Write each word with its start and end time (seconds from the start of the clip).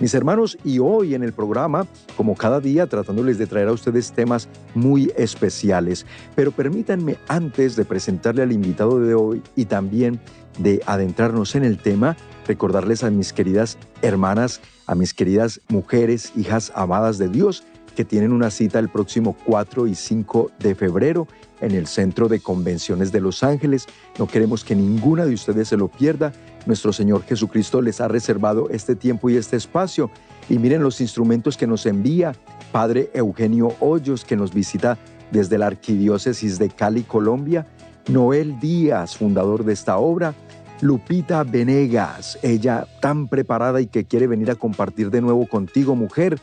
Mis 0.00 0.14
hermanos, 0.14 0.58
y 0.64 0.78
hoy 0.78 1.14
en 1.14 1.22
el 1.22 1.32
programa, 1.32 1.86
como 2.16 2.34
cada 2.34 2.60
día, 2.60 2.86
tratándoles 2.86 3.38
de 3.38 3.46
traer 3.46 3.68
a 3.68 3.72
ustedes 3.72 4.12
temas 4.12 4.48
muy 4.74 5.12
especiales. 5.16 6.06
Pero 6.34 6.50
permítanme, 6.50 7.16
antes 7.28 7.76
de 7.76 7.84
presentarle 7.84 8.42
al 8.42 8.52
invitado 8.52 8.98
de 8.98 9.14
hoy 9.14 9.42
y 9.54 9.66
también 9.66 10.20
de 10.58 10.82
adentrarnos 10.86 11.54
en 11.54 11.64
el 11.64 11.78
tema, 11.78 12.16
recordarles 12.46 13.04
a 13.04 13.10
mis 13.10 13.32
queridas 13.32 13.78
hermanas, 14.02 14.60
a 14.86 14.94
mis 14.94 15.14
queridas 15.14 15.60
mujeres, 15.68 16.32
hijas 16.36 16.72
amadas 16.74 17.18
de 17.18 17.28
Dios, 17.28 17.64
que 17.94 18.04
tienen 18.04 18.32
una 18.32 18.50
cita 18.50 18.78
el 18.78 18.88
próximo 18.88 19.36
4 19.44 19.86
y 19.86 19.94
5 19.94 20.50
de 20.58 20.74
febrero 20.74 21.28
en 21.60 21.72
el 21.72 21.86
Centro 21.86 22.28
de 22.28 22.40
Convenciones 22.40 23.12
de 23.12 23.20
Los 23.20 23.42
Ángeles. 23.42 23.86
No 24.18 24.26
queremos 24.26 24.64
que 24.64 24.74
ninguna 24.74 25.24
de 25.24 25.34
ustedes 25.34 25.68
se 25.68 25.76
lo 25.76 25.88
pierda. 25.88 26.32
Nuestro 26.66 26.92
Señor 26.92 27.22
Jesucristo 27.24 27.80
les 27.82 28.00
ha 28.00 28.08
reservado 28.08 28.68
este 28.70 28.96
tiempo 28.96 29.30
y 29.30 29.36
este 29.36 29.56
espacio. 29.56 30.10
Y 30.48 30.58
miren 30.58 30.82
los 30.82 31.00
instrumentos 31.00 31.56
que 31.56 31.66
nos 31.66 31.86
envía 31.86 32.34
Padre 32.72 33.10
Eugenio 33.14 33.74
Hoyos, 33.80 34.24
que 34.24 34.36
nos 34.36 34.52
visita 34.52 34.98
desde 35.30 35.58
la 35.58 35.66
Arquidiócesis 35.66 36.58
de 36.58 36.68
Cali, 36.68 37.02
Colombia. 37.02 37.66
Noel 38.08 38.58
Díaz, 38.58 39.16
fundador 39.16 39.64
de 39.64 39.72
esta 39.72 39.98
obra. 39.98 40.34
Lupita 40.80 41.44
Venegas, 41.44 42.40
ella 42.42 42.88
tan 43.00 43.28
preparada 43.28 43.80
y 43.80 43.86
que 43.86 44.04
quiere 44.04 44.26
venir 44.26 44.50
a 44.50 44.56
compartir 44.56 45.10
de 45.10 45.20
nuevo 45.20 45.46
contigo, 45.46 45.94
mujer, 45.94 46.40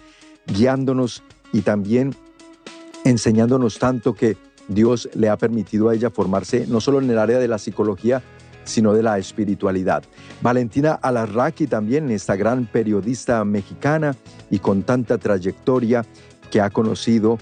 guiándonos 0.47 1.23
y 1.51 1.61
también 1.61 2.15
enseñándonos 3.05 3.79
tanto 3.79 4.13
que 4.13 4.37
Dios 4.67 5.09
le 5.13 5.29
ha 5.29 5.37
permitido 5.37 5.89
a 5.89 5.95
ella 5.95 6.09
formarse 6.09 6.65
no 6.67 6.79
solo 6.79 6.99
en 6.99 7.09
el 7.09 7.17
área 7.17 7.39
de 7.39 7.47
la 7.47 7.57
psicología, 7.57 8.21
sino 8.63 8.93
de 8.93 9.03
la 9.03 9.17
espiritualidad. 9.17 10.03
Valentina 10.41 10.93
Alarraqui 10.93 11.67
también, 11.67 12.11
esta 12.11 12.35
gran 12.35 12.65
periodista 12.65 13.43
mexicana 13.43 14.15
y 14.51 14.59
con 14.59 14.83
tanta 14.83 15.17
trayectoria 15.17 16.05
que 16.51 16.61
ha 16.61 16.69
conocido 16.69 17.39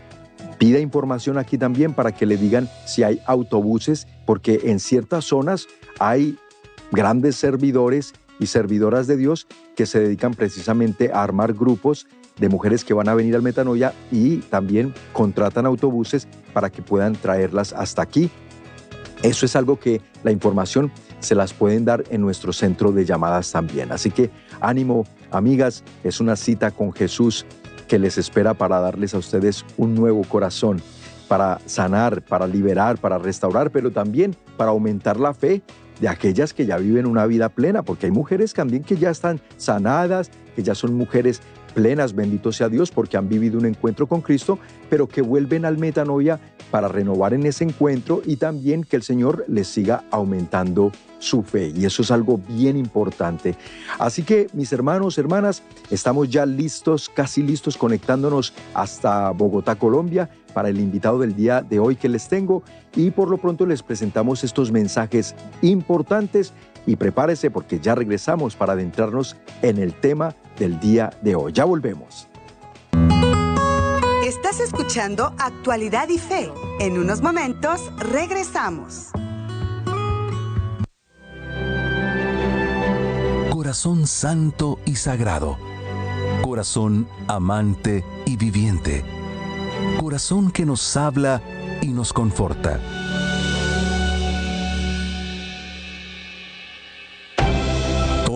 pida 0.58 0.78
información 0.78 1.38
aquí 1.38 1.58
también 1.58 1.92
para 1.92 2.12
que 2.12 2.26
le 2.26 2.36
digan 2.36 2.68
si 2.86 3.02
hay 3.02 3.20
autobuses, 3.26 4.06
porque 4.24 4.60
en 4.64 4.80
ciertas 4.80 5.26
zonas 5.26 5.66
hay 5.98 6.38
grandes 6.90 7.36
servidores 7.36 8.14
y 8.40 8.46
servidoras 8.46 9.06
de 9.06 9.16
Dios 9.16 9.46
que 9.76 9.86
se 9.86 10.00
dedican 10.00 10.34
precisamente 10.34 11.10
a 11.12 11.22
armar 11.22 11.52
grupos 11.52 12.06
de 12.38 12.48
mujeres 12.48 12.84
que 12.84 12.94
van 12.94 13.08
a 13.08 13.14
venir 13.14 13.36
al 13.36 13.42
Metanoia 13.42 13.92
y 14.10 14.38
también 14.38 14.92
contratan 15.12 15.66
autobuses 15.66 16.26
para 16.52 16.70
que 16.70 16.82
puedan 16.82 17.14
traerlas 17.14 17.72
hasta 17.72 18.02
aquí. 18.02 18.30
Eso 19.22 19.46
es 19.46 19.56
algo 19.56 19.78
que 19.78 20.00
la 20.22 20.32
información 20.32 20.90
se 21.24 21.34
las 21.34 21.52
pueden 21.52 21.84
dar 21.84 22.04
en 22.10 22.20
nuestro 22.20 22.52
centro 22.52 22.92
de 22.92 23.04
llamadas 23.04 23.50
también. 23.50 23.92
Así 23.92 24.10
que 24.10 24.30
ánimo, 24.60 25.04
amigas, 25.30 25.82
es 26.02 26.20
una 26.20 26.36
cita 26.36 26.70
con 26.70 26.92
Jesús 26.92 27.46
que 27.88 27.98
les 27.98 28.18
espera 28.18 28.54
para 28.54 28.80
darles 28.80 29.14
a 29.14 29.18
ustedes 29.18 29.64
un 29.76 29.94
nuevo 29.94 30.22
corazón, 30.24 30.80
para 31.28 31.58
sanar, 31.66 32.22
para 32.22 32.46
liberar, 32.46 32.98
para 32.98 33.18
restaurar, 33.18 33.70
pero 33.70 33.90
también 33.90 34.36
para 34.56 34.70
aumentar 34.70 35.18
la 35.18 35.34
fe 35.34 35.62
de 36.00 36.08
aquellas 36.08 36.52
que 36.52 36.66
ya 36.66 36.76
viven 36.76 37.06
una 37.06 37.26
vida 37.26 37.48
plena, 37.48 37.82
porque 37.82 38.06
hay 38.06 38.12
mujeres 38.12 38.52
también 38.52 38.82
que 38.82 38.96
ya 38.96 39.10
están 39.10 39.40
sanadas, 39.56 40.30
que 40.56 40.62
ya 40.62 40.74
son 40.74 40.94
mujeres 40.94 41.40
plenas, 41.74 42.14
bendito 42.14 42.52
sea 42.52 42.68
Dios, 42.68 42.90
porque 42.90 43.16
han 43.16 43.28
vivido 43.28 43.58
un 43.58 43.66
encuentro 43.66 44.06
con 44.06 44.22
Cristo, 44.22 44.58
pero 44.88 45.08
que 45.08 45.20
vuelven 45.20 45.64
al 45.64 45.76
metanoia 45.76 46.40
para 46.70 46.88
renovar 46.88 47.34
en 47.34 47.44
ese 47.46 47.64
encuentro 47.64 48.22
y 48.24 48.36
también 48.36 48.84
que 48.84 48.96
el 48.96 49.02
Señor 49.02 49.44
les 49.48 49.68
siga 49.68 50.04
aumentando 50.10 50.92
su 51.18 51.42
fe. 51.42 51.72
Y 51.74 51.84
eso 51.84 52.02
es 52.02 52.10
algo 52.10 52.38
bien 52.48 52.76
importante. 52.76 53.56
Así 53.98 54.22
que, 54.22 54.46
mis 54.52 54.72
hermanos, 54.72 55.18
hermanas, 55.18 55.62
estamos 55.90 56.28
ya 56.28 56.46
listos, 56.46 57.08
casi 57.08 57.42
listos, 57.42 57.76
conectándonos 57.76 58.52
hasta 58.74 59.30
Bogotá, 59.30 59.76
Colombia, 59.76 60.30
para 60.52 60.68
el 60.68 60.78
invitado 60.78 61.18
del 61.18 61.34
día 61.34 61.62
de 61.62 61.78
hoy 61.78 61.96
que 61.96 62.08
les 62.08 62.28
tengo. 62.28 62.62
Y 62.94 63.10
por 63.10 63.28
lo 63.28 63.38
pronto 63.38 63.66
les 63.66 63.82
presentamos 63.82 64.44
estos 64.44 64.70
mensajes 64.70 65.34
importantes 65.62 66.52
y 66.86 66.96
prepárese 66.96 67.50
porque 67.50 67.80
ya 67.80 67.94
regresamos 67.94 68.56
para 68.56 68.74
adentrarnos 68.74 69.36
en 69.62 69.78
el 69.78 69.94
tema 69.94 70.34
del 70.58 70.78
día 70.80 71.10
de 71.22 71.34
hoy. 71.34 71.52
Ya 71.52 71.64
volvemos. 71.64 72.28
Estás 74.24 74.60
escuchando 74.60 75.34
Actualidad 75.38 76.08
y 76.08 76.18
Fe. 76.18 76.50
En 76.80 76.98
unos 76.98 77.20
momentos 77.22 77.80
regresamos. 77.98 79.10
Corazón 83.50 84.06
santo 84.06 84.78
y 84.84 84.96
sagrado. 84.96 85.56
Corazón 86.42 87.08
amante 87.28 88.04
y 88.26 88.36
viviente. 88.36 89.04
Corazón 90.00 90.50
que 90.50 90.64
nos 90.64 90.96
habla 90.96 91.42
y 91.80 91.88
nos 91.88 92.12
conforta 92.12 92.80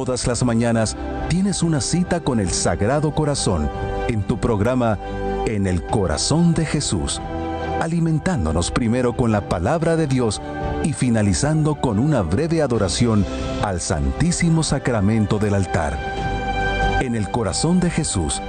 todas 0.09 0.27
las 0.27 0.43
mañanas 0.43 0.97
tienes 1.29 1.63
una 1.63 1.83
cita 1.83 2.21
con 2.21 2.41
el 2.41 2.49
Sagrado 2.49 3.15
Corazón 3.15 3.69
en 4.09 4.23
tu 4.23 4.41
programa 4.41 4.99
En 5.45 5.67
el 5.67 5.83
Corazón 5.83 6.55
de 6.55 6.65
Jesús, 6.65 7.21
alimentándonos 7.83 8.71
primero 8.71 9.15
con 9.15 9.33
la 9.33 9.51
palabra 9.51 9.97
de 9.97 10.07
Dios 10.07 10.41
y 10.83 10.95
finalizando 10.95 11.75
con 11.75 11.99
una 11.99 12.23
breve 12.23 12.63
adoración 12.63 13.27
al 13.63 13.83
Santísimo 13.83 14.63
Sacramento 14.63 15.39
del 15.39 15.53
altar. 15.53 15.99
En 17.03 17.15
el 17.15 17.31
Corazón 17.31 17.79
de 17.79 17.91
Jesús, 17.91 18.41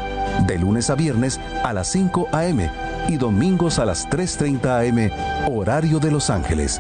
de 0.48 0.60
lunes 0.60 0.90
a 0.90 0.96
viernes 0.96 1.42
a 1.66 1.74
las 1.74 1.90
5 1.90 2.30
a.m. 2.32 2.72
y 3.10 3.18
domingos 3.18 3.80
a 3.80 3.86
las 3.86 4.08
3.30 4.08 4.66
a.m., 4.66 5.12
horario 5.52 6.00
de 6.00 6.10
Los 6.10 6.30
Ángeles 6.30 6.80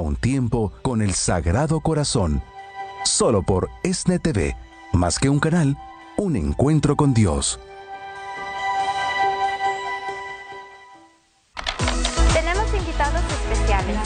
un 0.00 0.16
tiempo 0.16 0.72
con 0.82 1.02
el 1.02 1.14
Sagrado 1.14 1.80
Corazón, 1.80 2.42
solo 3.04 3.42
por 3.42 3.70
ESNE 3.82 4.18
TV, 4.18 4.56
más 4.92 5.18
que 5.18 5.28
un 5.28 5.40
canal, 5.40 5.76
un 6.16 6.36
encuentro 6.36 6.96
con 6.96 7.14
Dios. 7.14 7.60
Tenemos 12.32 12.74
invitados 12.74 13.22
especiales. 13.30 13.96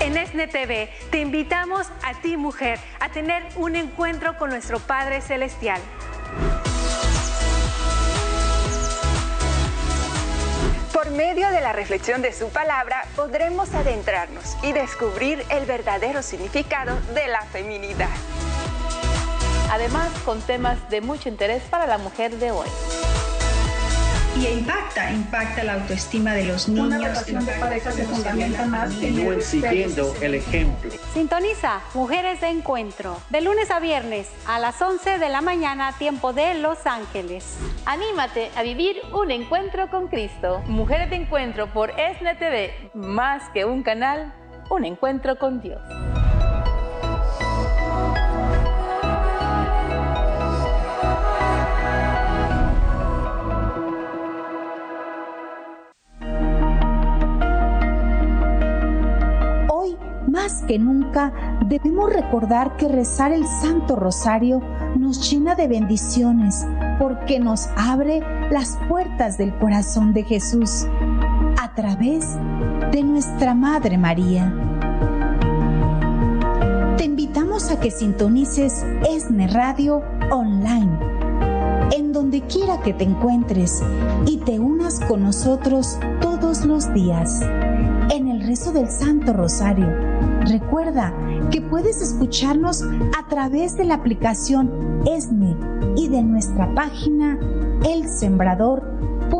En 0.00 0.16
ESNE 0.16 0.46
TV 0.46 0.90
te 1.10 1.20
invitamos 1.20 1.86
a 2.02 2.20
ti, 2.20 2.36
mujer, 2.36 2.78
a 3.00 3.10
tener 3.10 3.42
un 3.56 3.76
encuentro 3.76 4.38
con 4.38 4.50
nuestro 4.50 4.78
Padre 4.78 5.20
Celestial. 5.20 5.80
Medio 11.16 11.50
de 11.50 11.60
la 11.60 11.72
reflexión 11.72 12.22
de 12.22 12.32
su 12.32 12.50
palabra 12.50 13.02
podremos 13.16 13.74
adentrarnos 13.74 14.56
y 14.62 14.72
descubrir 14.72 15.44
el 15.50 15.66
verdadero 15.66 16.22
significado 16.22 16.96
de 17.14 17.26
la 17.26 17.42
feminidad. 17.46 18.08
Además, 19.72 20.08
con 20.24 20.40
temas 20.40 20.88
de 20.88 21.00
mucho 21.00 21.28
interés 21.28 21.64
para 21.64 21.88
la 21.88 21.98
mujer 21.98 22.36
de 22.36 22.52
hoy. 22.52 22.68
Y 24.40 24.46
impacta, 24.46 25.10
impacta 25.10 25.64
la 25.64 25.74
autoestima 25.74 26.32
de 26.32 26.44
los 26.44 26.68
niños. 26.68 26.86
Una 26.86 26.98
relación 26.98 27.44
de 27.44 27.52
pareja 27.52 27.92
se 27.92 28.04
fundamenta 28.04 28.64
más 28.66 28.90
en 29.02 29.42
siguiendo 29.42 30.14
el 30.22 30.34
ejemplo. 30.34 30.90
Sintoniza 31.12 31.80
Mujeres 31.94 32.40
de 32.40 32.48
Encuentro, 32.48 33.18
de 33.28 33.42
lunes 33.42 33.70
a 33.70 33.80
viernes 33.80 34.28
a 34.46 34.58
las 34.58 34.80
11 34.80 35.18
de 35.18 35.28
la 35.28 35.42
mañana, 35.42 35.92
tiempo 35.98 36.32
de 36.32 36.54
Los 36.54 36.86
Ángeles. 36.86 37.58
Anímate 37.84 38.50
a 38.56 38.62
vivir 38.62 38.96
un 39.12 39.30
encuentro 39.30 39.90
con 39.90 40.08
Cristo. 40.08 40.62
Mujeres 40.66 41.10
de 41.10 41.16
Encuentro 41.16 41.72
por 41.72 41.90
SNTV, 41.90 42.94
más 42.94 43.48
que 43.50 43.64
un 43.64 43.82
canal, 43.82 44.32
un 44.70 44.84
encuentro 44.84 45.38
con 45.38 45.60
Dios. 45.60 45.80
Que 60.70 60.78
nunca 60.78 61.32
debemos 61.66 62.12
recordar 62.12 62.76
que 62.76 62.86
rezar 62.86 63.32
el 63.32 63.44
Santo 63.44 63.96
Rosario 63.96 64.62
nos 64.96 65.28
llena 65.28 65.56
de 65.56 65.66
bendiciones 65.66 66.64
porque 67.00 67.40
nos 67.40 67.66
abre 67.76 68.20
las 68.52 68.78
puertas 68.88 69.36
del 69.36 69.52
corazón 69.58 70.12
de 70.12 70.22
Jesús 70.22 70.86
a 71.60 71.74
través 71.74 72.36
de 72.92 73.02
nuestra 73.02 73.52
Madre 73.52 73.98
María. 73.98 74.54
Te 76.96 77.04
invitamos 77.04 77.72
a 77.72 77.80
que 77.80 77.90
sintonices 77.90 78.86
ESNE 79.10 79.48
Radio 79.48 80.04
online, 80.30 80.96
en 81.90 82.12
donde 82.12 82.42
quiera 82.42 82.80
que 82.80 82.92
te 82.92 83.02
encuentres 83.02 83.82
y 84.24 84.36
te 84.36 84.60
unas 84.60 85.00
con 85.00 85.24
nosotros 85.24 85.98
todos 86.20 86.64
los 86.64 86.94
días 86.94 87.40
rezo 88.60 88.72
del 88.72 88.90
Santo 88.90 89.32
Rosario. 89.32 89.86
Recuerda 90.42 91.14
que 91.50 91.62
puedes 91.62 92.02
escucharnos 92.02 92.82
a 92.82 93.26
través 93.28 93.76
de 93.76 93.84
la 93.84 93.94
aplicación 93.94 95.02
ESNE 95.06 95.56
y 95.96 96.08
de 96.08 96.22
nuestra 96.22 96.74
página 96.74 97.38
elsembrador.org. 97.88 99.30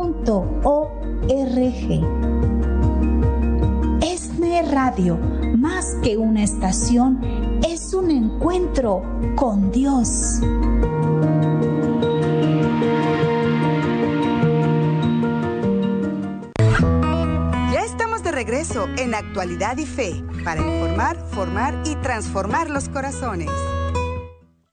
ESNE 4.01 4.61
Radio, 4.71 5.19
más 5.55 5.95
que 6.01 6.17
una 6.17 6.41
estación, 6.41 7.19
es 7.69 7.93
un 7.93 8.09
encuentro 8.09 9.03
con 9.35 9.71
Dios. 9.71 10.41
Regreso 18.61 18.87
en 18.97 19.15
Actualidad 19.15 19.77
y 19.77 19.85
Fe 19.87 20.23
para 20.43 20.61
informar, 20.61 21.17
formar 21.31 21.81
y 21.83 21.95
transformar 21.95 22.69
los 22.69 22.89
corazones. 22.89 23.49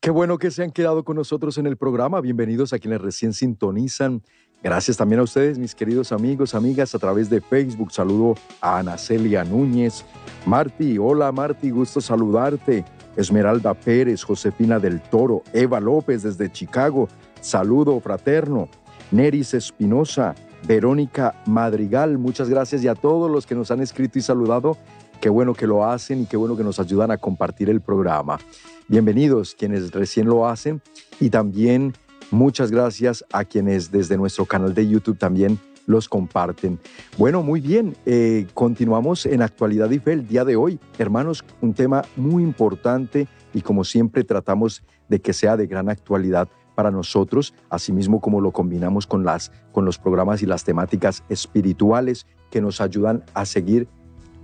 Qué 0.00 0.10
bueno 0.10 0.36
que 0.36 0.50
se 0.50 0.62
han 0.62 0.72
quedado 0.72 1.04
con 1.04 1.16
nosotros 1.16 1.56
en 1.56 1.66
el 1.66 1.78
programa. 1.78 2.20
Bienvenidos 2.20 2.74
a 2.74 2.78
quienes 2.78 3.00
recién 3.00 3.32
sintonizan. 3.32 4.22
Gracias 4.62 4.98
también 4.98 5.20
a 5.20 5.22
ustedes, 5.22 5.58
mis 5.58 5.74
queridos 5.74 6.12
amigos, 6.12 6.54
amigas, 6.54 6.94
a 6.94 6.98
través 6.98 7.30
de 7.30 7.40
Facebook. 7.40 7.90
Saludo 7.90 8.34
a 8.60 8.78
Ana 8.78 8.98
Celia 8.98 9.42
Núñez. 9.42 10.04
Marti, 10.44 10.98
hola 10.98 11.32
Marti, 11.32 11.70
gusto 11.70 12.02
saludarte. 12.02 12.84
Esmeralda 13.16 13.72
Pérez, 13.72 14.22
Josefina 14.22 14.78
del 14.78 15.00
Toro, 15.00 15.42
Eva 15.54 15.80
López 15.80 16.24
desde 16.24 16.52
Chicago. 16.52 17.08
Saludo 17.40 17.98
fraterno. 18.00 18.68
Neris 19.10 19.54
Espinosa, 19.54 20.34
Verónica 20.66 21.34
Madrigal, 21.46 22.18
muchas 22.18 22.48
gracias 22.48 22.82
y 22.82 22.88
a 22.88 22.94
todos 22.94 23.30
los 23.30 23.46
que 23.46 23.54
nos 23.54 23.70
han 23.70 23.80
escrito 23.80 24.18
y 24.18 24.22
saludado. 24.22 24.76
Qué 25.20 25.28
bueno 25.28 25.54
que 25.54 25.66
lo 25.66 25.84
hacen 25.84 26.22
y 26.22 26.26
qué 26.26 26.36
bueno 26.36 26.56
que 26.56 26.64
nos 26.64 26.78
ayudan 26.78 27.10
a 27.10 27.18
compartir 27.18 27.70
el 27.70 27.80
programa. 27.80 28.38
Bienvenidos 28.86 29.54
quienes 29.54 29.90
recién 29.92 30.26
lo 30.28 30.46
hacen 30.46 30.80
y 31.20 31.30
también 31.30 31.94
muchas 32.30 32.70
gracias 32.70 33.24
a 33.32 33.44
quienes 33.44 33.90
desde 33.90 34.16
nuestro 34.16 34.46
canal 34.46 34.74
de 34.74 34.88
YouTube 34.88 35.18
también 35.18 35.58
los 35.86 36.08
comparten. 36.08 36.78
Bueno, 37.16 37.42
muy 37.42 37.60
bien, 37.60 37.96
eh, 38.04 38.46
continuamos 38.54 39.26
en 39.26 39.42
Actualidad 39.42 39.90
y 39.90 39.98
Fe 39.98 40.12
el 40.12 40.28
día 40.28 40.44
de 40.44 40.54
hoy. 40.54 40.78
Hermanos, 40.98 41.44
un 41.62 41.72
tema 41.72 42.04
muy 42.14 42.42
importante 42.42 43.26
y 43.54 43.62
como 43.62 43.84
siempre 43.84 44.22
tratamos 44.22 44.82
de 45.08 45.20
que 45.20 45.32
sea 45.32 45.56
de 45.56 45.66
gran 45.66 45.88
actualidad 45.88 46.48
para 46.78 46.92
nosotros, 46.92 47.54
asimismo 47.70 48.20
como 48.20 48.40
lo 48.40 48.52
combinamos 48.52 49.08
con, 49.08 49.24
las, 49.24 49.50
con 49.72 49.84
los 49.84 49.98
programas 49.98 50.44
y 50.44 50.46
las 50.46 50.62
temáticas 50.62 51.24
espirituales 51.28 52.24
que 52.52 52.60
nos 52.60 52.80
ayudan 52.80 53.24
a 53.34 53.46
seguir 53.46 53.88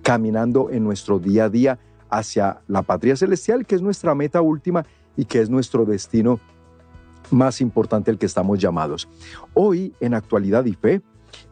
caminando 0.02 0.68
en 0.68 0.82
nuestro 0.82 1.20
día 1.20 1.44
a 1.44 1.48
día 1.48 1.78
hacia 2.10 2.60
la 2.66 2.82
patria 2.82 3.14
celestial, 3.14 3.64
que 3.66 3.76
es 3.76 3.82
nuestra 3.82 4.16
meta 4.16 4.40
última 4.40 4.84
y 5.16 5.26
que 5.26 5.42
es 5.42 5.48
nuestro 5.48 5.84
destino 5.84 6.40
más 7.30 7.60
importante 7.60 8.10
al 8.10 8.18
que 8.18 8.26
estamos 8.26 8.58
llamados. 8.58 9.08
Hoy, 9.54 9.94
en 10.00 10.12
actualidad 10.14 10.64
y 10.64 10.72
fe, 10.72 11.02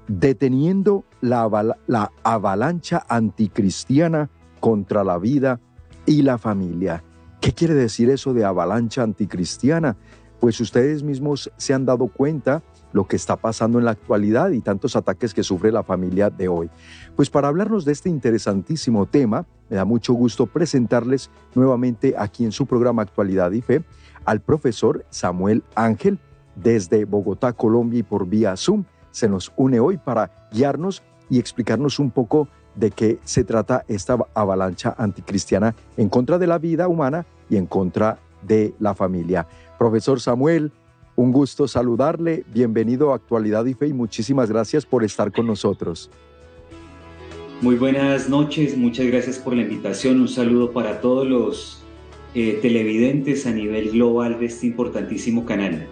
deteniendo 0.09 1.05
la, 1.21 1.77
la 1.87 2.11
avalancha 2.25 3.07
anticristiana 3.09 4.31
contra 4.59 5.05
la 5.05 5.19
vida 5.19 5.61
y 6.07 6.23
la 6.23 6.39
familia. 6.39 7.05
¿Qué 7.41 7.53
quiere 7.53 7.75
decir 7.75 8.11
eso 8.11 8.35
de 8.35 8.45
avalancha 8.45 9.05
anticristiana? 9.05 9.97
Pues 10.43 10.61
ustedes 10.61 11.05
mismos 11.05 11.53
se 11.57 11.73
han 11.73 11.87
dado 11.87 12.09
cuenta 12.09 12.65
lo 12.93 13.07
que 13.07 13.15
está 13.15 13.37
pasando 13.37 13.79
en 13.79 13.85
la 13.85 13.93
actualidad 13.93 14.51
y 14.51 14.61
tantos 14.61 14.97
ataques 14.97 15.35
que 15.35 15.45
sufre 15.45 15.71
la 15.71 15.85
familia 15.85 16.31
de 16.31 16.49
hoy. 16.49 16.69
Pues 17.15 17.31
para 17.31 17.47
hablarnos 17.47 17.85
de 17.85 17.93
este 17.93 18.09
interesantísimo 18.09 19.07
tema, 19.07 19.47
me 19.71 19.77
da 19.77 19.85
mucho 19.85 20.15
gusto 20.15 20.47
presentarles 20.47 21.31
nuevamente 21.55 22.17
aquí 22.19 22.45
en 22.45 22.51
su 22.51 22.67
programa 22.67 23.03
Actualidad 23.03 23.53
y 23.53 23.61
Fe 23.61 23.85
al 24.25 24.41
profesor 24.41 25.07
Samuel 25.11 25.63
Ángel 25.77 26.19
desde 26.57 27.05
Bogotá, 27.05 27.53
Colombia 27.53 28.01
y 28.01 28.03
por 28.03 28.27
vía 28.27 28.57
Zoom. 28.57 28.83
Se 29.13 29.29
nos 29.29 29.53
une 29.55 29.79
hoy 29.79 29.97
para 29.97 30.49
guiarnos 30.51 31.05
y 31.31 31.39
explicarnos 31.39 32.01
un 32.01 32.11
poco 32.11 32.49
de 32.75 32.91
qué 32.91 33.21
se 33.23 33.45
trata 33.45 33.85
esta 33.87 34.19
avalancha 34.35 34.97
anticristiana 34.99 35.77
en 35.97 36.09
contra 36.09 36.37
de 36.39 36.49
la 36.49 36.59
vida 36.59 36.89
humana 36.89 37.27
y 37.49 37.59
en 37.59 37.67
contra 37.67 38.19
de 38.43 38.75
la 38.79 38.95
familia. 38.95 39.47
Profesor 39.79 40.21
Samuel, 40.21 40.73
un 41.17 41.33
gusto 41.33 41.69
saludarle. 41.69 42.45
Bienvenido 42.53 43.13
a 43.13 43.17
Actualidad 43.17 43.65
y 43.67 43.75
Fe 43.75 43.89
y 43.89 43.93
muchísimas 43.93 44.51
gracias 44.51 44.87
por 44.87 45.05
estar 45.05 45.33
con 45.33 45.47
nosotros. 45.47 46.11
Muy 47.61 47.77
buenas 47.77 48.29
noches, 48.29 48.77
muchas 48.77 49.07
gracias 49.07 49.39
por 49.39 49.55
la 49.55 49.63
invitación. 49.63 50.21
Un 50.21 50.29
saludo 50.29 50.73
para 50.73 51.01
todos 51.01 51.27
los 51.27 51.83
eh, 52.35 52.59
televidentes 52.61 53.47
a 53.47 53.53
nivel 53.53 53.91
global 53.91 54.41
de 54.41 54.47
este 54.47 54.67
importantísimo 54.67 55.45
canal. 55.45 55.87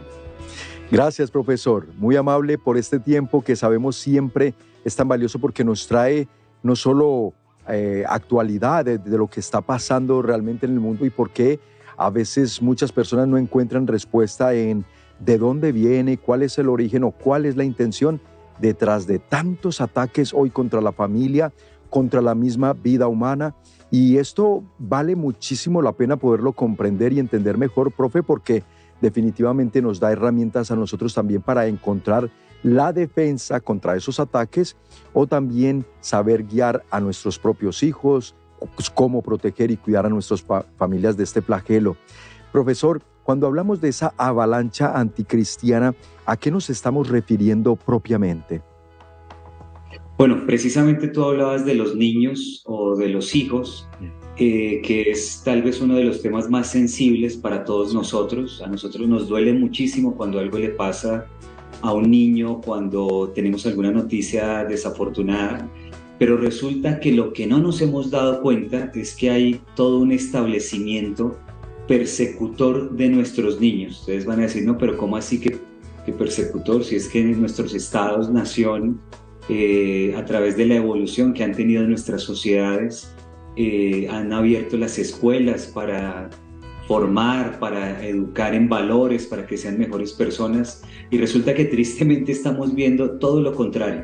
Gracias, 0.91 1.31
profesor. 1.31 1.87
Muy 1.97 2.17
amable 2.17 2.59
por 2.59 2.77
este 2.77 2.99
tiempo 2.99 3.43
que 3.43 3.55
sabemos 3.55 3.95
siempre 3.97 4.55
es 4.85 4.97
tan 4.97 5.07
valioso 5.07 5.39
porque 5.39 5.63
nos 5.63 5.87
trae 5.87 6.27
no 6.63 6.75
solo 6.75 7.35
eh, 7.69 8.05
actualidad 8.09 8.85
de, 8.85 8.99
de, 8.99 9.17
lo 9.17 9.29
que 9.29 9.39
está 9.39 9.61
pasando 9.61 10.23
realmente 10.23 10.67
en 10.67 10.73
el 10.73 10.81
mundo 10.81 11.05
y 11.05 11.11
por 11.11 11.31
qué 11.31 11.61
a 12.01 12.09
veces 12.09 12.63
muchas 12.63 12.93
personas 12.93 13.29
no 13.29 13.37
encuentran 13.37 13.87
respuesta 13.87 14.55
en 14.55 14.87
de 15.19 15.37
dónde 15.37 15.71
viene, 15.71 16.17
cuál 16.17 16.43
es 16.43 16.57
el 16.57 16.71
origen 16.71 17.05
o 17.05 17.11
cuál 17.11 17.45
es 17.45 17.57
la 17.57 17.65
intención 17.65 18.23
detrás 18.59 19.07
de 19.07 19.19
tantos 19.19 19.83
ataques 19.83 20.33
hoy 20.33 20.49
contra 20.49 20.81
la 20.81 20.93
familia, 20.93 21.53
contra 21.91 22.23
la 22.23 22.35
misma 22.35 22.73
vida 22.73 23.07
humana. 23.07 23.55
Y 23.91 24.17
esto 24.17 24.65
vale 24.79 25.15
muchísimo 25.15 25.83
la 25.83 25.93
pena 25.93 26.17
poderlo 26.17 26.55
comprender 26.55 27.13
y 27.13 27.19
entender 27.19 27.59
mejor, 27.59 27.93
profe, 27.93 28.23
porque 28.23 28.65
definitivamente 29.03 29.83
nos 29.83 30.01
da 30.01 30.11
herramientas 30.11 30.71
a 30.71 30.77
nosotros 30.77 31.13
también 31.13 31.43
para 31.43 31.67
encontrar 31.67 32.31
la 32.63 32.95
defensa 32.95 33.61
contra 33.61 33.95
esos 33.95 34.21
ataques 34.21 34.75
o 35.13 35.27
también 35.27 35.85
saber 36.01 36.45
guiar 36.45 36.83
a 36.91 36.99
nuestros 36.99 37.39
propios 37.39 37.83
hijos, 37.83 38.35
pues, 38.75 38.91
cómo 38.91 39.23
proteger 39.23 39.71
y 39.71 39.77
cuidar 39.77 40.07
a 40.07 40.09
nuestras 40.09 40.45
familias 40.77 41.17
de 41.17 41.25
este 41.25 41.43
flagelo. 41.43 41.97
Profesor, 42.53 43.03
cuando 43.23 43.47
hablamos 43.47 43.81
de 43.81 43.89
esa 43.89 44.13
avalancha 44.17 44.99
anticristiana, 44.99 45.95
¿a 46.27 46.37
qué 46.37 46.51
nos 46.51 46.71
estamos 46.71 47.09
refiriendo 47.09 47.77
propiamente? 47.77 48.63
Bueno, 50.19 50.45
precisamente 50.47 51.09
tú 51.09 51.25
hablabas 51.25 51.65
de 51.65 51.75
los 51.75 51.97
niños 51.97 52.63
o 52.67 52.95
de 52.97 53.09
los 53.09 53.35
hijos, 53.35 53.89
eh, 54.37 54.83
que 54.83 55.11
es 55.11 55.43
tal 55.45 55.63
vez 55.63 55.81
uno 55.81 55.95
de 55.95 56.05
los 56.05 56.21
temas 56.21 56.51
más 56.51 56.67
sensibles 56.67 57.37
para 57.37 57.65
todos 57.65 57.95
nosotros. 57.95 58.61
A 58.63 58.67
nosotros 58.67 59.09
nos 59.09 59.29
duele 59.29 59.53
muchísimo 59.53 60.15
cuando 60.17 60.39
algo 60.39 60.59
le 60.59 60.71
pasa 60.71 61.27
a 61.83 61.93
un 61.93 62.11
niño, 62.11 62.61
cuando 62.61 63.31
tenemos 63.35 63.65
alguna 63.65 63.91
noticia 63.91 64.65
desafortunada 64.65 65.67
pero 66.21 66.37
resulta 66.37 67.01
que 67.01 67.13
lo 67.13 67.33
que 67.33 67.47
no 67.47 67.61
nos 67.61 67.81
hemos 67.81 68.11
dado 68.11 68.43
cuenta 68.43 68.93
es 68.95 69.17
que 69.17 69.31
hay 69.31 69.63
todo 69.75 70.01
un 70.01 70.13
establecimiento 70.13 71.39
persecutor 71.89 72.91
de 72.91 73.09
nuestros 73.09 73.59
niños. 73.59 74.01
Ustedes 74.01 74.27
van 74.27 74.41
a 74.41 74.43
decir, 74.43 74.67
no, 74.67 74.77
pero 74.77 74.99
¿cómo 74.99 75.17
así 75.17 75.41
que, 75.41 75.57
de 76.05 76.13
persecutor, 76.13 76.85
si 76.85 76.97
es 76.97 77.09
que 77.09 77.23
en 77.23 77.41
nuestros 77.41 77.73
estados, 77.73 78.31
nación, 78.31 79.01
eh, 79.49 80.15
a 80.15 80.23
través 80.27 80.59
de 80.59 80.67
la 80.67 80.75
evolución 80.75 81.33
que 81.33 81.43
han 81.43 81.53
tenido 81.53 81.85
nuestras 81.85 82.21
sociedades, 82.21 83.11
eh, 83.57 84.07
han 84.11 84.31
abierto 84.35 84.77
las 84.77 84.99
escuelas 84.99 85.69
para 85.69 86.29
formar, 86.87 87.59
para 87.59 88.07
educar 88.07 88.55
en 88.55 88.69
valores, 88.69 89.27
para 89.27 89.47
que 89.47 89.57
sean 89.57 89.79
mejores 89.79 90.13
personas. 90.13 90.83
Y 91.09 91.17
resulta 91.17 91.55
que 91.55 91.65
tristemente 91.65 92.31
estamos 92.31 92.75
viendo 92.75 93.13
todo 93.13 93.41
lo 93.41 93.55
contrario. 93.55 94.03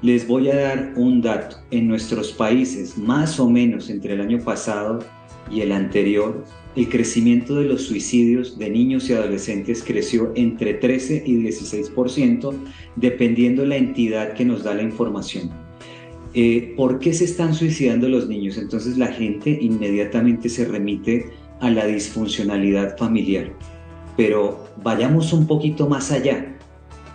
Les 0.00 0.28
voy 0.28 0.48
a 0.48 0.56
dar 0.56 0.92
un 0.96 1.20
dato. 1.20 1.56
En 1.70 1.88
nuestros 1.88 2.32
países, 2.32 2.96
más 2.96 3.40
o 3.40 3.50
menos 3.50 3.90
entre 3.90 4.14
el 4.14 4.20
año 4.20 4.38
pasado 4.38 5.00
y 5.50 5.60
el 5.60 5.72
anterior, 5.72 6.44
el 6.76 6.88
crecimiento 6.88 7.56
de 7.56 7.64
los 7.64 7.82
suicidios 7.82 8.56
de 8.58 8.70
niños 8.70 9.10
y 9.10 9.14
adolescentes 9.14 9.82
creció 9.82 10.32
entre 10.36 10.74
13 10.74 11.24
y 11.26 11.42
16%, 11.42 12.54
dependiendo 12.94 13.66
la 13.66 13.76
entidad 13.76 14.34
que 14.34 14.44
nos 14.44 14.62
da 14.62 14.74
la 14.74 14.82
información. 14.82 15.50
Eh, 16.34 16.74
¿Por 16.76 17.00
qué 17.00 17.12
se 17.12 17.24
están 17.24 17.52
suicidando 17.54 18.08
los 18.08 18.28
niños? 18.28 18.58
Entonces 18.58 18.96
la 18.98 19.08
gente 19.08 19.58
inmediatamente 19.60 20.48
se 20.48 20.66
remite 20.66 21.30
a 21.58 21.70
la 21.70 21.86
disfuncionalidad 21.86 22.96
familiar. 22.96 23.52
Pero 24.16 24.64
vayamos 24.82 25.32
un 25.32 25.48
poquito 25.48 25.88
más 25.88 26.12
allá. 26.12 26.47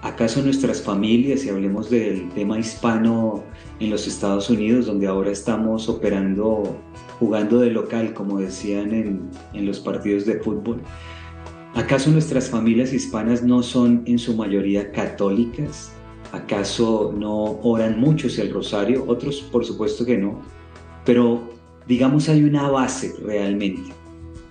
¿Acaso 0.04 0.42
nuestras 0.42 0.82
familias, 0.82 1.46
y 1.46 1.50
hablemos 1.50 1.90
del 1.90 2.28
tema 2.34 2.60
hispano 2.60 3.42
en 3.80 3.90
los 3.90 4.06
Estados 4.06 4.50
Unidos, 4.50 4.86
donde 4.86 5.08
ahora 5.08 5.32
estamos 5.32 5.88
operando, 5.88 6.78
jugando 7.20 7.60
de 7.62 7.70
local, 7.70 8.14
como 8.14 8.38
decían 8.38 8.94
en, 8.94 9.66
los 9.66 9.80
partidos 9.80 10.26
de 10.26 10.42
fútbol, 10.42 10.82
¿acaso 11.74 12.12
nuestras 12.12 12.50
familias 12.50 12.92
hispanas 12.92 13.44
no 13.44 13.64
son 13.64 14.04
en 14.06 14.20
su 14.20 14.36
mayoría 14.36 14.92
católicas? 14.92 15.94
¿Acaso 16.34 17.16
no 17.18 17.62
oran 17.64 17.98
mucho 17.98 18.28
hacia 18.28 18.44
el 18.44 18.54
rosario? 18.54 19.06
Otros, 19.08 19.40
por 19.54 19.64
supuesto 19.64 20.06
que 20.06 20.18
no. 20.18 20.42
Pero 21.06 21.50
digamos 21.88 22.28
hay 22.28 22.44
una 22.44 22.70
base 22.70 23.14
realmente. 23.24 23.94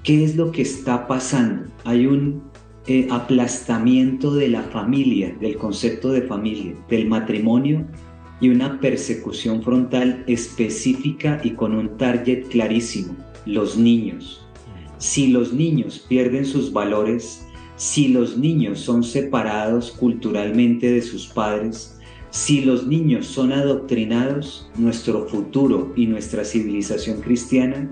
¿Qué 0.02 0.24
es 0.24 0.34
lo 0.34 0.50
que 0.50 0.62
está 0.62 1.06
pasando? 1.06 1.70
Hay 1.84 2.06
un 2.06 2.51
eh, 2.88 3.06
aplastamiento 3.12 4.34
de 4.34 4.48
la 4.48 4.62
familia, 4.64 5.36
del 5.40 5.56
concepto 5.56 6.10
de 6.10 6.22
familia, 6.22 6.74
del 6.88 7.06
matrimonio 7.06 7.86
y 8.40 8.48
una 8.48 8.80
persecución 8.80 9.62
frontal 9.62 10.24
específica 10.26 11.40
y 11.44 11.50
con 11.50 11.76
un 11.76 11.96
target 11.96 12.48
clarísimo, 12.48 13.14
los 13.46 13.76
niños. 13.76 14.44
Si 14.98 15.28
los 15.28 15.52
niños 15.52 16.04
pierden 16.08 16.44
sus 16.44 16.72
valores, 16.72 17.46
si 17.76 18.08
los 18.08 18.36
niños 18.36 18.80
son 18.80 19.04
separados 19.04 19.92
culturalmente 19.92 20.90
de 20.90 21.02
sus 21.02 21.28
padres, 21.28 21.96
si 22.30 22.62
los 22.62 22.84
niños 22.84 23.26
son 23.26 23.52
adoctrinados, 23.52 24.68
nuestro 24.76 25.28
futuro 25.28 25.92
y 25.94 26.06
nuestra 26.06 26.44
civilización 26.44 27.20
cristiana 27.20 27.88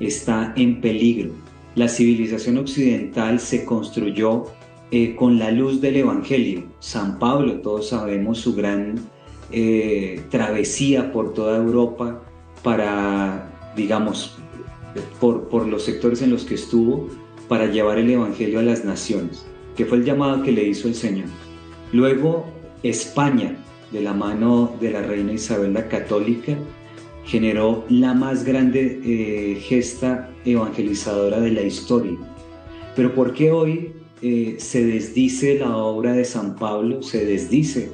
está 0.00 0.52
en 0.56 0.82
peligro 0.82 1.32
la 1.74 1.88
civilización 1.88 2.58
occidental 2.58 3.40
se 3.40 3.64
construyó 3.64 4.44
eh, 4.90 5.16
con 5.16 5.38
la 5.38 5.50
luz 5.50 5.80
del 5.80 5.96
Evangelio. 5.96 6.64
San 6.78 7.18
Pablo, 7.18 7.60
todos 7.60 7.88
sabemos 7.88 8.38
su 8.38 8.54
gran 8.54 8.94
eh, 9.50 10.22
travesía 10.30 11.12
por 11.12 11.34
toda 11.34 11.56
Europa 11.56 12.22
para, 12.62 13.72
digamos, 13.76 14.36
por, 15.20 15.48
por 15.48 15.66
los 15.66 15.84
sectores 15.84 16.22
en 16.22 16.30
los 16.30 16.44
que 16.44 16.54
estuvo, 16.54 17.08
para 17.48 17.66
llevar 17.66 17.98
el 17.98 18.10
Evangelio 18.10 18.60
a 18.60 18.62
las 18.62 18.84
naciones, 18.84 19.44
que 19.76 19.84
fue 19.84 19.98
el 19.98 20.04
llamado 20.04 20.42
que 20.42 20.52
le 20.52 20.64
hizo 20.64 20.88
el 20.88 20.94
Señor. 20.94 21.28
Luego 21.92 22.46
España, 22.82 23.56
de 23.90 24.00
la 24.00 24.12
mano 24.12 24.72
de 24.80 24.90
la 24.90 25.02
reina 25.02 25.32
Isabel 25.32 25.74
la 25.74 25.88
Católica, 25.88 26.56
generó 27.26 27.84
la 27.88 28.14
más 28.14 28.44
grande 28.44 29.00
eh, 29.04 29.56
gesta 29.60 30.30
evangelizadora 30.44 31.40
de 31.40 31.52
la 31.52 31.62
historia. 31.62 32.16
Pero 32.94 33.14
¿por 33.14 33.32
qué 33.32 33.50
hoy 33.50 33.92
eh, 34.22 34.56
se 34.58 34.84
desdice 34.84 35.58
la 35.58 35.76
obra 35.76 36.12
de 36.12 36.24
San 36.24 36.56
Pablo, 36.56 37.02
se 37.02 37.24
desdice 37.24 37.90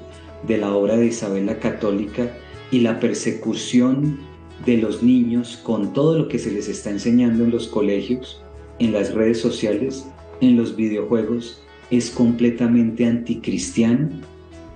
de 0.47 0.59
la 0.59 0.75
obra 0.75 0.97
de 0.97 1.07
Isabel 1.07 1.47
la 1.47 1.59
Católica 1.59 2.37
y 2.71 2.81
la 2.81 3.01
persecución 3.01 4.19
de 4.65 4.77
los 4.77 5.03
niños 5.03 5.59
con 5.63 5.93
todo 5.93 6.19
lo 6.19 6.29
que 6.29 6.39
se 6.39 6.51
les 6.51 6.69
está 6.69 6.91
enseñando 6.91 7.45
en 7.45 7.51
los 7.51 7.69
colegios, 7.69 8.43
en 8.79 8.93
las 8.93 9.15
redes 9.15 9.41
sociales, 9.41 10.07
en 10.41 10.57
los 10.57 10.77
videojuegos, 10.77 11.63
es 11.91 12.11
completamente 12.11 13.07
anticristiano? 13.07 14.09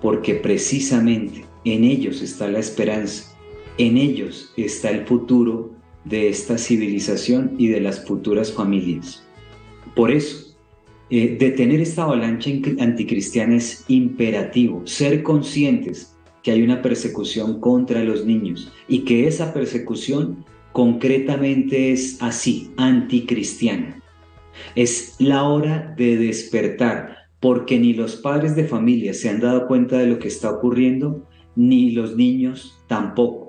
Porque 0.01 0.35
precisamente 0.35 1.45
en 1.65 1.85
ellos 1.85 2.23
está 2.23 2.49
la 2.49 2.59
esperanza 2.59 3.34
en 3.79 3.97
ellos 3.97 4.53
está 4.57 4.91
el 4.91 5.07
futuro 5.07 5.73
de 6.05 6.29
esta 6.29 6.59
civilización 6.59 7.55
y 7.59 7.69
de 7.69 7.81
las 7.81 8.05
futuras 8.05 8.53
familias. 8.53 9.25
Por 9.97 10.11
eso, 10.11 10.55
eh, 11.11 11.37
detener 11.39 11.81
esta 11.81 12.05
avalancha 12.05 12.51
anticristiana 12.79 13.57
es 13.57 13.85
imperativo, 13.89 14.87
ser 14.87 15.23
conscientes 15.23 16.15
que 16.43 16.51
hay 16.51 16.63
una 16.63 16.83
persecución 16.83 17.61
contra 17.61 18.05
los 18.05 18.25
niños 18.27 18.71
y 18.87 19.01
que 19.01 19.27
esa 19.27 19.53
persecución 19.55 20.45
concretamente 20.73 21.93
es 21.93 22.21
así, 22.21 22.71
anticristiana. 22.77 24.03
Es 24.75 25.17
la 25.19 25.45
hora 25.45 25.95
de 25.97 26.17
despertar, 26.17 27.17
porque 27.41 27.79
ni 27.79 27.93
los 27.93 28.17
padres 28.17 28.57
de 28.57 28.67
familia 28.67 29.15
se 29.15 29.29
han 29.29 29.41
dado 29.41 29.67
cuenta 29.67 29.99
de 29.99 30.07
lo 30.07 30.19
que 30.19 30.29
está 30.29 30.51
ocurriendo, 30.51 31.27
ni 31.57 31.91
los 31.91 32.17
niños 32.17 32.79
tampoco. 32.89 33.44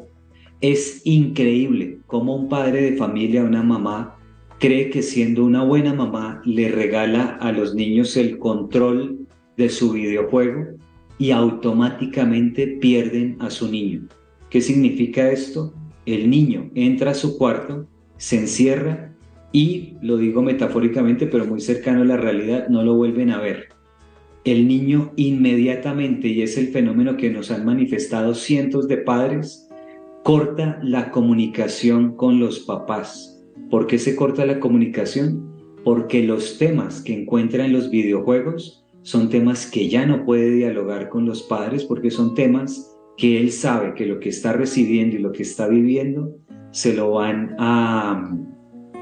Es 0.62 1.02
increíble 1.06 2.00
cómo 2.08 2.36
un 2.36 2.50
padre 2.50 2.82
de 2.82 2.98
familia, 2.98 3.44
una 3.44 3.64
mamá, 3.64 4.18
cree 4.60 4.90
que 4.90 5.02
siendo 5.02 5.46
una 5.46 5.64
buena 5.64 5.94
mamá 5.94 6.42
le 6.46 6.70
regala 6.70 7.38
a 7.42 7.52
los 7.52 7.76
niños 7.76 8.16
el 8.18 8.38
control 8.38 9.28
de 9.58 9.70
su 9.70 9.92
videojuego 9.94 10.78
y 11.18 11.32
automáticamente 11.32 12.68
pierden 12.68 13.38
a 13.40 13.50
su 13.50 13.70
niño. 13.70 14.08
¿Qué 14.50 14.62
significa 14.62 15.32
esto? 15.32 15.74
El 16.06 16.30
niño 16.30 16.70
entra 16.76 17.12
a 17.12 17.16
su 17.16 17.38
cuarto, 17.38 17.88
se 18.18 18.40
encierra 18.40 19.14
y, 19.52 19.94
lo 20.02 20.18
digo 20.18 20.42
metafóricamente, 20.42 21.28
pero 21.28 21.46
muy 21.46 21.62
cercano 21.62 22.02
a 22.02 22.06
la 22.06 22.18
realidad, 22.18 22.68
no 22.70 22.84
lo 22.84 22.96
vuelven 22.96 23.32
a 23.32 23.40
ver. 23.40 23.70
El 24.44 24.68
niño 24.68 25.14
inmediatamente, 25.16 26.28
y 26.28 26.42
es 26.42 26.58
el 26.58 26.68
fenómeno 26.68 27.18
que 27.18 27.32
nos 27.32 27.50
han 27.52 27.66
manifestado 27.66 28.36
cientos 28.36 28.88
de 28.88 28.98
padres, 28.98 29.65
corta 30.26 30.80
la 30.82 31.12
comunicación 31.12 32.16
con 32.16 32.40
los 32.40 32.62
papás. 32.62 33.40
¿Por 33.70 33.86
qué 33.86 34.00
se 34.00 34.16
corta 34.16 34.44
la 34.44 34.60
comunicación? 34.60 35.54
Porque 35.84 36.24
los 36.24 36.58
temas 36.58 37.00
que 37.04 37.14
encuentra 37.14 37.64
en 37.64 37.74
los 37.74 37.92
videojuegos 37.92 38.84
son 39.04 39.30
temas 39.30 39.70
que 39.70 39.88
ya 39.88 40.08
no 40.08 40.26
puede 40.26 40.50
dialogar 40.50 41.10
con 41.10 41.28
los 41.28 41.44
padres 41.44 41.84
porque 41.84 42.10
son 42.10 42.34
temas 42.34 42.92
que 43.18 43.40
él 43.40 43.52
sabe 43.52 43.94
que 43.94 44.08
lo 44.08 44.20
que 44.20 44.30
está 44.30 44.54
recibiendo 44.54 45.16
y 45.16 45.20
lo 45.20 45.32
que 45.32 45.44
está 45.44 45.68
viviendo 45.68 46.36
se 46.72 46.96
lo 46.96 47.12
van 47.12 47.56
a, 47.60 48.28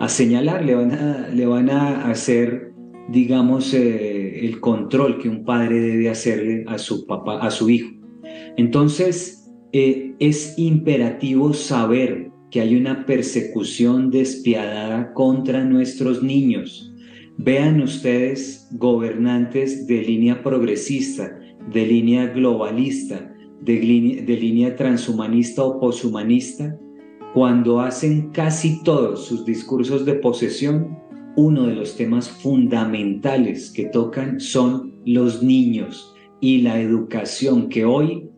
señalar, 0.10 0.66
le 0.66 0.76
van 0.76 0.92
a, 0.92 1.30
le 1.30 1.46
van 1.46 1.70
a 1.70 2.10
hacer, 2.10 2.74
digamos, 3.08 3.74
eh, 3.74 4.46
el 4.46 4.60
control 4.60 5.20
que 5.20 5.30
un 5.30 5.46
padre 5.46 5.80
debe 5.80 6.10
hacerle 6.10 6.66
a 6.68 6.78
su 6.78 7.08
papá, 7.08 7.40
a 7.40 7.50
su 7.50 7.70
hijo. 7.70 7.92
Entonces, 8.58 9.40
eh, 9.76 10.13
es 10.28 10.58
imperativo 10.58 11.54
saber 11.54 12.32
que 12.50 12.62
hay 12.62 12.78
una 12.78 13.06
persecución 13.06 14.10
despiadada 14.10 15.12
contra 15.12 15.66
nuestros 15.66 16.24
niños. 16.24 16.94
Vean 17.38 17.82
ustedes 17.82 18.70
gobernantes 18.72 19.86
de 19.86 20.02
línea 20.02 20.42
progresista, 20.42 21.38
de 21.74 21.86
línea 21.86 22.28
globalista, 22.28 23.36
de 23.64 23.76
línea 23.76 24.78
transhumanista 24.78 25.62
o 25.62 25.78
poshumanista, 25.82 26.80
cuando 27.34 27.82
hacen 27.82 28.30
casi 28.30 28.82
todos 28.84 29.26
sus 29.26 29.46
discursos 29.46 30.06
de 30.06 30.14
posesión, 30.14 31.00
uno 31.36 31.68
de 31.68 31.76
los 31.76 31.98
temas 31.98 32.30
fundamentales 32.30 33.72
que 33.72 33.88
tocan 33.88 34.40
son 34.40 35.02
los 35.06 35.44
niños 35.44 36.16
y 36.40 36.62
la 36.62 36.80
educación 36.80 37.68
que 37.68 37.84
hoy 37.84 38.30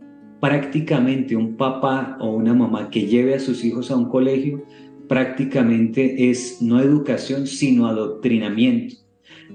prácticamente 0.46 1.36
un 1.36 1.56
papá 1.56 2.18
o 2.20 2.30
una 2.36 2.54
mamá 2.54 2.92
que 2.92 3.08
lleve 3.08 3.34
a 3.34 3.40
sus 3.40 3.66
hijos 3.66 3.90
a 3.90 3.96
un 3.96 4.10
colegio, 4.10 4.64
prácticamente 5.08 6.30
es 6.30 6.62
no 6.62 6.80
educación, 6.80 7.48
sino 7.48 7.88
adoctrinamiento. 7.88 8.96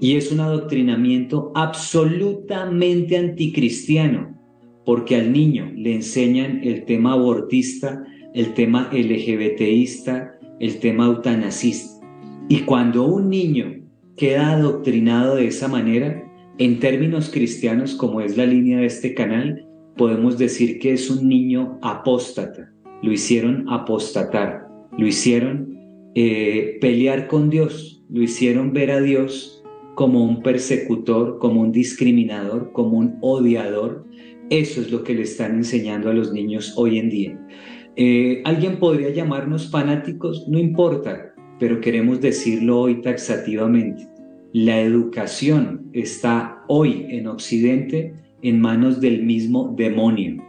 Y 0.01 0.17
es 0.17 0.33
un 0.33 0.41
adoctrinamiento 0.41 1.53
absolutamente 1.55 3.17
anticristiano, 3.17 4.37
porque 4.85 5.15
al 5.15 5.31
niño 5.31 5.71
le 5.73 5.95
enseñan 5.95 6.59
el 6.61 6.83
tema 6.83 7.13
abortista, 7.13 8.03
el 8.33 8.53
tema 8.53 8.89
LGBTista, 8.91 10.33
el 10.59 10.77
tema 10.79 11.05
eutanasista. 11.05 12.05
Y 12.49 12.63
cuando 12.63 13.05
un 13.05 13.29
niño 13.29 13.81
queda 14.17 14.51
adoctrinado 14.51 15.37
de 15.37 15.47
esa 15.47 15.69
manera, 15.69 16.27
En 16.57 16.79
términos 16.79 17.31
cristianos, 17.31 17.95
como 17.95 18.21
es 18.21 18.37
la 18.37 18.45
línea 18.45 18.79
de 18.79 18.85
este 18.85 19.15
canal, 19.15 19.65
podemos 20.01 20.39
decir 20.39 20.79
que 20.79 20.93
es 20.93 21.11
un 21.11 21.29
niño 21.29 21.77
apóstata. 21.83 22.73
Lo 23.03 23.11
hicieron 23.11 23.69
apostatar, 23.69 24.67
lo 24.97 25.05
hicieron 25.05 25.77
eh, 26.15 26.79
pelear 26.81 27.27
con 27.27 27.51
Dios, 27.51 28.03
lo 28.09 28.23
hicieron 28.23 28.73
ver 28.73 28.89
a 28.89 28.99
Dios 28.99 29.63
como 29.93 30.23
un 30.23 30.41
persecutor, 30.41 31.37
como 31.37 31.61
un 31.61 31.71
discriminador, 31.71 32.71
como 32.73 32.97
un 32.97 33.19
odiador. 33.21 34.07
Eso 34.49 34.81
es 34.81 34.91
lo 34.91 35.03
que 35.03 35.13
le 35.13 35.21
están 35.21 35.53
enseñando 35.53 36.09
a 36.09 36.15
los 36.15 36.33
niños 36.33 36.73
hoy 36.77 36.97
en 36.97 37.09
día. 37.11 37.47
Eh, 37.95 38.41
Alguien 38.43 38.79
podría 38.79 39.11
llamarnos 39.11 39.69
fanáticos, 39.69 40.47
no 40.47 40.57
importa, 40.57 41.31
pero 41.59 41.79
queremos 41.79 42.19
decirlo 42.21 42.79
hoy 42.79 43.03
taxativamente. 43.03 44.07
La 44.51 44.81
educación 44.81 45.91
está 45.93 46.63
hoy 46.67 47.05
en 47.09 47.27
Occidente 47.27 48.15
en 48.41 48.59
manos 48.59 49.01
del 49.01 49.23
mismo 49.23 49.73
demonio. 49.77 50.43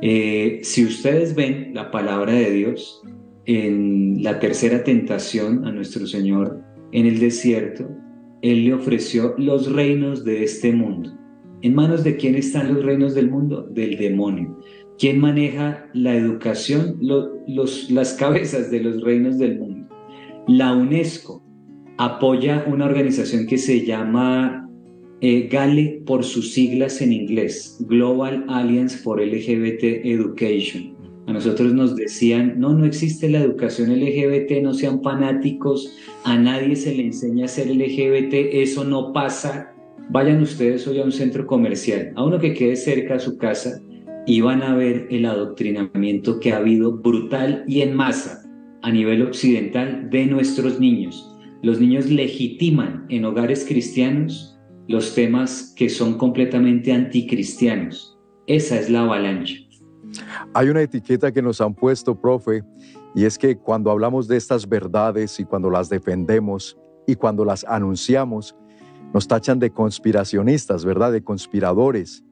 Eh, 0.00 0.60
si 0.62 0.84
ustedes 0.84 1.34
ven 1.34 1.72
la 1.74 1.90
palabra 1.90 2.32
de 2.32 2.50
Dios 2.50 3.02
en 3.46 4.22
la 4.22 4.40
tercera 4.40 4.84
tentación 4.84 5.64
a 5.64 5.72
nuestro 5.72 6.06
Señor 6.06 6.60
en 6.92 7.06
el 7.06 7.18
desierto, 7.18 7.88
Él 8.42 8.64
le 8.64 8.74
ofreció 8.74 9.34
los 9.38 9.72
reinos 9.72 10.24
de 10.24 10.42
este 10.42 10.72
mundo. 10.72 11.10
¿En 11.62 11.74
manos 11.74 12.02
de 12.02 12.16
quién 12.16 12.34
están 12.34 12.74
los 12.74 12.84
reinos 12.84 13.14
del 13.14 13.30
mundo? 13.30 13.68
Del 13.70 13.96
demonio. 13.96 14.58
¿Quién 14.98 15.20
maneja 15.20 15.88
la 15.94 16.14
educación? 16.14 16.98
las 17.88 18.14
cabezas 18.14 18.70
de 18.70 18.80
los 18.80 19.02
reinos 19.02 19.38
del 19.38 19.58
mundo. 19.58 19.88
La 20.48 20.74
UNESCO 20.74 21.42
apoya 21.98 22.64
una 22.66 22.86
organización 22.86 23.46
que 23.46 23.58
se 23.58 23.84
llama 23.86 24.61
eh, 25.22 26.02
por 26.04 26.24
sus 26.24 26.52
siglas 26.52 27.00
en 27.00 27.12
inglés, 27.12 27.78
Global 27.88 28.44
Alliance 28.48 28.98
for 28.98 29.20
LGBT 29.20 30.04
Education. 30.04 30.96
A 31.28 31.32
nosotros 31.32 31.72
nos 31.72 31.94
decían, 31.94 32.58
no, 32.58 32.74
no 32.74 32.84
existe 32.84 33.28
la 33.30 33.38
educación 33.38 33.90
LGBT, 33.90 34.60
no 34.62 34.74
sean 34.74 35.00
fanáticos, 35.00 35.96
a 36.24 36.36
nadie 36.36 36.74
se 36.74 36.96
le 36.96 37.04
enseña 37.04 37.44
a 37.44 37.48
ser 37.48 37.68
LGBT, 37.68 38.34
eso 38.52 38.84
no 38.84 39.12
pasa. 39.12 39.72
Vayan 40.10 40.42
ustedes 40.42 40.86
hoy 40.88 40.98
a 40.98 41.04
un 41.04 41.12
centro 41.12 41.46
comercial, 41.46 42.12
a 42.16 42.24
uno 42.24 42.40
que 42.40 42.54
quede 42.54 42.74
cerca 42.74 43.14
a 43.14 43.20
su 43.20 43.38
casa, 43.38 43.80
y 44.26 44.40
van 44.40 44.62
a 44.62 44.74
ver 44.74 45.06
el 45.10 45.24
adoctrinamiento 45.26 46.40
que 46.40 46.52
ha 46.52 46.56
habido 46.56 46.98
brutal 46.98 47.64
y 47.68 47.82
en 47.82 47.94
masa 47.94 48.42
a 48.82 48.90
nivel 48.90 49.22
occidental 49.22 50.10
de 50.10 50.26
nuestros 50.26 50.80
niños. 50.80 51.28
Los 51.62 51.80
niños 51.80 52.10
legitiman 52.10 53.06
en 53.08 53.24
hogares 53.24 53.64
cristianos 53.64 54.51
los 54.88 55.14
temas 55.14 55.72
que 55.76 55.88
son 55.88 56.18
completamente 56.18 56.92
anticristianos. 56.92 58.18
Esa 58.46 58.78
es 58.78 58.90
la 58.90 59.02
avalancha. 59.02 59.54
Hay 60.54 60.68
una 60.68 60.82
etiqueta 60.82 61.32
que 61.32 61.42
nos 61.42 61.60
han 61.60 61.74
puesto, 61.74 62.14
profe, 62.14 62.62
y 63.14 63.24
es 63.24 63.38
que 63.38 63.56
cuando 63.56 63.90
hablamos 63.90 64.28
de 64.28 64.36
estas 64.36 64.68
verdades 64.68 65.38
y 65.38 65.44
cuando 65.44 65.70
las 65.70 65.88
defendemos 65.88 66.76
y 67.06 67.14
cuando 67.14 67.44
las 67.44 67.64
anunciamos, 67.64 68.56
nos 69.12 69.28
tachan 69.28 69.58
de 69.58 69.70
conspiracionistas, 69.70 70.84
¿verdad? 70.84 71.12
De 71.12 71.22
conspiradores. 71.22 72.24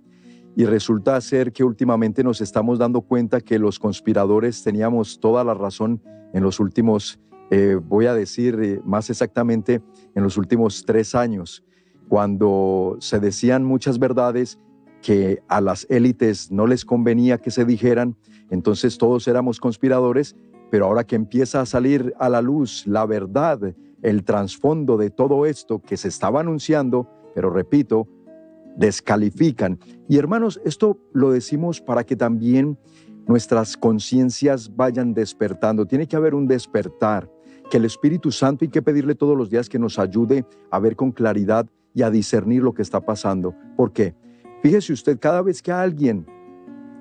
Y 0.57 0.65
resulta 0.65 1.21
ser 1.21 1.53
que 1.53 1.63
últimamente 1.63 2.25
nos 2.25 2.41
estamos 2.41 2.79
dando 2.79 3.03
cuenta 3.03 3.41
que 3.41 3.59
los 3.59 3.79
conspiradores 3.79 4.63
teníamos 4.63 5.21
toda 5.21 5.45
la 5.45 5.55
razón 5.55 6.03
en 6.33 6.43
los 6.43 6.59
últimos, 6.59 7.21
eh, 7.51 7.79
voy 7.81 8.07
a 8.07 8.15
decir 8.15 8.59
eh, 8.63 8.81
más 8.85 9.11
exactamente, 9.11 9.83
en 10.15 10.23
los 10.23 10.37
últimos 10.37 10.85
tres 10.85 11.15
años 11.15 11.65
cuando 12.11 12.97
se 12.99 13.21
decían 13.21 13.65
muchas 13.65 14.01
verdades 14.01 14.59
que 15.01 15.45
a 15.47 15.61
las 15.61 15.87
élites 15.89 16.51
no 16.51 16.67
les 16.67 16.85
convenía 16.85 17.39
que 17.39 17.53
se 17.53 17.65
dijeran, 17.65 18.17
entonces 18.51 18.99
todos 18.99 19.29
éramos 19.29 19.61
conspiradores, 19.61 20.35
pero 20.73 20.87
ahora 20.87 21.05
que 21.05 21.15
empieza 21.15 21.61
a 21.61 21.67
salir 21.67 22.13
a 22.19 22.29
la 22.29 22.43
luz 22.43 22.85
la 22.89 23.07
verdad, 23.07 23.77
el 24.03 24.25
trasfondo 24.25 24.97
de 24.97 25.11
todo 25.11 25.47
esto 25.47 25.81
que 25.81 25.97
se 25.97 26.09
estaba 26.09 26.41
anunciando, 26.41 27.09
pero 27.33 27.49
repito, 27.49 28.09
descalifican. 28.77 29.79
Y 30.09 30.19
hermanos, 30.19 30.61
esto 30.65 30.99
lo 31.13 31.31
decimos 31.31 31.81
para 31.81 32.03
que 32.03 32.17
también 32.17 32.77
nuestras 33.29 33.77
conciencias 33.77 34.75
vayan 34.75 35.15
despertando. 35.15 35.87
Tiene 35.87 36.09
que 36.09 36.17
haber 36.17 36.35
un 36.35 36.49
despertar, 36.49 37.31
que 37.71 37.77
el 37.77 37.85
Espíritu 37.85 38.33
Santo 38.33 38.65
hay 38.65 38.69
que 38.69 38.83
pedirle 38.83 39.15
todos 39.15 39.39
los 39.39 39.49
días 39.49 39.69
que 39.69 39.79
nos 39.79 39.97
ayude 40.01 40.45
a 40.73 40.81
ver 40.81 40.97
con 40.97 41.13
claridad 41.13 41.69
y 41.95 42.03
a 42.03 42.11
discernir 42.11 42.63
lo 42.63 42.73
que 42.73 42.83
está 42.83 43.01
pasando. 43.01 43.55
¿Por 43.77 43.93
qué? 43.93 44.15
Fíjese 44.63 44.93
usted, 44.93 45.19
cada 45.19 45.43
vez 45.43 45.63
que 45.63 45.73
alguien 45.73 46.27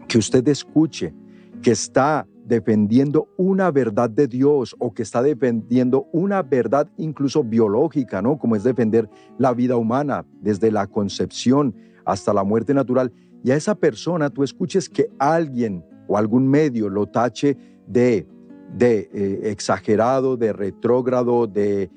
que 0.07 0.17
usted 0.17 0.47
escuche 0.47 1.13
que 1.61 1.71
está 1.71 2.25
defendiendo 2.45 3.29
una 3.37 3.69
verdad 3.69 4.09
de 4.09 4.27
Dios 4.27 4.75
o 4.79 4.91
que 4.93 5.03
está 5.03 5.21
defendiendo 5.21 6.07
una 6.11 6.41
verdad 6.41 6.89
incluso 6.97 7.43
biológica, 7.43 8.21
¿no? 8.21 8.39
Como 8.39 8.55
es 8.55 8.63
defender 8.63 9.07
la 9.37 9.53
vida 9.53 9.77
humana 9.77 10.25
desde 10.41 10.71
la 10.71 10.87
concepción 10.87 11.75
hasta 12.05 12.33
la 12.33 12.43
muerte 12.43 12.73
natural, 12.73 13.11
y 13.43 13.51
a 13.51 13.55
esa 13.55 13.75
persona 13.75 14.29
tú 14.29 14.43
escuches 14.43 14.89
que 14.89 15.09
alguien 15.19 15.85
o 16.07 16.17
algún 16.17 16.47
medio 16.47 16.89
lo 16.89 17.05
tache 17.05 17.55
de, 17.87 18.27
de 18.75 19.09
eh, 19.13 19.51
exagerado, 19.51 20.35
de 20.35 20.51
retrógrado, 20.51 21.45
de, 21.45 21.91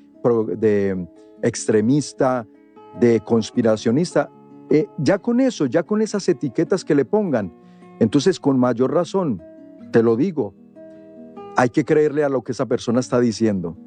de 0.57 1.07
extremista, 1.41 2.47
de 2.99 3.19
conspiracionista, 3.21 4.29
eh, 4.69 4.87
ya 4.97 5.19
con 5.19 5.39
eso, 5.39 5.65
ya 5.65 5.83
con 5.83 6.01
esas 6.01 6.27
etiquetas 6.29 6.85
que 6.85 6.95
le 6.95 7.05
pongan, 7.05 7.53
entonces 7.99 8.39
con 8.39 8.59
mayor 8.59 8.93
razón, 8.93 9.41
te 9.91 10.01
lo 10.01 10.15
digo, 10.15 10.53
hay 11.55 11.69
que 11.69 11.85
creerle 11.85 12.23
a 12.23 12.29
lo 12.29 12.43
que 12.43 12.53
esa 12.53 12.65
persona 12.65 12.99
está 12.99 13.19
diciendo, 13.19 13.77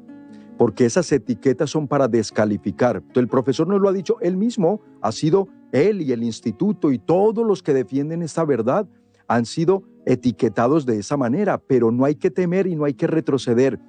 porque 0.57 0.85
esas 0.85 1.11
etiquetas 1.11 1.69
son 1.69 1.87
para 1.87 2.07
descalificar. 2.07 3.03
El 3.13 3.27
profesor 3.27 3.67
nos 3.67 3.81
lo 3.81 3.89
ha 3.89 3.93
dicho 3.93 4.17
él 4.21 4.37
mismo, 4.37 4.81
ha 5.01 5.11
sido 5.11 5.49
él 5.71 6.01
y 6.01 6.11
el 6.11 6.23
instituto 6.23 6.91
y 6.91 6.99
todos 6.99 7.45
los 7.45 7.61
que 7.61 7.73
defienden 7.73 8.21
esta 8.21 8.45
verdad 8.45 8.87
han 9.27 9.45
sido 9.45 9.83
etiquetados 10.05 10.85
de 10.85 10.99
esa 10.99 11.17
manera, 11.17 11.57
pero 11.57 11.91
no 11.91 12.05
hay 12.05 12.15
que 12.15 12.31
temer 12.31 12.67
y 12.67 12.75
no 12.75 12.85
hay 12.85 12.93
que 12.93 13.07
retroceder. 13.07 13.79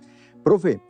Profe, 0.42 0.82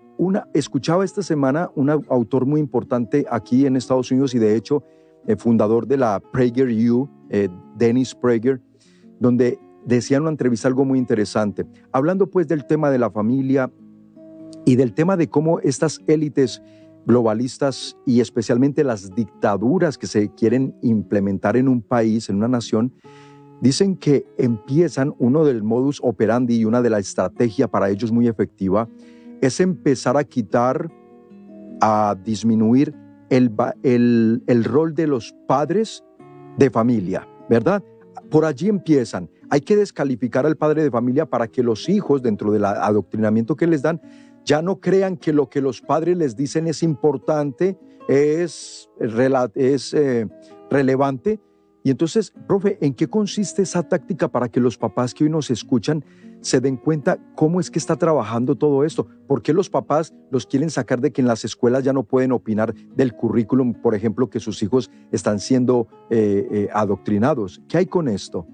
escuchaba 0.52 1.04
esta 1.04 1.22
semana 1.22 1.70
un 1.74 1.90
autor 1.90 2.46
muy 2.46 2.60
importante 2.60 3.26
aquí 3.30 3.66
en 3.66 3.76
Estados 3.76 4.10
Unidos 4.10 4.34
y 4.34 4.38
de 4.38 4.56
hecho 4.56 4.82
el 5.26 5.34
eh, 5.34 5.36
fundador 5.36 5.86
de 5.86 5.96
la 5.96 6.20
PragerU, 6.20 7.08
eh, 7.30 7.48
Dennis 7.76 8.14
Prager, 8.14 8.60
donde 9.20 9.58
decía 9.84 10.16
en 10.16 10.24
una 10.24 10.30
entrevista 10.30 10.68
algo 10.68 10.84
muy 10.84 10.98
interesante, 10.98 11.66
hablando 11.92 12.28
pues 12.28 12.48
del 12.48 12.66
tema 12.66 12.90
de 12.90 12.98
la 12.98 13.10
familia 13.10 13.70
y 14.64 14.76
del 14.76 14.92
tema 14.92 15.16
de 15.16 15.28
cómo 15.28 15.60
estas 15.60 16.00
élites 16.06 16.62
globalistas 17.06 17.96
y 18.04 18.20
especialmente 18.20 18.84
las 18.84 19.14
dictaduras 19.14 19.96
que 19.96 20.06
se 20.06 20.28
quieren 20.34 20.74
implementar 20.82 21.56
en 21.56 21.68
un 21.68 21.80
país, 21.80 22.28
en 22.28 22.36
una 22.36 22.48
nación, 22.48 22.92
dicen 23.60 23.96
que 23.96 24.26
empiezan 24.36 25.14
uno 25.18 25.44
del 25.44 25.62
modus 25.62 26.00
operandi 26.02 26.56
y 26.56 26.64
una 26.64 26.82
de 26.82 26.90
la 26.90 26.98
estrategia 26.98 27.68
para 27.68 27.88
ellos 27.88 28.12
muy 28.12 28.28
efectiva 28.28 28.88
es 29.40 29.60
empezar 29.60 30.16
a 30.16 30.24
quitar, 30.24 30.90
a 31.80 32.16
disminuir 32.24 32.94
el, 33.30 33.52
el, 34.46 34.64
rol 34.64 34.94
de 34.94 35.06
los 35.06 35.34
padres 35.46 36.04
de 36.56 36.70
familia, 36.70 37.28
¿verdad? 37.48 37.82
Por 38.30 38.44
allí 38.44 38.68
empiezan. 38.68 39.30
Hay 39.50 39.60
que 39.60 39.76
descalificar 39.76 40.46
al 40.46 40.56
padre 40.56 40.82
de 40.82 40.90
familia 40.90 41.26
para 41.26 41.48
que 41.48 41.62
los 41.62 41.88
hijos, 41.88 42.22
dentro 42.22 42.52
del 42.52 42.64
adoctrinamiento 42.64 43.56
que 43.56 43.66
les 43.66 43.82
dan, 43.82 44.00
ya 44.44 44.62
no 44.62 44.80
crean 44.80 45.16
que 45.16 45.32
lo 45.32 45.48
que 45.48 45.60
los 45.60 45.80
padres 45.80 46.16
les 46.16 46.36
dicen 46.36 46.66
es 46.66 46.82
importante, 46.82 47.78
es, 48.08 48.88
es 49.54 49.94
eh, 49.94 50.26
relevante. 50.70 51.40
Y 51.82 51.90
entonces, 51.90 52.32
profe, 52.46 52.78
¿en 52.80 52.94
qué 52.94 53.08
consiste 53.08 53.62
esa 53.62 53.82
táctica 53.82 54.28
para 54.28 54.48
que 54.48 54.60
los 54.60 54.76
papás 54.76 55.14
que 55.14 55.24
hoy 55.24 55.30
nos 55.30 55.50
escuchan 55.50 56.04
se 56.40 56.60
den 56.60 56.76
cuenta 56.76 57.18
cómo 57.34 57.60
es 57.60 57.70
que 57.70 57.78
está 57.78 57.96
trabajando 57.96 58.56
todo 58.56 58.84
esto. 58.84 59.06
¿Por 59.26 59.42
qué 59.42 59.52
los 59.52 59.68
papás 59.68 60.14
los 60.30 60.46
quieren 60.46 60.70
sacar 60.70 61.00
de 61.00 61.12
que 61.12 61.20
en 61.20 61.26
las 61.26 61.44
escuelas 61.44 61.84
ya 61.84 61.92
no 61.92 62.04
pueden 62.04 62.32
opinar 62.32 62.74
del 62.94 63.14
currículum, 63.14 63.74
por 63.74 63.94
ejemplo, 63.94 64.30
que 64.30 64.40
sus 64.40 64.62
hijos 64.62 64.90
están 65.12 65.40
siendo 65.40 65.88
eh, 66.10 66.46
eh, 66.50 66.68
adoctrinados? 66.72 67.62
¿Qué 67.68 67.78
hay 67.78 67.86
con 67.86 68.08
esto? 68.08 68.46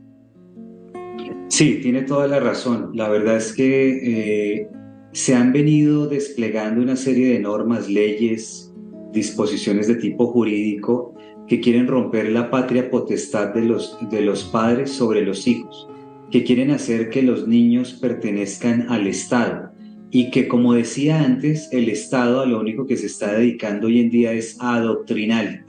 Sí, 1.49 1.79
tiene 1.83 2.03
toda 2.03 2.27
la 2.27 2.41
razón. 2.41 2.91
La 2.95 3.09
verdad 3.09 3.37
es 3.37 3.53
que 3.53 4.61
eh, 4.61 4.69
se 5.13 5.35
han 5.35 5.53
venido 5.53 6.09
desplegando 6.09 6.83
una 6.83 6.97
serie 6.97 7.33
de 7.35 7.39
normas, 7.39 7.89
leyes, 7.89 8.73
disposiciones 9.13 9.87
de 9.87 9.97
tipo 9.97 10.27
jurídico 10.27 11.15
que 11.47 11.61
quieren 11.61 11.87
romper 11.87 12.31
la 12.33 12.51
patria 12.51 12.91
potestad 12.91 13.55
de 13.55 13.63
los, 13.63 13.99
de 14.11 14.23
los 14.23 14.45
padres 14.45 14.91
sobre 14.91 15.23
los 15.23 15.47
hijos 15.47 15.89
que 16.31 16.45
quieren 16.45 16.71
hacer 16.71 17.11
que 17.11 17.23
los 17.23 17.47
niños 17.47 17.95
pertenezcan 17.95 18.87
al 18.89 19.07
Estado 19.07 19.73
y 20.11 20.31
que 20.31 20.47
como 20.47 20.75
decía 20.75 21.25
antes, 21.25 21.69
el 21.73 21.89
Estado 21.89 22.41
a 22.41 22.47
lo 22.47 22.61
único 22.61 22.87
que 22.87 22.97
se 22.97 23.07
está 23.07 23.33
dedicando 23.33 23.89
hoy 23.89 24.01
en 24.01 24.11
día 24.11 24.33
es 24.33 24.57
a 24.61 24.77
adoctrinar, 24.77 25.65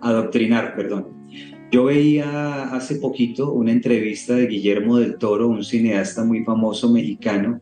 adoctrinar, 0.00 0.74
perdón. 0.74 1.08
Yo 1.70 1.84
veía 1.84 2.74
hace 2.74 2.96
poquito 2.96 3.52
una 3.52 3.72
entrevista 3.72 4.34
de 4.34 4.46
Guillermo 4.46 4.98
del 4.98 5.16
Toro, 5.16 5.48
un 5.48 5.62
cineasta 5.62 6.24
muy 6.24 6.44
famoso 6.44 6.90
mexicano, 6.90 7.60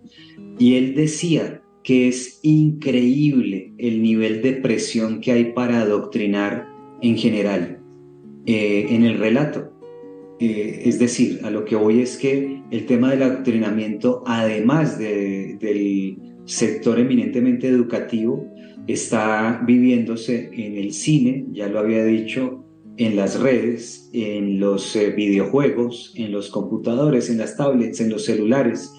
y 0.58 0.74
él 0.74 0.94
decía 0.94 1.62
que 1.82 2.08
es 2.08 2.38
increíble 2.42 3.72
el 3.78 4.02
nivel 4.02 4.42
de 4.42 4.52
presión 4.52 5.20
que 5.20 5.32
hay 5.32 5.52
para 5.52 5.80
adoctrinar 5.80 6.68
en 7.02 7.16
general 7.16 7.80
eh, 8.46 8.86
en 8.90 9.04
el 9.04 9.18
relato. 9.18 9.69
Eh, 10.40 10.82
es 10.86 10.98
decir, 10.98 11.40
a 11.44 11.50
lo 11.50 11.66
que 11.66 11.76
voy 11.76 12.00
es 12.00 12.16
que 12.16 12.62
el 12.70 12.86
tema 12.86 13.10
del 13.10 13.22
adoctrinamiento, 13.22 14.22
además 14.26 14.98
del 14.98 16.16
sector 16.46 16.98
eminentemente 16.98 17.68
educativo, 17.68 18.50
está 18.86 19.62
viviéndose 19.66 20.50
en 20.52 20.78
el 20.78 20.94
cine, 20.94 21.44
ya 21.52 21.68
lo 21.68 21.78
había 21.78 22.04
dicho, 22.04 22.64
en 22.96 23.16
las 23.16 23.38
redes, 23.38 24.08
en 24.14 24.58
los 24.60 24.96
eh, 24.96 25.10
videojuegos, 25.10 26.14
en 26.16 26.32
los 26.32 26.48
computadores, 26.48 27.28
en 27.28 27.36
las 27.38 27.58
tablets, 27.58 28.00
en 28.00 28.08
los 28.08 28.24
celulares. 28.24 28.92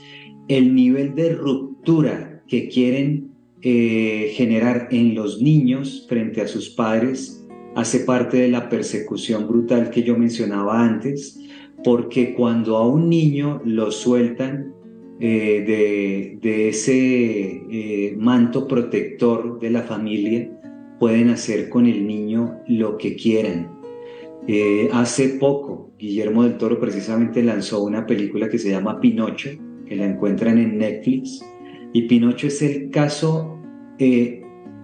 El 0.48 0.76
nivel 0.76 1.16
de 1.16 1.34
ruptura 1.34 2.44
que 2.48 2.68
quieren 2.68 3.32
eh, 3.64 4.32
generar 4.36 4.90
en 4.92 5.16
los 5.16 5.42
niños 5.42 6.06
frente 6.08 6.42
a 6.42 6.48
sus 6.48 6.70
padres 6.70 7.41
hace 7.76 8.00
parte 8.00 8.38
de 8.38 8.48
la 8.50 8.70
persecución 8.70 9.48
brutal 9.48 9.90
que 9.90 10.04
yo 10.04 10.18
mencionaba 10.18 10.84
antes, 10.84 11.40
porque 11.84 12.34
cuando 12.34 12.78
a 12.78 12.88
un 12.88 13.10
niño 13.10 13.62
lo 13.66 13.92
sueltan 13.92 14.74
eh, 15.20 16.40
de, 16.42 16.70
ese 16.70 17.64
eh, 17.70 18.16
manto 18.18 18.68
protector 18.68 19.60
de 19.60 19.70
la 19.70 19.84
familia, 19.84 20.50
pueden 21.00 21.30
hacer 21.30 21.70
con 21.70 21.86
el 21.86 22.06
niño 22.06 22.60
lo 22.68 22.98
que 22.98 23.16
quieran. 23.16 23.80
Eh, 24.48 24.90
hace 24.92 25.30
poco, 25.40 25.92
Guillermo 26.00 26.44
del 26.44 26.58
Toro 26.58 26.80
precisamente 26.80 27.44
lanzó 27.44 27.84
una 27.84 28.06
película 28.06 28.50
que 28.50 28.58
se 28.58 28.72
llama 28.72 29.00
Pinocho, 29.00 29.50
que 29.86 29.96
la 29.96 30.06
encuentran 30.06 30.58
en 30.58 30.78
Netflix, 30.78 31.44
y 31.94 32.04
Pinocho 32.04 32.48
es 32.48 32.62
el 32.62 32.90
caso 32.90 33.60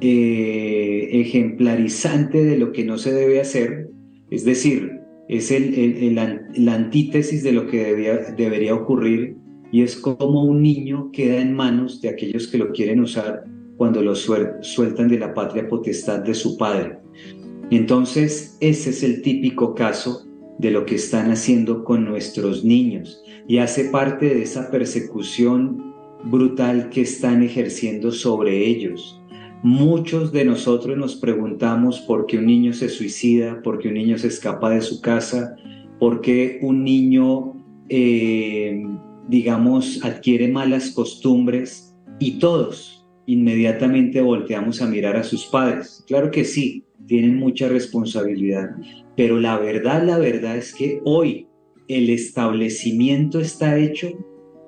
ejemplarizante 0.02 2.44
de 2.44 2.58
lo 2.58 2.72
que 2.72 2.86
no 2.86 2.98
se 2.98 3.14
debe 3.14 3.40
hacer, 3.40 3.92
es 4.30 4.46
decir, 4.46 4.98
es 5.28 5.52
el, 5.52 6.16
la 6.16 6.74
antítesis 6.74 7.44
de 7.44 7.52
lo 7.52 7.68
que 7.68 7.94
debería 8.38 8.76
ocurrir 8.76 9.36
y 9.72 9.82
es 9.82 9.98
como 9.98 10.44
un 10.44 10.62
niño 10.62 11.12
queda 11.12 11.42
en 11.42 11.54
manos 11.54 12.02
de 12.02 12.10
aquellos 12.10 12.48
que 12.48 12.58
lo 12.58 12.72
quieren 12.72 13.02
usar 13.02 13.44
cuando 13.76 14.02
lo 14.02 14.16
sueltan 14.16 15.08
de 15.08 15.20
la 15.20 15.34
patria 15.34 15.68
potestad 15.68 16.20
de 16.20 16.34
su 16.34 16.58
padre. 16.58 16.98
Entonces, 17.70 18.58
ese 18.62 18.92
es 18.92 19.04
el 19.04 19.22
típico 19.22 19.76
caso 19.76 20.26
de 20.58 20.72
lo 20.72 20.86
que 20.86 20.96
están 20.96 21.32
haciendo 21.32 21.84
con 21.84 22.06
nuestros 22.06 22.64
niños 22.64 23.22
y 23.48 23.58
hace 23.58 23.86
parte 23.86 24.34
de 24.34 24.42
esa 24.42 24.72
persecución 24.72 25.94
brutal 26.24 26.90
que 26.90 27.02
están 27.02 27.44
ejerciendo 27.44 28.12
sobre 28.12 28.66
ellos. 28.66 29.22
Muchos 29.64 30.32
de 30.32 30.46
nosotros 30.46 30.96
nos 30.98 31.16
preguntamos 31.16 32.00
por 32.02 32.28
qué 32.28 32.38
un 32.38 32.46
niño 32.46 32.74
se 32.74 32.90
suicida, 32.90 33.62
por 33.64 33.80
qué 33.80 33.88
un 33.88 33.96
niño 33.96 34.18
se 34.18 34.28
escapa 34.28 34.70
de 34.70 34.82
su 34.82 35.02
casa, 35.02 35.56
por 36.00 36.22
qué 36.22 36.60
un 36.62 36.84
niño, 36.84 37.54
eh, 37.90 38.84
digamos, 39.28 40.04
adquiere 40.06 40.48
malas 40.48 40.92
costumbres 40.92 41.96
y 42.20 42.38
todos 42.40 43.08
inmediatamente 43.26 44.22
volteamos 44.22 44.82
a 44.82 44.88
mirar 44.88 45.18
a 45.18 45.24
sus 45.24 45.46
padres. 45.46 46.04
Claro 46.08 46.30
que 46.30 46.46
sí, 46.46 46.86
tienen 47.08 47.38
mucha 47.38 47.68
responsabilidad, 47.68 48.70
pero 49.16 49.40
la 49.40 49.58
verdad, 49.58 50.06
la 50.06 50.20
verdad 50.20 50.56
es 50.56 50.74
que 50.74 51.02
hoy 51.04 51.48
el 51.88 52.10
establecimiento 52.10 53.40
está 53.40 53.78
hecho 53.78 54.10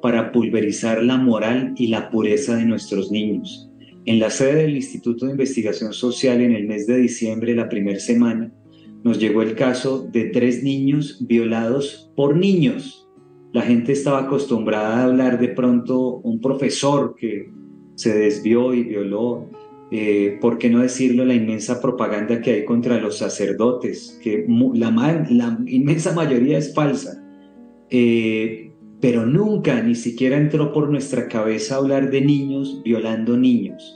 para 0.01 0.31
pulverizar 0.31 1.03
la 1.03 1.17
moral 1.17 1.73
y 1.77 1.87
la 1.87 2.09
pureza 2.09 2.55
de 2.55 2.65
nuestros 2.65 3.11
niños. 3.11 3.68
En 4.05 4.19
la 4.19 4.29
sede 4.29 4.63
del 4.63 4.75
Instituto 4.75 5.25
de 5.25 5.33
Investigación 5.33 5.93
Social 5.93 6.41
en 6.41 6.53
el 6.53 6.67
mes 6.67 6.87
de 6.87 6.97
diciembre, 6.97 7.55
la 7.55 7.69
primera 7.69 7.99
semana, 7.99 8.51
nos 9.03 9.19
llegó 9.19 9.41
el 9.41 9.55
caso 9.55 10.07
de 10.11 10.25
tres 10.25 10.63
niños 10.63 11.17
violados 11.21 12.11
por 12.15 12.35
niños. 12.35 13.07
La 13.53 13.61
gente 13.61 13.93
estaba 13.93 14.19
acostumbrada 14.19 14.99
a 14.99 15.05
hablar 15.05 15.39
de 15.39 15.49
pronto 15.49 16.17
un 16.23 16.39
profesor 16.39 17.15
que 17.17 17.49
se 17.95 18.17
desvió 18.17 18.73
y 18.73 18.83
violó, 18.83 19.49
eh, 19.91 20.37
¿por 20.39 20.57
qué 20.57 20.69
no 20.69 20.79
decirlo? 20.79 21.25
La 21.25 21.33
inmensa 21.33 21.81
propaganda 21.81 22.41
que 22.41 22.51
hay 22.51 22.65
contra 22.65 22.99
los 22.99 23.17
sacerdotes, 23.17 24.19
que 24.23 24.45
la, 24.75 25.59
inmensa 25.65 26.13
mayoría 26.13 26.57
es 26.57 26.73
falsa. 26.73 27.23
Eh, 27.89 28.68
pero 29.01 29.25
nunca 29.25 29.81
ni 29.81 29.95
siquiera 29.95 30.37
entró 30.37 30.73
por 30.73 30.89
nuestra 30.89 31.27
cabeza 31.27 31.77
hablar 31.77 32.11
de 32.11 32.21
niños 32.21 32.81
violando 32.83 33.37
niños. 33.37 33.95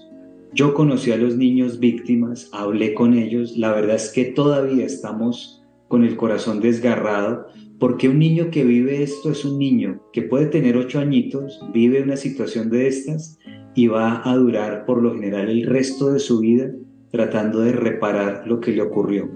Yo 0.53 0.73
conocí 0.73 1.11
a 1.11 1.17
los 1.17 1.35
niños 1.35 1.79
víctimas, 1.79 2.49
hablé 2.53 2.93
con 2.93 3.13
ellos, 3.13 3.57
la 3.57 3.73
verdad 3.73 3.95
es 3.95 4.09
que 4.09 4.25
todavía 4.25 4.85
estamos 4.85 5.63
con 5.87 6.03
el 6.03 6.15
corazón 6.15 6.61
desgarrado, 6.61 7.47
porque 7.79 8.07
un 8.07 8.19
niño 8.19 8.49
que 8.51 8.63
vive 8.63 9.03
esto 9.03 9.31
es 9.31 9.43
un 9.43 9.57
niño 9.57 10.01
que 10.13 10.21
puede 10.21 10.45
tener 10.45 10.77
ocho 10.77 10.99
añitos, 10.99 11.59
vive 11.73 12.01
una 12.01 12.15
situación 12.15 12.69
de 12.69 12.87
estas 12.87 13.39
y 13.75 13.87
va 13.87 14.21
a 14.29 14.35
durar 14.37 14.85
por 14.85 15.01
lo 15.01 15.13
general 15.13 15.49
el 15.49 15.65
resto 15.65 16.13
de 16.13 16.19
su 16.19 16.39
vida 16.39 16.71
tratando 17.13 17.59
de 17.59 17.73
reparar 17.73 18.41
lo 18.47 18.59
que 18.59 18.71
le 18.71 18.81
ocurrió. 18.81 19.29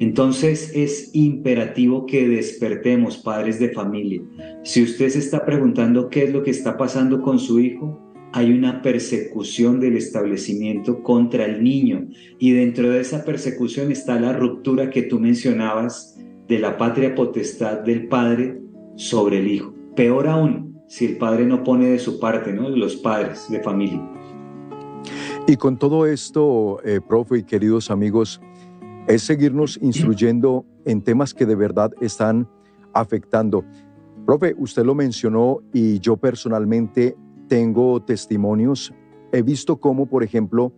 Entonces 0.00 0.72
es 0.74 1.14
imperativo 1.14 2.04
que 2.04 2.26
despertemos, 2.26 3.18
padres 3.18 3.60
de 3.60 3.68
familia. 3.68 4.20
Si 4.64 4.82
usted 4.82 5.08
se 5.10 5.20
está 5.20 5.46
preguntando 5.46 6.10
qué 6.10 6.24
es 6.24 6.32
lo 6.32 6.42
que 6.42 6.50
está 6.50 6.76
pasando 6.76 7.22
con 7.22 7.38
su 7.38 7.60
hijo, 7.60 8.00
hay 8.32 8.52
una 8.52 8.82
persecución 8.82 9.78
del 9.78 9.96
establecimiento 9.96 11.04
contra 11.04 11.44
el 11.44 11.62
niño 11.62 12.08
y 12.40 12.50
dentro 12.50 12.90
de 12.90 13.00
esa 13.00 13.24
persecución 13.24 13.92
está 13.92 14.18
la 14.18 14.32
ruptura 14.32 14.90
que 14.90 15.02
tú 15.02 15.20
mencionabas 15.20 16.18
de 16.48 16.58
la 16.58 16.76
patria 16.76 17.14
potestad 17.14 17.78
del 17.78 18.08
padre 18.08 18.60
sobre 18.96 19.38
el 19.38 19.46
hijo. 19.46 19.72
Peor 19.94 20.26
aún, 20.26 20.80
si 20.88 21.04
el 21.04 21.16
padre 21.16 21.46
no 21.46 21.62
pone 21.62 21.86
de 21.90 22.00
su 22.00 22.18
parte, 22.18 22.52
¿no? 22.52 22.68
Los 22.70 22.96
padres 22.96 23.46
de 23.48 23.62
familia. 23.62 24.19
Y 25.50 25.56
con 25.56 25.76
todo 25.78 26.06
esto, 26.06 26.78
eh, 26.84 27.00
profe 27.00 27.38
y 27.38 27.42
queridos 27.42 27.90
amigos, 27.90 28.40
es 29.08 29.22
seguirnos 29.22 29.80
instruyendo 29.82 30.64
en 30.84 31.02
temas 31.02 31.34
que 31.34 31.44
de 31.44 31.56
verdad 31.56 31.90
están 32.00 32.48
afectando. 32.94 33.64
Profe, 34.24 34.54
usted 34.56 34.84
lo 34.84 34.94
mencionó 34.94 35.58
y 35.72 35.98
yo 35.98 36.16
personalmente 36.16 37.16
tengo 37.48 38.00
testimonios. 38.00 38.94
He 39.32 39.42
visto 39.42 39.80
cómo, 39.80 40.06
por 40.06 40.22
ejemplo, 40.22 40.72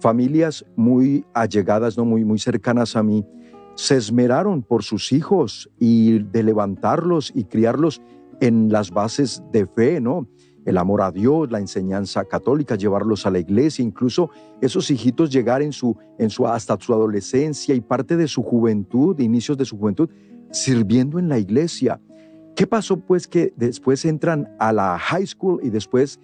familias 0.00 0.66
muy 0.74 1.24
allegadas, 1.32 1.96
no 1.96 2.04
muy, 2.04 2.24
muy 2.24 2.40
cercanas 2.40 2.96
a 2.96 3.04
mí, 3.04 3.24
se 3.76 3.96
esmeraron 3.96 4.64
por 4.64 4.82
sus 4.82 5.12
hijos 5.12 5.70
y 5.78 6.18
de 6.18 6.42
levantarlos 6.42 7.30
y 7.36 7.44
criarlos 7.44 8.02
en 8.40 8.68
las 8.68 8.90
bases 8.90 9.44
de 9.52 9.64
fe, 9.66 10.00
¿no? 10.00 10.26
El 10.68 10.76
amor 10.76 11.00
a 11.00 11.10
Dios, 11.10 11.50
la 11.50 11.60
enseñanza 11.60 12.26
católica, 12.26 12.76
llevarlos 12.76 13.24
a 13.24 13.30
la 13.30 13.38
iglesia, 13.38 13.82
incluso 13.82 14.28
esos 14.60 14.90
hijitos 14.90 15.30
llegar 15.30 15.62
en 15.62 15.72
su, 15.72 15.96
en 16.18 16.28
su, 16.28 16.46
hasta 16.46 16.76
su 16.78 16.92
adolescencia 16.92 17.74
y 17.74 17.80
parte 17.80 18.18
de 18.18 18.28
su 18.28 18.42
juventud, 18.42 19.18
inicios 19.18 19.56
de 19.56 19.64
su 19.64 19.78
juventud, 19.78 20.10
sirviendo 20.50 21.18
en 21.18 21.30
la 21.30 21.38
iglesia. 21.38 21.98
¿Qué 22.54 22.66
pasó 22.66 22.98
pues 22.98 23.26
que 23.26 23.54
después 23.56 24.04
entran 24.04 24.54
a 24.58 24.74
la 24.74 24.98
high 24.98 25.26
school 25.26 25.58
y 25.62 25.70
después 25.70 26.20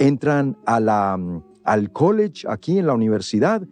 entran 0.00 0.58
al 0.66 1.92
college 1.92 2.44
aquí 2.48 2.80
en 2.80 2.88
la 2.88 2.94
universidad? 2.94 3.62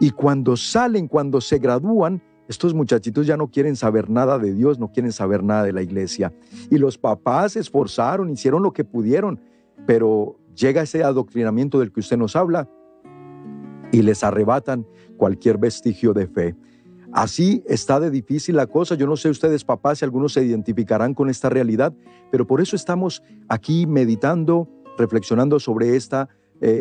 Y 0.00 0.08
cuando 0.08 0.56
salen, 0.56 1.06
cuando 1.06 1.38
se 1.42 1.58
gradúan, 1.58 2.22
estos 2.48 2.72
muchachitos 2.72 3.26
ya 3.26 3.36
no 3.36 3.48
quieren 3.48 3.76
saber 3.76 4.08
nada 4.08 4.38
de 4.38 4.54
Dios, 4.54 4.78
no 4.78 4.90
quieren 4.90 5.12
saber 5.12 5.44
nada 5.44 5.64
de 5.64 5.74
la 5.74 5.82
iglesia. 5.82 6.32
Y 6.70 6.78
los 6.78 6.96
papás 6.96 7.52
se 7.52 7.60
esforzaron, 7.60 8.30
hicieron 8.30 8.62
lo 8.62 8.72
que 8.72 8.84
pudieron, 8.84 9.38
pero 9.86 10.38
llega 10.54 10.82
ese 10.82 11.02
adoctrinamiento 11.02 11.78
del 11.78 11.92
que 11.92 12.00
usted 12.00 12.16
nos 12.16 12.36
habla 12.36 12.68
y 13.92 14.02
les 14.02 14.22
arrebatan 14.22 14.86
cualquier 15.16 15.58
vestigio 15.58 16.12
de 16.12 16.26
fe. 16.26 16.56
Así 17.12 17.64
está 17.66 17.98
de 17.98 18.10
difícil 18.10 18.54
la 18.54 18.66
cosa. 18.66 18.94
Yo 18.94 19.06
no 19.06 19.16
sé 19.16 19.30
ustedes, 19.30 19.64
papás, 19.64 19.98
si 19.98 20.04
algunos 20.04 20.32
se 20.32 20.44
identificarán 20.44 21.12
con 21.12 21.28
esta 21.28 21.48
realidad, 21.48 21.92
pero 22.30 22.46
por 22.46 22.60
eso 22.60 22.76
estamos 22.76 23.22
aquí 23.48 23.86
meditando, 23.86 24.68
reflexionando 24.96 25.58
sobre 25.58 25.96
este 25.96 26.26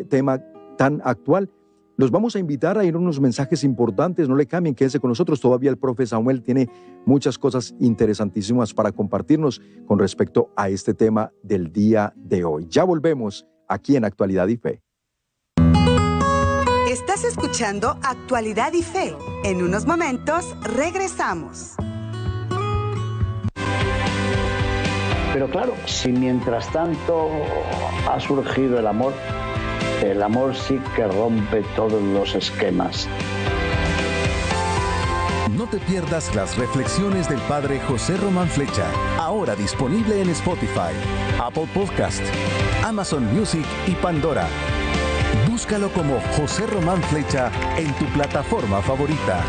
tema 0.08 0.44
tan 0.78 1.02
actual. 1.04 1.50
Los 2.00 2.12
vamos 2.12 2.34
a 2.38 2.40
invitar 2.40 2.78
a 2.78 2.86
ir 2.86 2.96
a 2.96 2.98
unos 2.98 3.20
mensajes 3.20 3.62
importantes, 3.66 4.30
no 4.30 4.36
le 4.38 4.46
cambien, 4.46 4.74
quédense 4.74 5.02
con 5.02 5.10
nosotros. 5.10 5.42
Todavía 5.42 5.70
el 5.70 5.78
profe 5.78 6.06
Samuel 6.06 6.42
tiene 6.42 6.70
muchas 7.06 7.38
cosas 7.38 7.76
interesantísimas 7.78 8.74
para 8.74 8.94
compartirnos 8.94 9.62
con 9.86 10.00
respecto 10.00 10.50
a 10.56 10.70
este 10.70 10.94
tema 10.94 11.34
del 11.44 11.74
día 11.74 12.14
de 12.16 12.46
hoy. 12.46 12.68
Ya 12.70 12.86
volvemos 12.86 13.46
aquí 13.68 13.98
en 13.98 14.06
Actualidad 14.06 14.48
y 14.48 14.56
Fe. 14.56 14.82
Estás 16.90 17.26
escuchando 17.26 17.98
Actualidad 18.02 18.72
y 18.72 18.82
Fe. 18.82 19.14
En 19.44 19.62
unos 19.62 19.86
momentos 19.86 20.56
regresamos. 20.74 21.76
Pero 25.34 25.50
claro, 25.50 25.74
si 25.86 26.14
mientras 26.14 26.72
tanto 26.72 27.28
ha 28.10 28.18
surgido 28.22 28.80
el 28.80 28.88
amor, 28.88 29.12
el 30.02 30.24
amor 30.24 30.56
sí 30.56 30.80
que 30.96 31.08
rompe 31.08 31.64
todos 31.76 32.02
los 32.02 32.36
esquemas. 32.36 33.08
No 35.56 35.68
te 35.68 35.78
pierdas 35.80 36.34
las 36.36 36.58
reflexiones 36.58 37.28
del 37.28 37.40
Padre 37.42 37.80
José 37.82 38.16
Román 38.18 38.48
Flecha, 38.48 38.86
ahora 39.18 39.56
disponible 39.56 40.22
en 40.22 40.30
Spotify, 40.30 40.94
Apple 41.40 41.68
Podcast, 41.74 42.22
Amazon 42.84 43.26
Music 43.36 43.66
y 43.88 43.92
Pandora. 43.96 44.48
Búscalo 45.50 45.90
como 45.90 46.20
José 46.38 46.66
Román 46.66 47.02
Flecha 47.04 47.52
en 47.78 47.94
tu 47.96 48.06
plataforma 48.06 48.82
favorita. 48.82 49.44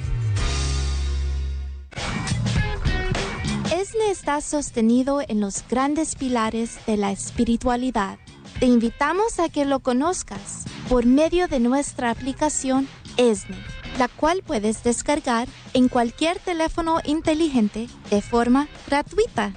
ESNE 3.90 4.10
está 4.12 4.40
sostenido 4.40 5.20
en 5.20 5.40
los 5.40 5.64
grandes 5.68 6.14
pilares 6.14 6.78
de 6.86 6.96
la 6.96 7.10
espiritualidad. 7.10 8.20
Te 8.60 8.66
invitamos 8.66 9.40
a 9.40 9.48
que 9.48 9.64
lo 9.64 9.80
conozcas 9.80 10.64
por 10.88 11.06
medio 11.06 11.48
de 11.48 11.58
nuestra 11.58 12.10
aplicación 12.10 12.86
ESNE, 13.16 13.56
la 13.98 14.06
cual 14.06 14.44
puedes 14.46 14.84
descargar 14.84 15.48
en 15.74 15.88
cualquier 15.88 16.38
teléfono 16.38 17.00
inteligente 17.04 17.88
de 18.10 18.22
forma 18.22 18.68
gratuita. 18.86 19.52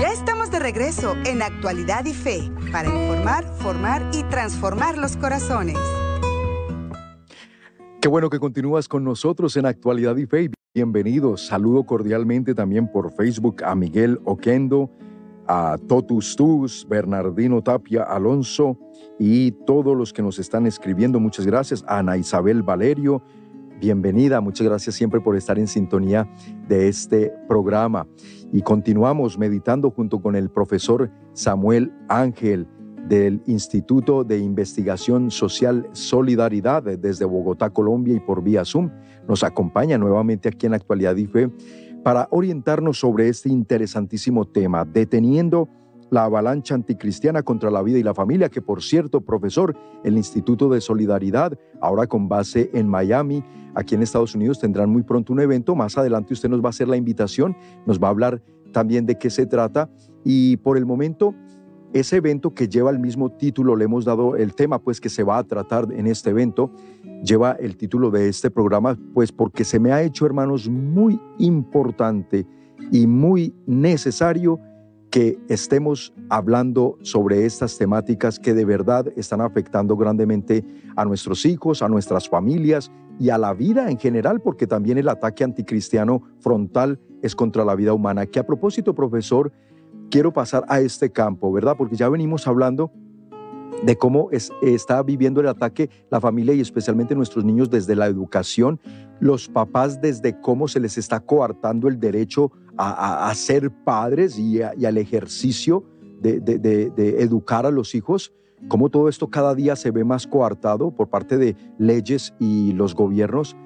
Ya 0.00 0.12
estamos 0.12 0.52
de 0.52 0.60
regreso 0.60 1.16
en 1.26 1.42
Actualidad 1.42 2.04
y 2.04 2.14
Fe 2.14 2.52
para 2.70 2.88
informar, 2.88 3.52
formar 3.58 4.08
y 4.12 4.22
transformar 4.24 4.96
los 4.96 5.16
corazones. 5.16 5.76
Qué 8.00 8.06
bueno 8.06 8.30
que 8.30 8.38
continúas 8.38 8.86
con 8.86 9.02
nosotros 9.02 9.56
en 9.56 9.66
Actualidad 9.66 10.16
y 10.16 10.26
Fe. 10.26 10.50
Bienvenidos. 10.74 11.46
Saludo 11.46 11.84
cordialmente 11.84 12.54
también 12.54 12.92
por 12.92 13.10
Facebook 13.10 13.64
a 13.64 13.74
Miguel 13.74 14.20
Oquendo, 14.24 14.90
a 15.46 15.78
Totus 15.88 16.36
Tus, 16.36 16.86
Bernardino 16.86 17.62
Tapia 17.62 18.02
Alonso 18.02 18.78
y 19.18 19.52
todos 19.66 19.96
los 19.96 20.12
que 20.12 20.20
nos 20.20 20.38
están 20.38 20.66
escribiendo. 20.66 21.20
Muchas 21.20 21.46
gracias. 21.46 21.82
Ana 21.88 22.18
Isabel 22.18 22.62
Valerio, 22.62 23.22
bienvenida. 23.80 24.42
Muchas 24.42 24.66
gracias 24.66 24.94
siempre 24.94 25.22
por 25.22 25.36
estar 25.36 25.58
en 25.58 25.68
sintonía 25.68 26.30
de 26.68 26.88
este 26.88 27.32
programa. 27.48 28.06
Y 28.52 28.60
continuamos 28.60 29.38
meditando 29.38 29.90
junto 29.90 30.20
con 30.20 30.36
el 30.36 30.50
profesor 30.50 31.10
Samuel 31.32 31.94
Ángel 32.08 32.68
del 33.08 33.42
Instituto 33.46 34.22
de 34.22 34.38
Investigación 34.38 35.30
Social 35.30 35.88
Solidaridad 35.92 36.82
desde 36.82 37.24
Bogotá, 37.24 37.70
Colombia 37.70 38.14
y 38.14 38.20
por 38.20 38.42
vía 38.42 38.66
Zoom. 38.66 38.90
Nos 39.28 39.44
acompaña 39.44 39.98
nuevamente 39.98 40.48
aquí 40.48 40.66
en 40.66 40.74
Actualidad 40.74 41.14
y 41.16 41.26
Fe 41.26 41.50
para 42.02 42.26
orientarnos 42.30 42.98
sobre 42.98 43.28
este 43.28 43.50
interesantísimo 43.50 44.46
tema, 44.46 44.84
deteniendo 44.84 45.68
la 46.10 46.24
avalancha 46.24 46.74
anticristiana 46.74 47.42
contra 47.42 47.70
la 47.70 47.82
vida 47.82 47.98
y 47.98 48.02
la 48.02 48.14
familia, 48.14 48.48
que 48.48 48.62
por 48.62 48.82
cierto, 48.82 49.20
profesor, 49.20 49.76
el 50.04 50.16
Instituto 50.16 50.68
de 50.70 50.80
Solidaridad, 50.80 51.58
ahora 51.80 52.06
con 52.06 52.28
base 52.28 52.70
en 52.72 52.88
Miami, 52.88 53.44
aquí 53.74 53.94
en 53.94 54.02
Estados 54.02 54.34
Unidos, 54.34 54.58
tendrán 54.58 54.88
muy 54.90 55.02
pronto 55.02 55.32
un 55.32 55.40
evento. 55.40 55.74
Más 55.74 55.98
adelante 55.98 56.32
usted 56.32 56.48
nos 56.48 56.62
va 56.62 56.66
a 56.66 56.70
hacer 56.70 56.88
la 56.88 56.96
invitación, 56.96 57.56
nos 57.84 58.02
va 58.02 58.08
a 58.08 58.10
hablar 58.10 58.42
también 58.72 59.06
de 59.06 59.18
qué 59.18 59.30
se 59.30 59.46
trata 59.46 59.90
y 60.24 60.56
por 60.58 60.76
el 60.78 60.86
momento 60.86 61.34
ese 61.92 62.16
evento 62.16 62.54
que 62.54 62.68
lleva 62.68 62.90
el 62.90 62.98
mismo 62.98 63.30
título, 63.30 63.76
le 63.76 63.84
hemos 63.84 64.04
dado 64.04 64.36
el 64.36 64.54
tema 64.54 64.78
pues 64.78 65.00
que 65.00 65.08
se 65.08 65.22
va 65.22 65.38
a 65.38 65.44
tratar 65.44 65.88
en 65.92 66.06
este 66.06 66.30
evento, 66.30 66.70
lleva 67.24 67.52
el 67.52 67.76
título 67.76 68.10
de 68.10 68.28
este 68.28 68.50
programa 68.50 68.98
pues 69.14 69.32
porque 69.32 69.64
se 69.64 69.80
me 69.80 69.92
ha 69.92 70.02
hecho 70.02 70.26
hermanos 70.26 70.68
muy 70.68 71.20
importante 71.38 72.46
y 72.92 73.06
muy 73.06 73.54
necesario 73.66 74.60
que 75.10 75.38
estemos 75.48 76.12
hablando 76.28 76.98
sobre 77.02 77.46
estas 77.46 77.78
temáticas 77.78 78.38
que 78.38 78.52
de 78.52 78.64
verdad 78.64 79.06
están 79.16 79.40
afectando 79.40 79.96
grandemente 79.96 80.64
a 80.96 81.04
nuestros 81.04 81.46
hijos, 81.46 81.82
a 81.82 81.88
nuestras 81.88 82.28
familias 82.28 82.90
y 83.18 83.30
a 83.30 83.38
la 83.38 83.54
vida 83.54 83.90
en 83.90 83.98
general, 83.98 84.40
porque 84.40 84.66
también 84.66 84.98
el 84.98 85.08
ataque 85.08 85.44
anticristiano 85.44 86.22
frontal 86.40 87.00
es 87.22 87.34
contra 87.34 87.64
la 87.64 87.74
vida 87.74 87.92
humana. 87.92 88.26
Que 88.26 88.38
a 88.38 88.46
propósito, 88.46 88.94
profesor, 88.94 89.52
quiero 90.10 90.32
pasar 90.32 90.64
a 90.68 90.80
este 90.80 91.10
campo, 91.10 91.52
¿verdad? 91.52 91.76
Porque 91.76 91.96
ya 91.96 92.08
venimos 92.08 92.46
hablando 92.46 92.90
de 93.82 93.96
cómo 93.96 94.28
está 94.32 95.02
viviendo 95.02 95.40
el 95.40 95.48
ataque 95.48 95.88
la 96.10 96.20
familia 96.20 96.54
y 96.54 96.60
especialmente 96.60 97.14
nuestros 97.14 97.44
niños 97.44 97.70
desde 97.70 97.94
la 97.94 98.06
educación, 98.06 98.80
los 99.20 99.48
papás 99.48 100.00
desde 100.00 100.40
cómo 100.40 100.68
se 100.68 100.80
les 100.80 100.98
está 100.98 101.20
coartando 101.20 101.88
el 101.88 102.00
derecho 102.00 102.50
a, 102.76 103.32
ser 103.34 103.70
padres 103.70 104.38
y, 104.38 104.62
al 104.62 104.98
ejercicio 104.98 105.84
de, 106.20 106.40
de, 106.40 107.22
educar 107.22 107.66
a 107.66 107.70
los 107.70 107.94
hijos, 107.94 108.32
cómo 108.68 108.88
todo 108.88 109.08
esto 109.08 109.28
cada 109.28 109.54
día 109.54 109.74
se 109.76 109.90
ve 109.90 110.04
más 110.04 110.26
coartado 110.26 110.92
por 110.92 111.08
parte 111.08 111.38
de 111.38 111.56
leyes 111.78 112.34
y 112.38 112.72
los 112.72 112.94
gobiernos. 112.94 113.56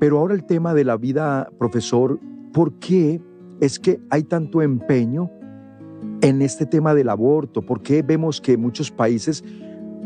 Pero 0.00 0.18
ahora 0.18 0.34
el 0.34 0.44
tema 0.44 0.74
de 0.74 0.84
la 0.84 0.96
vida, 0.96 1.50
profesor, 1.58 2.18
¿por 2.52 2.72
qué 2.80 3.20
es 3.60 3.78
que 3.78 4.00
hay 4.10 4.24
tanto 4.24 4.60
empeño 4.60 5.30
en 6.22 6.40
este 6.40 6.64
tema 6.64 6.94
del 6.94 7.10
aborto? 7.10 7.60
¿Por 7.60 7.82
qué 7.82 8.00
vemos 8.00 8.40
que 8.40 8.56
muchos 8.56 8.90
países 8.90 9.44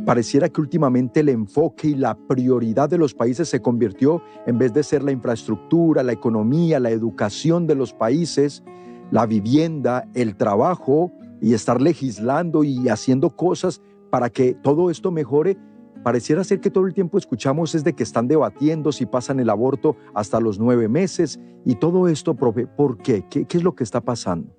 pareciera 0.05 0.49
que 0.49 0.61
últimamente 0.61 1.21
el 1.21 1.29
enfoque 1.29 1.89
y 1.89 1.95
la 1.95 2.17
prioridad 2.17 2.89
de 2.89 2.99
los 2.99 3.15
países 3.15 3.49
se 3.49 3.61
convirtió, 3.61 4.23
en 4.47 4.59
vez 4.59 4.73
de 4.73 4.83
ser 4.83 5.03
la 5.03 5.13
infraestructura, 5.13 6.03
la 6.03 6.13
economía, 6.13 6.81
la 6.81 6.91
educación 6.91 7.67
de 7.67 7.75
los 7.75 7.93
países, 7.93 8.65
la 9.11 9.27
vivienda, 9.27 10.09
el 10.15 10.37
trabajo 10.37 11.13
y 11.41 11.55
estar 11.55 11.81
legislando 11.81 12.65
y 12.65 12.89
haciendo 12.89 13.37
cosas 13.37 13.83
para 14.11 14.31
que 14.31 14.55
todo 14.55 14.91
esto 14.91 15.11
mejore? 15.11 15.59
Pareciera 16.03 16.45
ser 16.45 16.61
que 16.61 16.71
todo 16.71 16.87
el 16.87 16.95
tiempo 16.95 17.19
escuchamos 17.19 17.75
es 17.75 17.83
de 17.83 17.93
que 17.93 18.05
están 18.05 18.29
debatiendo 18.29 18.93
si 18.93 19.07
pasan 19.07 19.41
el 19.41 19.51
aborto 19.51 19.97
hasta 20.15 20.41
los 20.41 20.59
nueve 20.59 20.89
meses 20.89 21.41
y 21.65 21.75
todo 21.75 22.07
esto, 22.09 22.35
profe, 22.35 22.67
¿por 22.67 22.97
qué? 22.99 23.25
¿Qué, 23.29 23.45
qué 23.45 23.59
es 23.59 23.65
lo 23.65 23.75
que 23.75 23.83
está 23.83 24.01
pasando? 24.01 24.57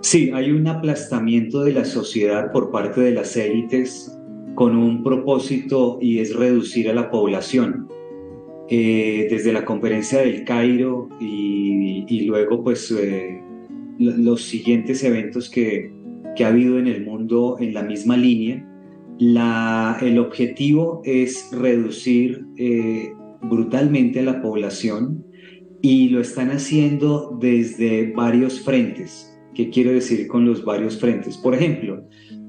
Sí, 0.00 0.30
hay 0.32 0.50
un 0.50 0.66
aplastamiento 0.68 1.64
de 1.64 1.72
la 1.72 1.84
sociedad 1.84 2.52
por 2.52 2.70
parte 2.70 3.00
de 3.00 3.12
las 3.12 3.36
élites 3.36 4.16
con 4.54 4.76
un 4.76 5.02
propósito 5.02 5.98
y 6.00 6.18
es 6.18 6.34
reducir 6.34 6.88
a 6.88 6.94
la 6.94 7.10
población. 7.10 7.88
Eh, 8.70 9.28
desde 9.30 9.52
la 9.52 9.64
conferencia 9.64 10.20
del 10.20 10.44
Cairo 10.44 11.08
y, 11.18 12.26
luego 12.26 12.62
pues 12.62 12.90
eh, 12.90 13.42
los 13.98 14.42
siguientes 14.42 15.02
eventos 15.04 15.48
que, 15.48 15.90
que, 16.36 16.44
ha 16.44 16.48
habido 16.48 16.78
en 16.78 16.86
el 16.86 17.02
mundo 17.02 17.56
en 17.60 17.72
la 17.72 17.82
misma 17.82 18.16
línea, 18.16 18.68
el 19.18 20.18
objetivo 20.18 21.00
es 21.04 21.50
reducir 21.52 22.44
eh, 22.56 23.12
brutalmente 23.42 24.20
a 24.20 24.22
la 24.22 24.42
población 24.42 25.24
y 25.80 26.10
lo 26.10 26.20
están 26.20 26.50
haciendo 26.50 27.36
desde 27.40 28.12
varios 28.12 28.60
frentes. 28.60 29.37
¿Qué 29.58 29.70
quiero 29.70 29.90
decir 29.90 30.28
con 30.28 30.44
los 30.46 30.64
varios 30.64 31.00
frentes? 31.00 31.36
Por 31.36 31.52
ejemplo, 31.52 32.04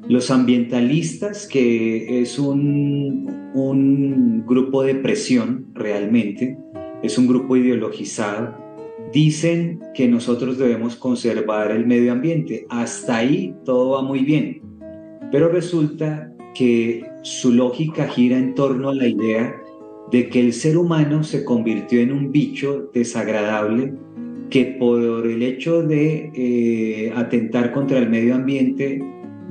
los 0.08 0.30
ambientalistas, 0.30 1.48
que 1.48 2.22
es 2.22 2.38
un, 2.38 3.52
un 3.56 4.46
grupo 4.46 4.84
de 4.84 4.94
presión 4.94 5.66
realmente, 5.74 6.56
es 7.02 7.18
un 7.18 7.26
grupo 7.26 7.58
ideologizado 7.58 8.54
dicen 9.12 9.80
que 9.96 10.08
nosotros 10.08 10.60
debemos 10.60 10.96
conservar 10.96 11.72
el 11.72 11.88
medio 11.88 12.12
ambiente. 12.12 12.68
Hasta 12.70 13.18
ahí 13.18 13.56
todo 13.66 13.90
va 13.92 14.04
muy 14.04 14.20
bien. 14.20 14.62
Pero 15.32 15.50
resulta 15.50 16.32
que 16.54 17.04
su 17.24 17.52
lógica 17.52 18.08
gira 18.08 18.38
en 18.38 18.54
torno 18.54 18.90
a 18.90 18.94
la 18.94 19.08
idea 19.08 19.60
de 20.12 20.30
que 20.30 20.42
el 20.42 20.54
ser 20.54 20.78
humano 20.78 21.24
se 21.24 21.44
convirtió 21.44 22.02
en 22.02 22.12
un 22.12 22.32
bicho 22.32 22.92
desagradable 22.94 23.96
que 24.50 24.66
por 24.80 25.28
el 25.28 25.44
hecho 25.44 25.84
de 25.84 26.32
eh, 26.34 27.14
atentar 27.16 27.72
contra 27.72 28.00
el 28.00 28.10
medio 28.10 28.36
ambiente 28.36 29.00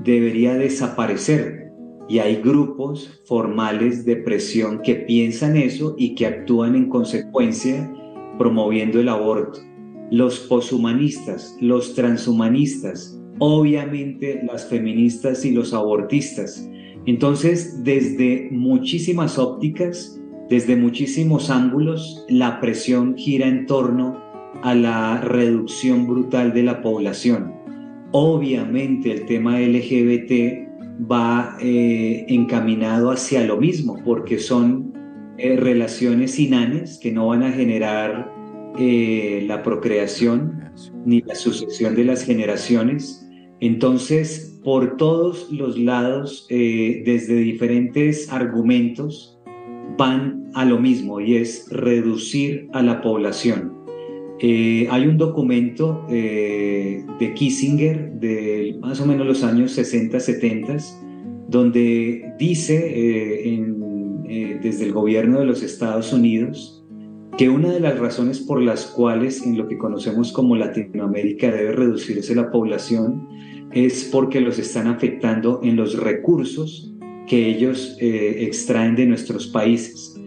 debería 0.05 0.55
desaparecer. 0.55 1.71
Y 2.09 2.21
hay 2.21 2.37
grupos 2.37 3.21
formales 3.27 4.05
de 4.05 4.17
presión 4.17 4.81
que 4.83 4.95
piensan 4.95 5.57
eso 5.57 5.95
y 5.99 6.15
que 6.15 6.27
actúan 6.27 6.75
en 6.75 6.89
consecuencia 6.89 7.93
promoviendo 8.39 8.99
el 8.99 9.09
aborto. 9.09 9.61
Los 10.11 10.39
poshumanistas, 10.41 11.55
los 11.61 11.95
transhumanistas, 11.95 13.21
obviamente 13.39 14.41
las 14.47 14.67
feministas 14.67 15.45
y 15.45 15.51
los 15.51 15.75
abortistas. 15.75 16.69
Entonces, 17.05 17.85
desde 17.85 18.49
muchísimas 18.51 19.39
ópticas, 19.39 20.19
desde 20.49 20.77
muchísimos 20.77 21.51
ángulos, 21.51 22.25
la 22.31 22.59
presión 22.61 23.17
gira 23.17 23.47
en 23.47 23.67
torno 23.67 24.28
a 24.63 24.75
la 24.75 25.21
reducción 25.21 26.07
brutal 26.07 26.53
de 26.53 26.63
la 26.63 26.83
población. 26.83 27.55
Obviamente 28.13 29.13
el 29.13 29.27
tema 29.27 29.61
LGBT 29.61 30.69
va 31.11 31.57
eh, 31.61 32.25
encaminado 32.29 33.11
hacia 33.11 33.45
lo 33.45 33.57
mismo, 33.59 34.03
porque 34.05 34.39
son 34.39 34.93
eh, 35.39 35.57
relaciones 35.57 36.39
inanes 36.39 36.99
que 36.99 37.13
no 37.13 37.29
van 37.29 37.43
a 37.43 37.53
generar 37.53 38.33
eh, 38.79 39.45
la 39.47 39.63
procreación 39.63 40.73
ni 41.05 41.21
la 41.23 41.35
sucesión 41.35 41.95
de 41.95 42.05
las 42.05 42.25
generaciones. 42.25 43.29
Entonces, 43.61 44.61
por 44.65 44.97
todos 44.97 45.51
los 45.51 45.79
lados, 45.79 46.47
desde 46.49 47.35
diferentes 47.37 48.31
argumentos, 48.33 49.39
van 49.97 50.51
a 50.55 50.65
lo 50.65 50.79
mismo 50.79 51.21
y 51.21 51.37
es 51.37 51.69
reducir 51.71 52.69
a 52.73 52.83
la 52.83 53.01
población. 53.01 53.78
Eh, 54.41 54.87
hay 54.91 55.07
un 55.07 55.19
documento 55.19 56.07
eh, 56.09 57.05
de 57.19 57.35
Kissinger 57.35 58.13
de 58.13 58.77
más 58.81 59.01
o 59.01 59.07
menos 59.07 59.27
los 59.27 59.43
años 59.43 59.73
60, 59.73 60.21
70, 60.21 60.77
donde 61.49 62.35
dice 62.39 62.85
eh, 62.87 64.59
desde 64.63 64.85
el 64.85 64.93
gobierno 64.93 65.41
de 65.41 65.47
los 65.47 65.63
Estados 65.63 66.13
Unidos 66.13 66.85
que 67.37 67.49
una 67.49 67.73
de 67.73 67.81
las 67.81 67.99
razones 67.99 68.39
por 68.39 68.63
las 68.63 68.87
cuales 68.87 69.45
en 69.45 69.59
lo 69.59 69.67
que 69.67 69.79
conocemos 69.79 70.33
como 70.33 70.55
Latinoamérica 70.57 71.51
debe 71.51 71.73
reducirse 71.73 72.35
la 72.35 72.51
población 72.51 73.27
es 73.73 74.09
porque 74.13 74.41
los 74.41 74.59
están 74.59 74.87
afectando 74.87 75.61
en 75.63 75.77
los 75.77 75.99
recursos 75.99 76.93
que 77.27 77.49
ellos 77.49 77.97
extraen 78.01 78.97
de 78.97 79.07
nuestros 79.07 79.47
países. 79.49 80.19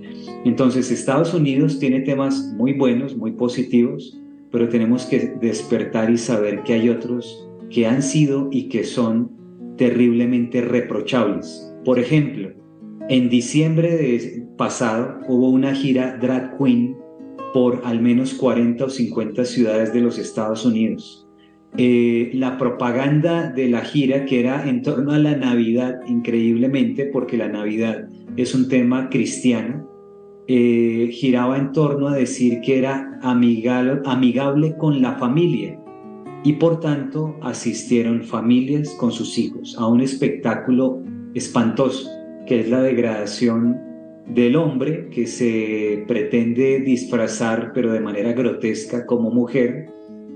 Entonces, 0.45 0.91
Estados 0.91 1.33
Unidos 1.33 1.79
tiene 1.79 2.01
temas 2.01 2.53
muy 2.57 2.73
buenos, 2.73 3.15
muy 3.15 3.31
positivos, 3.31 4.19
pero 4.51 4.69
tenemos 4.69 5.05
que 5.05 5.35
despertar 5.39 6.09
y 6.09 6.17
saber 6.17 6.63
que 6.63 6.73
hay 6.73 6.89
otros 6.89 7.47
que 7.69 7.87
han 7.87 8.01
sido 8.01 8.49
y 8.51 8.67
que 8.67 8.83
son 8.83 9.31
terriblemente 9.77 10.61
reprochables. 10.61 11.73
Por 11.85 11.99
ejemplo, 11.99 12.51
en 13.09 13.29
diciembre 13.29 14.45
pasado 14.57 15.19
hubo 15.27 15.49
una 15.49 15.73
gira 15.73 16.17
drag 16.21 16.57
queen 16.57 16.95
por 17.53 17.81
al 17.83 18.01
menos 18.01 18.33
40 18.33 18.85
o 18.85 18.89
50 18.89 19.45
ciudades 19.45 19.93
de 19.93 20.01
los 20.01 20.17
Estados 20.17 20.65
Unidos. 20.65 21.27
Eh, 21.77 22.31
la 22.33 22.57
propaganda 22.57 23.49
de 23.49 23.69
la 23.69 23.81
gira, 23.81 24.25
que 24.25 24.41
era 24.41 24.67
en 24.67 24.81
torno 24.81 25.11
a 25.13 25.19
la 25.19 25.35
Navidad, 25.35 26.01
increíblemente, 26.07 27.05
porque 27.05 27.37
la 27.37 27.47
Navidad 27.47 28.07
es 28.35 28.53
un 28.53 28.67
tema 28.67 29.09
cristiano, 29.09 29.89
eh, 30.53 31.09
giraba 31.13 31.57
en 31.57 31.71
torno 31.71 32.09
a 32.09 32.15
decir 32.15 32.59
que 32.59 32.77
era 32.77 33.17
amigable, 33.21 34.01
amigable 34.03 34.75
con 34.75 35.01
la 35.01 35.13
familia 35.13 35.79
y 36.43 36.53
por 36.53 36.81
tanto 36.81 37.37
asistieron 37.41 38.21
familias 38.23 38.89
con 38.99 39.13
sus 39.13 39.37
hijos 39.37 39.77
a 39.79 39.87
un 39.87 40.01
espectáculo 40.01 41.01
espantoso 41.33 42.09
que 42.47 42.59
es 42.59 42.69
la 42.69 42.81
degradación 42.81 43.79
del 44.27 44.57
hombre 44.57 45.07
que 45.09 45.25
se 45.25 46.03
pretende 46.05 46.81
disfrazar 46.81 47.71
pero 47.73 47.93
de 47.93 48.01
manera 48.01 48.33
grotesca 48.33 49.05
como 49.05 49.31
mujer 49.31 49.85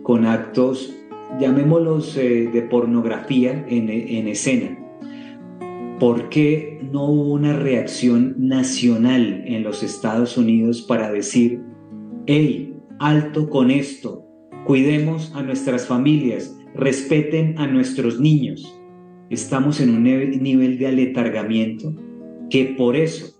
con 0.03 0.25
actos 0.25 0.95
llamémoslos 1.41 2.15
eh, 2.15 2.49
de 2.53 2.61
pornografía 2.61 3.65
en, 3.67 3.89
en 3.89 4.29
escena. 4.29 4.79
¿Por 5.99 6.29
qué 6.29 6.74
no 6.91 7.05
hubo 7.05 7.33
una 7.33 7.53
reacción 7.53 8.35
nacional 8.37 9.43
en 9.45 9.63
los 9.63 9.83
Estados 9.83 10.37
Unidos 10.37 10.81
para 10.81 11.11
decir, 11.11 11.61
hey, 12.25 12.73
alto 12.99 13.49
con 13.49 13.71
esto, 13.71 14.25
cuidemos 14.65 15.31
a 15.35 15.43
nuestras 15.43 15.87
familias, 15.87 16.57
respeten 16.75 17.57
a 17.57 17.67
nuestros 17.67 18.19
niños? 18.19 18.79
Estamos 19.29 19.79
en 19.79 19.89
un 19.91 20.03
nivel 20.03 20.77
de 20.77 20.87
aletargamiento 20.87 21.93
que 22.49 22.75
por 22.77 22.95
eso 22.95 23.35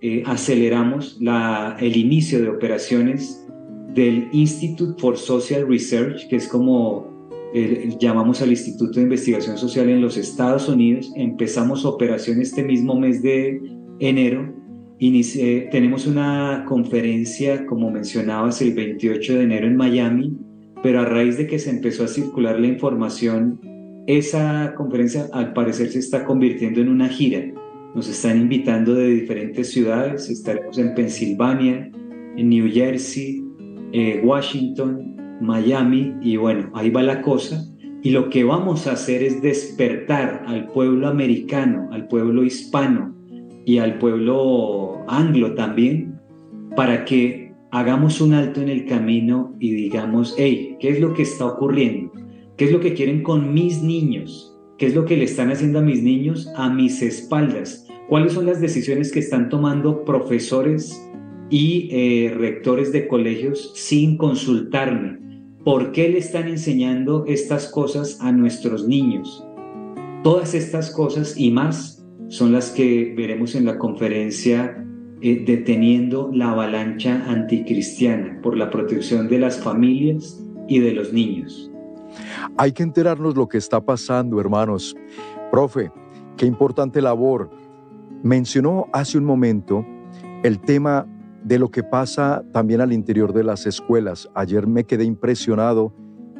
eh, 0.00 0.22
aceleramos 0.26 1.18
el 1.80 1.96
inicio 1.96 2.40
de 2.40 2.48
operaciones 2.48 3.46
del 3.94 4.28
Institute 4.32 5.00
for 5.00 5.16
Social 5.16 5.66
Research, 5.68 6.28
que 6.28 6.36
es 6.36 6.48
como 6.48 7.13
llamamos 8.00 8.42
al 8.42 8.50
Instituto 8.50 8.94
de 8.94 9.02
Investigación 9.02 9.56
Social 9.56 9.88
en 9.88 10.00
los 10.00 10.16
Estados 10.16 10.68
Unidos, 10.68 11.12
empezamos 11.14 11.84
operación 11.84 12.40
este 12.40 12.64
mismo 12.64 12.98
mes 12.98 13.22
de 13.22 13.60
enero, 14.00 14.52
tenemos 15.70 16.06
una 16.06 16.64
conferencia, 16.66 17.66
como 17.66 17.90
mencionabas, 17.90 18.62
el 18.62 18.74
28 18.74 19.34
de 19.34 19.42
enero 19.42 19.66
en 19.66 19.76
Miami, 19.76 20.36
pero 20.82 21.00
a 21.00 21.04
raíz 21.04 21.36
de 21.36 21.46
que 21.46 21.58
se 21.58 21.70
empezó 21.70 22.04
a 22.04 22.08
circular 22.08 22.58
la 22.58 22.66
información, 22.66 23.60
esa 24.06 24.74
conferencia 24.76 25.28
al 25.32 25.52
parecer 25.52 25.90
se 25.90 25.98
está 25.98 26.24
convirtiendo 26.24 26.80
en 26.80 26.88
una 26.88 27.08
gira. 27.08 27.44
Nos 27.94 28.08
están 28.08 28.40
invitando 28.40 28.94
de 28.94 29.08
diferentes 29.08 29.70
ciudades, 29.70 30.28
estaremos 30.28 30.78
en 30.78 30.94
Pensilvania, 30.94 31.90
en 32.36 32.48
New 32.48 32.70
Jersey, 32.70 33.44
eh, 33.92 34.20
Washington, 34.24 35.16
Miami 35.44 36.14
y 36.22 36.36
bueno, 36.36 36.70
ahí 36.74 36.90
va 36.90 37.02
la 37.02 37.22
cosa. 37.22 37.64
Y 38.02 38.10
lo 38.10 38.28
que 38.28 38.44
vamos 38.44 38.86
a 38.86 38.92
hacer 38.92 39.22
es 39.22 39.40
despertar 39.40 40.44
al 40.46 40.68
pueblo 40.68 41.08
americano, 41.08 41.88
al 41.90 42.06
pueblo 42.06 42.44
hispano 42.44 43.14
y 43.64 43.78
al 43.78 43.98
pueblo 43.98 44.98
anglo 45.08 45.54
también, 45.54 46.20
para 46.76 47.04
que 47.04 47.52
hagamos 47.70 48.20
un 48.20 48.34
alto 48.34 48.60
en 48.60 48.68
el 48.68 48.84
camino 48.84 49.54
y 49.58 49.72
digamos, 49.72 50.34
hey, 50.36 50.76
¿qué 50.80 50.90
es 50.90 51.00
lo 51.00 51.14
que 51.14 51.22
está 51.22 51.46
ocurriendo? 51.46 52.12
¿Qué 52.56 52.66
es 52.66 52.72
lo 52.72 52.80
que 52.80 52.94
quieren 52.94 53.22
con 53.22 53.52
mis 53.54 53.82
niños? 53.82 54.54
¿Qué 54.78 54.86
es 54.86 54.94
lo 54.94 55.04
que 55.06 55.16
le 55.16 55.24
están 55.24 55.50
haciendo 55.50 55.78
a 55.78 55.82
mis 55.82 56.02
niños 56.02 56.46
a 56.56 56.68
mis 56.68 57.00
espaldas? 57.00 57.86
¿Cuáles 58.08 58.34
son 58.34 58.44
las 58.44 58.60
decisiones 58.60 59.10
que 59.10 59.20
están 59.20 59.48
tomando 59.48 60.04
profesores 60.04 61.00
y 61.48 61.88
eh, 61.90 62.34
rectores 62.36 62.92
de 62.92 63.08
colegios 63.08 63.72
sin 63.74 64.18
consultarme? 64.18 65.23
¿Por 65.64 65.92
qué 65.92 66.10
le 66.10 66.18
están 66.18 66.48
enseñando 66.48 67.24
estas 67.26 67.68
cosas 67.68 68.18
a 68.20 68.30
nuestros 68.32 68.86
niños? 68.86 69.46
Todas 70.22 70.52
estas 70.52 70.90
cosas 70.90 71.38
y 71.38 71.50
más 71.50 72.04
son 72.28 72.52
las 72.52 72.68
que 72.68 73.14
veremos 73.16 73.54
en 73.54 73.64
la 73.64 73.78
conferencia 73.78 74.84
eh, 75.22 75.42
Deteniendo 75.46 76.30
la 76.34 76.50
avalancha 76.50 77.24
anticristiana 77.26 78.40
por 78.42 78.58
la 78.58 78.68
protección 78.68 79.26
de 79.26 79.38
las 79.38 79.58
familias 79.58 80.38
y 80.68 80.80
de 80.80 80.92
los 80.92 81.14
niños. 81.14 81.70
Hay 82.58 82.72
que 82.72 82.82
enterarnos 82.82 83.34
lo 83.34 83.48
que 83.48 83.56
está 83.56 83.80
pasando, 83.80 84.38
hermanos. 84.38 84.94
Profe, 85.50 85.90
qué 86.36 86.44
importante 86.44 87.00
labor. 87.00 87.48
Mencionó 88.22 88.86
hace 88.92 89.16
un 89.16 89.24
momento 89.24 89.86
el 90.42 90.60
tema 90.60 91.06
de 91.44 91.58
lo 91.58 91.70
que 91.70 91.82
pasa 91.82 92.42
también 92.52 92.80
al 92.80 92.92
interior 92.92 93.32
de 93.32 93.44
las 93.44 93.66
escuelas. 93.66 94.28
Ayer 94.34 94.66
me 94.66 94.84
quedé 94.84 95.04
impresionado, 95.04 95.94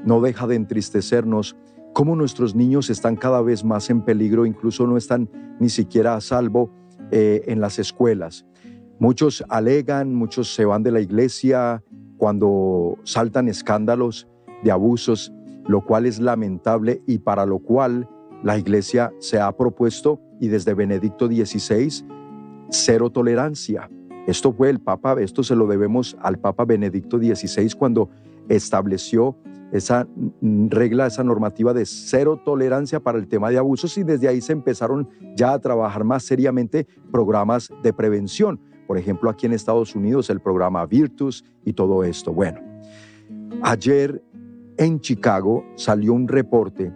no 0.05 0.21
deja 0.21 0.47
de 0.47 0.57
entristecernos 0.57 1.57
cómo 1.93 2.17
nuestros 2.17 2.55
niños 2.55 2.91
están 2.91 3.17
cada 3.17 3.43
vez 3.43 3.65
más 3.65 3.91
en 3.91 4.03
peligro, 4.03 4.47
incluso 4.47 4.87
no 4.87 4.97
están 4.97 5.31
ni 5.61 5.69
siquiera 5.69 6.15
a 6.15 6.21
salvo 6.21 6.71
eh, 7.11 7.43
en 7.47 7.61
las 7.61 7.79
escuelas. 7.79 8.47
Muchos 8.99 9.45
alegan, 9.49 10.15
muchos 10.15 10.55
se 10.55 10.65
van 10.65 10.83
de 10.83 10.91
la 10.91 11.01
iglesia 11.01 11.83
cuando 12.17 12.99
saltan 13.05 13.49
escándalos 13.49 14.27
de 14.63 14.71
abusos, 14.71 15.33
lo 15.67 15.85
cual 15.85 16.07
es 16.07 16.19
lamentable 16.19 17.03
y 17.07 17.19
para 17.19 17.45
lo 17.45 17.59
cual 17.59 18.09
la 18.43 18.59
iglesia 18.59 19.13
se 19.19 19.39
ha 19.39 19.53
propuesto 19.53 20.21
y 20.41 20.49
desde 20.49 20.75
Benedicto 20.75 21.27
XVI, 21.27 22.07
cero 22.71 23.11
tolerancia. 23.11 23.91
Esto 24.27 24.53
fue 24.53 24.71
el 24.71 24.81
Papa, 24.81 25.17
esto 25.21 25.43
se 25.43 25.55
lo 25.55 25.67
debemos 25.67 26.17
al 26.21 26.39
Papa 26.39 26.65
Benedicto 26.65 27.19
XVI 27.19 27.71
cuando 27.77 28.09
estableció 28.49 29.37
esa 29.73 30.07
regla, 30.41 31.07
esa 31.07 31.25
normativa 31.25 31.75
de 31.75 31.85
cero 31.85 32.41
tolerancia 32.45 33.01
para 33.01 33.19
el 33.19 33.27
tema 33.27 33.51
de 33.51 33.59
abusos 33.59 33.99
y 33.99 34.05
desde 34.05 34.29
ahí 34.29 34.41
se 34.41 34.53
empezaron 34.53 35.09
ya 35.37 35.53
a 35.53 35.59
trabajar 35.59 36.05
más 36.05 36.23
seriamente 36.23 36.87
programas 37.11 37.71
de 37.83 37.93
prevención. 37.93 38.61
Por 38.87 38.99
ejemplo, 38.99 39.31
aquí 39.31 39.47
en 39.47 39.53
Estados 39.53 39.95
Unidos 39.97 40.31
el 40.31 40.41
programa 40.41 40.87
Virtus 40.87 41.45
y 41.65 41.73
todo 41.73 42.05
esto. 42.05 42.33
Bueno, 42.33 42.61
ayer 43.63 44.23
en 44.77 45.01
Chicago 45.01 45.65
salió 45.77 46.13
un 46.13 46.29
reporte 46.29 46.93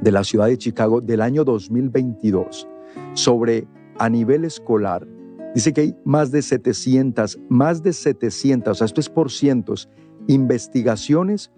de 0.00 0.12
la 0.12 0.24
ciudad 0.24 0.46
de 0.46 0.58
Chicago 0.58 1.00
del 1.00 1.20
año 1.20 1.44
2022 1.44 2.68
sobre 3.14 3.66
a 3.98 4.08
nivel 4.08 4.44
escolar. 4.44 5.06
Dice 5.54 5.72
que 5.72 5.80
hay 5.82 5.96
más 6.04 6.30
de 6.32 6.42
700, 6.42 7.38
más 7.48 7.82
de 7.82 7.92
700, 7.92 8.72
o 8.72 8.74
sea, 8.74 8.84
esto 8.86 9.00
es 9.00 9.08
por 9.08 9.30
cientos, 9.30 9.88
investigaciones 10.26 11.52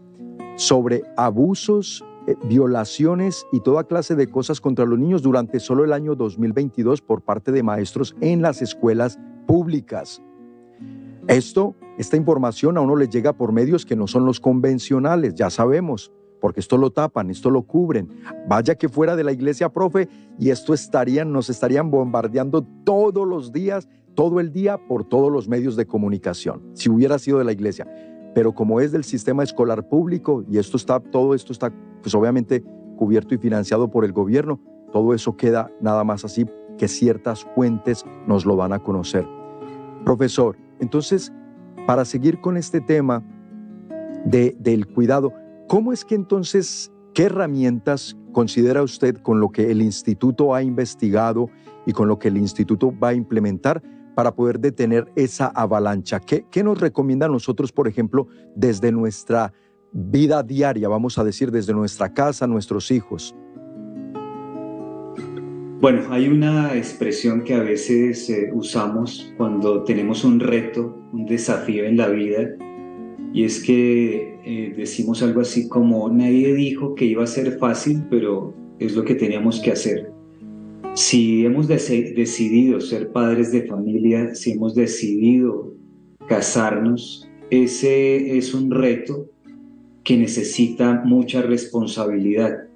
sobre 0.56 1.02
abusos, 1.16 2.04
eh, 2.26 2.34
violaciones 2.44 3.46
y 3.52 3.60
toda 3.60 3.84
clase 3.84 4.14
de 4.14 4.28
cosas 4.28 4.60
contra 4.60 4.84
los 4.84 4.98
niños 4.98 5.22
durante 5.22 5.60
solo 5.60 5.84
el 5.84 5.92
año 5.92 6.14
2022 6.14 7.00
por 7.00 7.22
parte 7.22 7.52
de 7.52 7.62
maestros 7.62 8.14
en 8.20 8.42
las 8.42 8.60
escuelas 8.60 9.18
públicas. 9.46 10.20
Esto, 11.28 11.74
esta 11.98 12.16
información 12.16 12.76
a 12.76 12.82
uno 12.82 12.96
le 12.96 13.08
llega 13.08 13.32
por 13.32 13.52
medios 13.52 13.86
que 13.86 13.96
no 13.96 14.06
son 14.06 14.26
los 14.26 14.40
convencionales, 14.40 15.34
ya 15.34 15.50
sabemos, 15.50 16.12
porque 16.46 16.60
esto 16.60 16.78
lo 16.78 16.92
tapan, 16.92 17.28
esto 17.28 17.50
lo 17.50 17.62
cubren. 17.62 18.08
Vaya 18.46 18.76
que 18.76 18.88
fuera 18.88 19.16
de 19.16 19.24
la 19.24 19.32
iglesia, 19.32 19.68
profe, 19.68 20.08
y 20.38 20.50
esto 20.50 20.74
estarían, 20.74 21.32
nos 21.32 21.50
estarían 21.50 21.90
bombardeando 21.90 22.64
todos 22.84 23.26
los 23.26 23.50
días, 23.50 23.88
todo 24.14 24.38
el 24.38 24.52
día, 24.52 24.78
por 24.78 25.02
todos 25.02 25.32
los 25.32 25.48
medios 25.48 25.74
de 25.74 25.86
comunicación, 25.86 26.62
si 26.74 26.88
hubiera 26.88 27.18
sido 27.18 27.38
de 27.38 27.44
la 27.44 27.50
iglesia. 27.50 27.84
Pero 28.32 28.54
como 28.54 28.80
es 28.80 28.92
del 28.92 29.02
sistema 29.02 29.42
escolar 29.42 29.88
público, 29.88 30.44
y 30.48 30.58
esto 30.58 30.76
está, 30.76 31.00
todo 31.00 31.34
esto 31.34 31.52
está, 31.52 31.72
pues 32.00 32.14
obviamente 32.14 32.62
cubierto 32.96 33.34
y 33.34 33.38
financiado 33.38 33.90
por 33.90 34.04
el 34.04 34.12
gobierno, 34.12 34.60
todo 34.92 35.14
eso 35.14 35.36
queda 35.36 35.72
nada 35.80 36.04
más 36.04 36.24
así 36.24 36.46
que 36.78 36.86
ciertas 36.86 37.44
fuentes 37.56 38.04
nos 38.28 38.46
lo 38.46 38.54
van 38.54 38.72
a 38.72 38.78
conocer. 38.78 39.26
Profesor, 40.04 40.56
entonces, 40.78 41.32
para 41.88 42.04
seguir 42.04 42.40
con 42.40 42.56
este 42.56 42.80
tema 42.80 43.24
de, 44.24 44.56
del 44.60 44.86
cuidado, 44.86 45.32
¿cómo 45.66 45.92
es 45.92 46.04
que 46.04 46.14
entonces, 46.14 46.92
qué 47.14 47.24
herramientas 47.24 48.16
considera 48.32 48.82
usted 48.82 49.16
con 49.16 49.40
lo 49.40 49.50
que 49.50 49.70
el 49.70 49.82
instituto 49.82 50.54
ha 50.54 50.62
investigado 50.62 51.48
y 51.86 51.92
con 51.92 52.08
lo 52.08 52.18
que 52.18 52.28
el 52.28 52.36
instituto 52.36 52.92
va 52.98 53.08
a 53.08 53.14
implementar 53.14 53.82
para 54.14 54.34
poder 54.34 54.60
detener 54.60 55.10
esa 55.16 55.46
avalancha? 55.48 56.20
¿Qué, 56.20 56.64
nos 56.64 56.80
recomienda 56.80 57.26
a 57.26 57.30
nosotros, 57.30 57.72
por 57.72 57.88
ejemplo, 57.88 58.28
desde 58.54 58.92
nuestra 58.92 59.52
vida 59.92 60.42
diaria, 60.42 60.88
vamos 60.88 61.18
a 61.18 61.24
decir, 61.24 61.50
desde 61.50 61.72
nuestra 61.72 62.12
casa, 62.12 62.46
nuestros 62.46 62.90
hijos? 62.90 63.34
Bueno, 65.78 66.04
hay 66.10 66.28
una 66.28 66.74
expresión 66.74 67.44
que 67.44 67.54
a 67.54 67.62
veces 67.62 68.30
eh, 68.30 68.50
usamos 68.54 69.32
cuando 69.36 69.84
tenemos 69.84 70.24
un 70.24 70.40
reto, 70.40 70.98
un 71.12 71.26
desafío 71.26 71.84
en 71.84 71.98
la 71.98 72.08
vida, 72.08 72.48
y 73.36 73.44
es 73.44 73.62
que 73.62 74.38
eh, 74.46 74.72
decimos 74.74 75.22
algo 75.22 75.42
así 75.42 75.68
como, 75.68 76.08
nadie 76.08 76.54
dijo 76.54 76.94
que 76.94 77.04
iba 77.04 77.22
a 77.22 77.26
ser 77.26 77.58
fácil, 77.58 78.02
pero 78.08 78.54
es 78.78 78.96
lo 78.96 79.04
que 79.04 79.14
teníamos 79.14 79.60
que 79.60 79.72
hacer. 79.72 80.10
Si 80.94 81.44
hemos 81.44 81.68
decidido 81.68 82.80
ser 82.80 83.12
padres 83.12 83.52
de 83.52 83.64
familia, 83.64 84.34
si 84.34 84.52
hemos 84.52 84.74
decidido 84.74 85.74
casarnos, 86.26 87.28
ese 87.50 88.38
es 88.38 88.54
un 88.54 88.70
reto 88.70 89.28
que 90.02 90.16
necesita 90.16 91.02
mucha 91.04 91.42
responsabilidad 91.42 92.68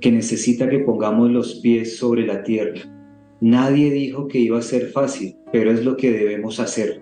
que 0.00 0.10
necesita 0.10 0.68
que 0.68 0.80
pongamos 0.80 1.30
los 1.30 1.60
pies 1.60 1.98
sobre 1.98 2.26
la 2.26 2.42
tierra. 2.42 2.80
Nadie 3.40 3.92
dijo 3.92 4.26
que 4.26 4.40
iba 4.40 4.58
a 4.58 4.62
ser 4.62 4.88
fácil, 4.88 5.36
pero 5.52 5.70
es 5.70 5.84
lo 5.84 5.96
que 5.96 6.10
debemos 6.10 6.58
hacer. 6.58 7.00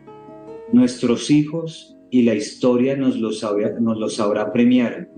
Nuestros 0.74 1.30
hijos 1.30 1.97
y 2.11 2.22
la 2.22 2.34
historia 2.34 2.96
nos 2.96 3.18
lo 3.18 3.32
sabrá, 3.32 4.52
premiar. 4.52 5.11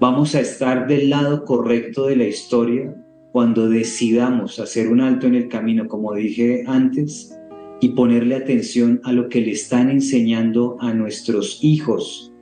Vamos 0.00 0.34
a 0.34 0.40
estar 0.40 0.86
del 0.86 1.10
lado 1.10 1.44
correcto 1.44 2.06
de 2.06 2.16
la 2.16 2.24
historia 2.24 2.94
cuando 3.32 3.68
decidamos 3.68 4.58
hacer 4.58 4.88
un 4.88 5.00
alto 5.00 5.26
en 5.26 5.34
el 5.34 5.48
camino, 5.48 5.88
como 5.88 6.14
dije 6.14 6.64
antes, 6.66 7.36
y 7.80 7.90
ponerle 7.90 8.34
atención 8.34 9.00
a 9.04 9.12
lo 9.12 9.28
que 9.28 9.40
le 9.40 9.52
están 9.52 9.90
enseñando 9.90 10.76
a 10.80 10.92
nuestros 10.92 11.58
hijos. 11.62 12.32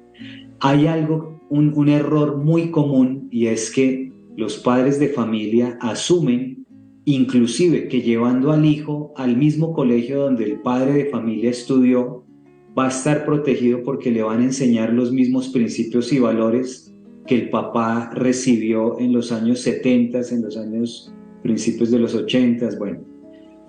Hay 0.60 0.86
algo, 0.86 1.40
un 1.50 1.88
error 1.88 2.36
muy 2.36 2.70
común 2.70 3.28
y 3.30 3.46
es 3.46 3.70
que 3.70 4.12
los 4.36 4.58
padres 4.58 4.98
de 5.00 5.08
familia 5.08 5.78
asumen 5.80 6.58
inclusive 7.08 7.88
que 7.88 8.02
llevando 8.02 8.52
al 8.52 8.66
hijo 8.66 9.14
al 9.16 9.34
mismo 9.36 9.72
colegio 9.72 10.20
donde 10.24 10.44
el 10.44 10.60
padre 10.60 10.92
de 10.92 11.04
familia 11.06 11.50
estudió, 11.50 12.26
va 12.78 12.86
a 12.86 12.88
estar 12.88 13.24
protegido 13.24 13.82
porque 13.82 14.10
le 14.10 14.22
van 14.22 14.40
a 14.40 14.44
enseñar 14.44 14.92
los 14.92 15.12
mismos 15.12 15.48
principios 15.48 16.12
y 16.12 16.18
valores 16.18 16.94
que 17.26 17.34
el 17.34 17.50
papá 17.50 18.10
recibió 18.14 18.98
en 19.00 19.12
los 19.12 19.32
años 19.32 19.60
70, 19.60 20.20
en 20.30 20.42
los 20.42 20.56
años 20.56 21.12
principios 21.42 21.90
de 21.90 21.98
los 21.98 22.14
80. 22.14 22.70
Bueno, 22.78 23.00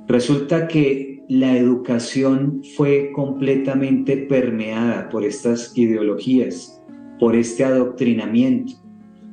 resulta 0.08 0.68
que 0.68 1.24
la 1.28 1.58
educación 1.58 2.62
fue 2.76 3.12
completamente 3.14 4.18
permeada 4.18 5.10
por 5.10 5.24
estas 5.24 5.78
ideologías, 5.78 6.82
por 7.20 7.36
este 7.36 7.64
adoctrinamiento 7.64 8.74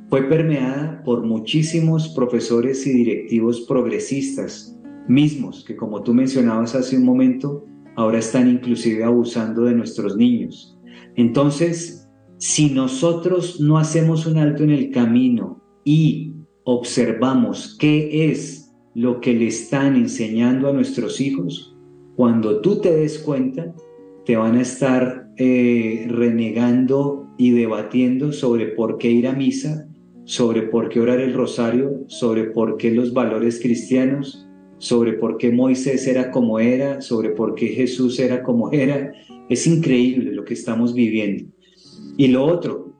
fue 0.09 0.23
permeada 0.23 1.03
por 1.03 1.25
muchísimos 1.25 2.07
profesores 2.09 2.87
y 2.87 2.93
directivos 2.93 3.61
progresistas, 3.61 4.73
mismos 5.07 5.65
que 5.65 5.75
como 5.75 6.01
tú 6.01 6.13
mencionabas 6.13 6.75
hace 6.75 6.97
un 6.97 7.03
momento, 7.03 7.65
ahora 7.97 8.19
están 8.19 8.49
inclusive 8.49 9.03
abusando 9.03 9.63
de 9.63 9.73
nuestros 9.73 10.15
niños. 10.15 10.79
Entonces, 11.15 12.07
si 12.37 12.69
nosotros 12.69 13.59
no 13.59 13.77
hacemos 13.77 14.25
un 14.25 14.37
alto 14.37 14.63
en 14.63 14.69
el 14.69 14.91
camino 14.91 15.61
y 15.83 16.33
observamos 16.63 17.75
qué 17.79 18.31
es 18.31 18.73
lo 18.95 19.19
que 19.19 19.33
le 19.33 19.47
están 19.47 19.95
enseñando 19.95 20.69
a 20.69 20.73
nuestros 20.73 21.19
hijos, 21.19 21.75
cuando 22.15 22.61
tú 22.61 22.79
te 22.79 22.95
des 22.95 23.19
cuenta, 23.19 23.75
te 24.25 24.37
van 24.37 24.55
a 24.55 24.61
estar 24.61 25.27
eh, 25.37 26.07
renegando 26.09 27.27
y 27.37 27.51
debatiendo 27.51 28.31
sobre 28.31 28.67
por 28.67 28.97
qué 28.97 29.11
ir 29.11 29.27
a 29.27 29.33
misa 29.33 29.87
sobre 30.27 30.63
por 30.63 30.89
qué 30.89 30.99
orar 30.99 31.21
el 31.21 31.33
rosario, 31.33 32.03
sobre 32.07 32.51
por 32.51 32.75
qué 32.75 32.91
los 32.91 33.13
valores 33.13 33.61
cristianos, 33.61 34.45
sobre 34.79 35.13
por 35.13 35.37
qué 35.37 35.51
Moisés 35.51 36.07
era 36.07 36.31
como 36.31 36.59
era, 36.59 37.01
sobre 37.01 37.29
por 37.29 37.55
qué 37.55 37.67
Jesús 37.67 38.19
era 38.19 38.43
como 38.43 38.71
era. 38.71 39.13
Es 39.49 39.65
increíble 39.67 40.31
lo 40.31 40.43
que 40.43 40.53
estamos 40.53 40.93
viviendo. 40.93 41.45
Y 42.17 42.27
lo 42.27 42.45
otro, 42.45 42.93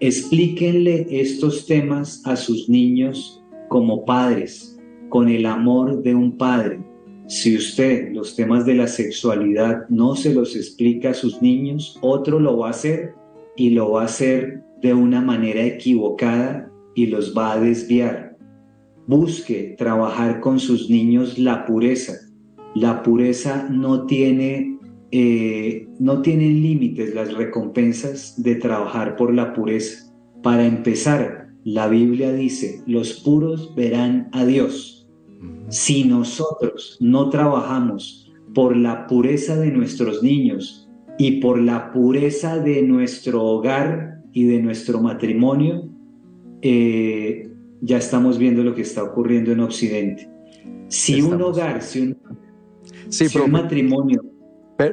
explíquenle 0.00 1.06
estos 1.10 1.66
temas 1.66 2.22
a 2.24 2.36
sus 2.36 2.68
niños 2.68 3.42
como 3.68 4.04
padres, 4.04 4.78
con 5.08 5.28
el 5.28 5.46
amor 5.46 6.02
de 6.02 6.14
un 6.14 6.36
padre. 6.36 6.80
Si 7.26 7.56
usted 7.56 8.12
los 8.12 8.36
temas 8.36 8.64
de 8.64 8.74
la 8.74 8.86
sexualidad 8.86 9.86
no 9.88 10.16
se 10.16 10.32
los 10.32 10.56
explica 10.56 11.10
a 11.10 11.14
sus 11.14 11.42
niños, 11.42 11.98
otro 12.00 12.40
lo 12.40 12.56
va 12.56 12.68
a 12.68 12.70
hacer 12.70 13.14
y 13.56 13.70
lo 13.70 13.90
va 13.92 14.02
a 14.02 14.06
hacer 14.06 14.62
de 14.80 14.94
una 14.94 15.20
manera 15.20 15.64
equivocada 15.64 16.70
y 16.94 17.06
los 17.06 17.36
va 17.36 17.52
a 17.52 17.60
desviar. 17.60 18.27
Busque 19.08 19.74
trabajar 19.76 20.38
con 20.38 20.60
sus 20.60 20.88
niños 20.88 21.36
la 21.36 21.66
pureza. 21.66 22.12
La 22.76 23.02
pureza 23.02 23.68
no 23.68 24.06
tiene, 24.06 24.78
eh, 25.10 25.88
no 25.98 26.22
tienen 26.22 26.62
límites 26.62 27.12
las 27.12 27.34
recompensas 27.34 28.40
de 28.40 28.54
trabajar 28.54 29.16
por 29.16 29.34
la 29.34 29.52
pureza. 29.52 30.14
Para 30.44 30.64
empezar, 30.64 31.48
la 31.64 31.88
Biblia 31.88 32.32
dice, 32.32 32.82
los 32.86 33.14
puros 33.14 33.74
verán 33.74 34.28
a 34.32 34.44
Dios. 34.44 35.08
Si 35.68 36.04
nosotros 36.04 36.96
no 37.00 37.30
trabajamos 37.30 38.32
por 38.54 38.76
la 38.76 39.08
pureza 39.08 39.56
de 39.56 39.72
nuestros 39.72 40.22
niños 40.22 40.88
y 41.18 41.40
por 41.40 41.60
la 41.60 41.90
pureza 41.90 42.60
de 42.60 42.82
nuestro 42.82 43.42
hogar, 43.42 44.18
y 44.32 44.44
de 44.44 44.62
nuestro 44.62 45.00
matrimonio, 45.00 45.88
eh, 46.62 47.47
ya 47.80 47.98
estamos 47.98 48.38
viendo 48.38 48.62
lo 48.62 48.74
que 48.74 48.82
está 48.82 49.02
ocurriendo 49.02 49.52
en 49.52 49.60
Occidente. 49.60 50.28
Si 50.88 51.20
un 51.20 51.40
hogar, 51.40 51.82
si 51.82 52.00
un, 52.00 53.50
matrimonio 53.50 54.22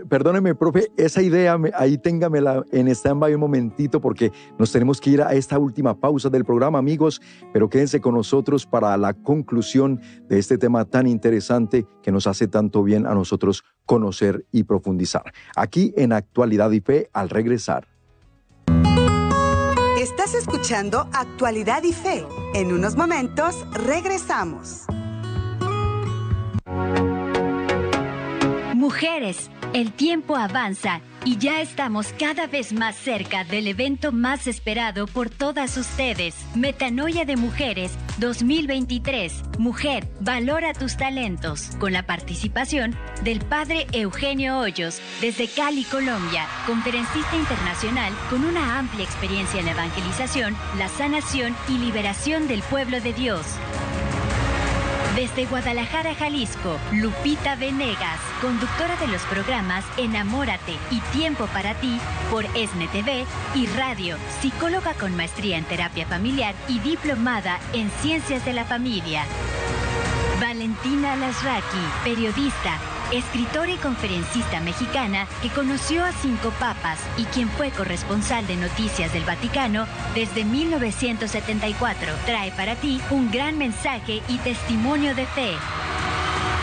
perdóneme, 0.09 0.55
profe, 0.55 0.87
esa 0.97 1.21
idea, 1.21 1.57
ahí 1.75 1.97
téngamela 1.97 2.63
en 2.71 2.87
stand-by 2.87 3.35
un 3.35 3.39
momentito 3.39 4.01
porque 4.01 4.31
nos 4.57 4.71
tenemos 4.71 4.99
que 4.99 5.11
ir 5.11 5.21
a 5.21 5.33
esta 5.33 5.59
última 5.59 5.99
pausa 5.99 6.29
del 6.29 6.43
programa, 6.43 6.79
amigos, 6.79 7.21
pero 7.53 7.69
quédense 7.69 8.01
con 8.01 8.15
nosotros 8.15 8.65
para 8.65 8.97
la 8.97 9.13
conclusión 9.13 10.01
de 10.27 10.39
este 10.39 10.57
tema 10.57 10.85
tan 10.85 11.05
interesante 11.05 11.85
que 12.01 12.11
nos 12.11 12.25
hace 12.25 12.47
tanto 12.47 12.83
bien 12.83 13.05
a 13.05 13.13
nosotros 13.13 13.63
conocer 13.85 14.45
y 14.51 14.63
profundizar. 14.63 15.31
Aquí 15.55 15.93
en 15.95 16.13
Actualidad 16.13 16.71
y 16.71 16.79
Fe, 16.79 17.09
al 17.13 17.29
regresar. 17.29 17.94
Estás 20.25 20.41
escuchando 20.41 21.07
Actualidad 21.13 21.83
y 21.83 21.93
Fe. 21.93 22.25
En 22.55 22.73
unos 22.73 22.95
momentos 22.95 23.63
regresamos. 23.73 24.85
Mujeres, 28.73 29.51
el 29.73 29.93
tiempo 29.93 30.35
avanza 30.35 31.01
y 31.25 31.37
ya 31.37 31.59
estamos 31.59 32.13
cada 32.19 32.45
vez 32.45 32.71
más 32.71 32.95
cerca 32.95 33.43
del 33.43 33.67
evento 33.67 34.11
más 34.11 34.45
esperado 34.45 35.07
por 35.07 35.31
todas 35.31 35.75
ustedes, 35.75 36.35
Metanoia 36.55 37.25
de 37.25 37.35
Mujeres 37.35 37.91
2023. 38.19 39.57
Mujer, 39.57 40.07
valora 40.19 40.73
tus 40.73 40.95
talentos, 40.95 41.71
con 41.79 41.93
la 41.93 42.05
participación 42.05 42.95
del 43.23 43.39
padre 43.41 43.87
Eugenio 43.91 44.59
Hoyos, 44.59 45.01
desde 45.19 45.47
Cali, 45.47 45.83
Colombia, 45.83 46.45
conferencista 46.67 47.35
internacional 47.35 48.13
con 48.29 48.45
una 48.45 48.77
amplia 48.77 49.03
experiencia 49.03 49.59
en 49.59 49.65
la 49.65 49.71
evangelización, 49.71 50.55
la 50.77 50.87
sanación 50.87 51.55
y 51.67 51.79
liberación 51.79 52.47
del 52.47 52.61
pueblo 52.61 53.01
de 53.01 53.13
Dios. 53.13 53.45
Desde 55.15 55.45
Guadalajara, 55.45 56.13
Jalisco, 56.13 56.77
Lupita 56.91 57.55
Venegas, 57.55 58.19
conductora 58.41 58.97
de 58.97 59.07
los 59.07 59.21
programas 59.23 59.85
Enamórate 59.95 60.73
y 60.91 60.99
Tiempo 61.17 61.47
para 61.47 61.73
ti 61.75 62.01
por 62.29 62.43
ESNE 62.53 62.89
TV 62.89 63.25
y 63.55 63.65
Radio, 63.67 64.17
psicóloga 64.41 64.93
con 64.93 65.15
maestría 65.15 65.57
en 65.57 65.63
terapia 65.63 66.05
familiar 66.05 66.53
y 66.67 66.79
diplomada 66.79 67.61
en 67.71 67.89
ciencias 68.01 68.43
de 68.43 68.51
la 68.51 68.65
familia. 68.65 69.23
Valentina 70.41 71.15
Lasraki, 71.15 71.63
periodista, 72.03 72.77
escritora 73.11 73.71
y 73.71 73.77
conferencista 73.77 74.59
mexicana 74.61 75.27
que 75.41 75.49
conoció 75.49 76.03
a 76.03 76.11
cinco 76.11 76.51
papas 76.59 76.99
y 77.17 77.25
quien 77.25 77.49
fue 77.49 77.71
corresponsal 77.71 78.45
de 78.47 78.55
noticias 78.57 79.13
del 79.13 79.23
Vaticano 79.23 79.87
desde 80.13 80.43
1974, 80.43 82.13
trae 82.25 82.51
para 82.51 82.75
ti 82.75 83.01
un 83.09 83.31
gran 83.31 83.57
mensaje 83.57 84.21
y 84.27 84.37
testimonio 84.39 85.15
de 85.15 85.25
fe. 85.27 85.55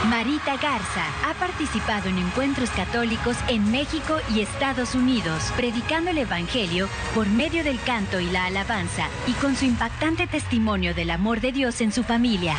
Marita 0.09 0.57
Garza 0.57 1.07
ha 1.24 1.34
participado 1.34 2.09
en 2.09 2.18
encuentros 2.18 2.70
católicos 2.70 3.36
en 3.49 3.70
México 3.70 4.18
y 4.34 4.40
Estados 4.40 4.95
Unidos, 4.95 5.53
predicando 5.57 6.11
el 6.11 6.18
Evangelio 6.18 6.88
por 7.14 7.28
medio 7.28 7.62
del 7.62 7.80
canto 7.80 8.18
y 8.18 8.26
la 8.26 8.47
alabanza 8.47 9.07
y 9.26 9.32
con 9.32 9.55
su 9.55 9.64
impactante 9.64 10.26
testimonio 10.26 10.93
del 10.95 11.11
amor 11.11 11.40
de 11.40 11.53
Dios 11.53 11.80
en 11.80 11.93
su 11.93 12.03
familia. 12.03 12.57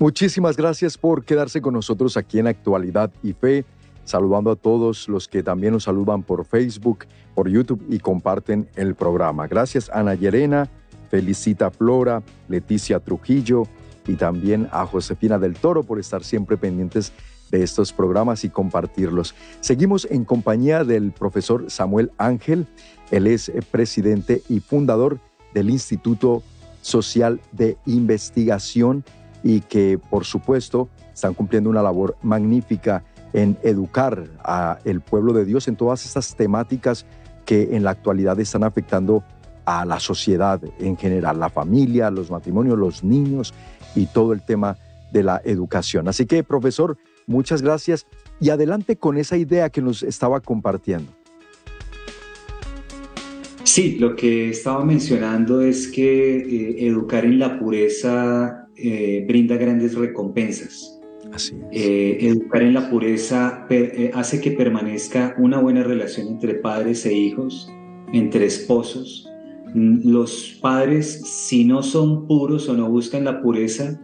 Muchísimas 0.00 0.56
gracias 0.56 0.96
por 0.96 1.26
quedarse 1.26 1.60
con 1.60 1.74
nosotros 1.74 2.16
aquí 2.16 2.38
en 2.38 2.46
Actualidad 2.46 3.12
y 3.22 3.34
Fe, 3.34 3.66
saludando 4.04 4.50
a 4.50 4.56
todos 4.56 5.10
los 5.10 5.28
que 5.28 5.42
también 5.42 5.74
nos 5.74 5.84
saludan 5.84 6.22
por 6.22 6.46
Facebook, 6.46 7.04
por 7.34 7.50
YouTube 7.50 7.84
y 7.90 7.98
comparten 7.98 8.66
el 8.76 8.94
programa. 8.94 9.46
Gracias 9.46 9.90
Ana 9.90 10.14
Yerena, 10.14 10.70
Felicita 11.10 11.70
Flora, 11.70 12.22
Leticia 12.48 12.98
Trujillo 13.00 13.64
y 14.06 14.14
también 14.14 14.68
a 14.72 14.86
Josefina 14.86 15.38
del 15.38 15.52
Toro 15.52 15.82
por 15.82 16.00
estar 16.00 16.24
siempre 16.24 16.56
pendientes 16.56 17.12
de 17.50 17.62
estos 17.62 17.92
programas 17.92 18.42
y 18.44 18.48
compartirlos. 18.48 19.34
Seguimos 19.60 20.08
en 20.10 20.24
compañía 20.24 20.82
del 20.82 21.12
profesor 21.12 21.70
Samuel 21.70 22.10
Ángel. 22.16 22.66
Él 23.10 23.26
es 23.26 23.52
presidente 23.70 24.40
y 24.48 24.60
fundador 24.60 25.20
del 25.52 25.68
Instituto 25.68 26.42
Social 26.80 27.38
de 27.52 27.76
Investigación 27.84 29.04
y 29.42 29.60
que 29.60 29.98
por 29.98 30.24
supuesto 30.24 30.88
están 31.12 31.34
cumpliendo 31.34 31.70
una 31.70 31.82
labor 31.82 32.16
magnífica 32.22 33.04
en 33.32 33.56
educar 33.62 34.28
a 34.42 34.78
el 34.84 35.00
pueblo 35.00 35.32
de 35.32 35.44
Dios 35.44 35.68
en 35.68 35.76
todas 35.76 36.04
estas 36.04 36.34
temáticas 36.34 37.06
que 37.44 37.74
en 37.76 37.84
la 37.84 37.90
actualidad 37.90 38.38
están 38.40 38.64
afectando 38.64 39.24
a 39.64 39.84
la 39.84 40.00
sociedad 40.00 40.60
en 40.78 40.96
general, 40.96 41.38
la 41.38 41.48
familia, 41.48 42.10
los 42.10 42.30
matrimonios, 42.30 42.78
los 42.78 43.04
niños 43.04 43.54
y 43.94 44.06
todo 44.06 44.32
el 44.32 44.42
tema 44.42 44.76
de 45.12 45.22
la 45.22 45.40
educación. 45.44 46.08
Así 46.08 46.26
que, 46.26 46.42
profesor, 46.42 46.96
muchas 47.26 47.62
gracias 47.62 48.06
y 48.40 48.50
adelante 48.50 48.96
con 48.96 49.18
esa 49.18 49.36
idea 49.36 49.70
que 49.70 49.82
nos 49.82 50.02
estaba 50.02 50.40
compartiendo. 50.40 51.12
Sí, 53.62 53.96
lo 53.98 54.16
que 54.16 54.50
estaba 54.50 54.84
mencionando 54.84 55.60
es 55.60 55.86
que 55.88 56.38
eh, 56.38 56.86
educar 56.86 57.24
en 57.24 57.38
la 57.38 57.58
pureza 57.58 58.68
eh, 58.82 59.24
brinda 59.26 59.56
grandes 59.56 59.94
recompensas. 59.94 61.00
Así 61.32 61.54
eh, 61.70 62.18
educar 62.20 62.62
en 62.62 62.74
la 62.74 62.90
pureza 62.90 63.66
eh, 63.70 64.10
hace 64.14 64.40
que 64.40 64.50
permanezca 64.52 65.34
una 65.38 65.60
buena 65.60 65.82
relación 65.82 66.28
entre 66.28 66.54
padres 66.54 67.06
e 67.06 67.12
hijos, 67.12 67.70
entre 68.12 68.46
esposos. 68.46 69.28
Mm, 69.74 70.10
los 70.10 70.58
padres, 70.60 71.22
si 71.24 71.64
no 71.64 71.82
son 71.82 72.26
puros 72.26 72.68
o 72.68 72.74
no 72.74 72.90
buscan 72.90 73.24
la 73.24 73.40
pureza, 73.42 74.00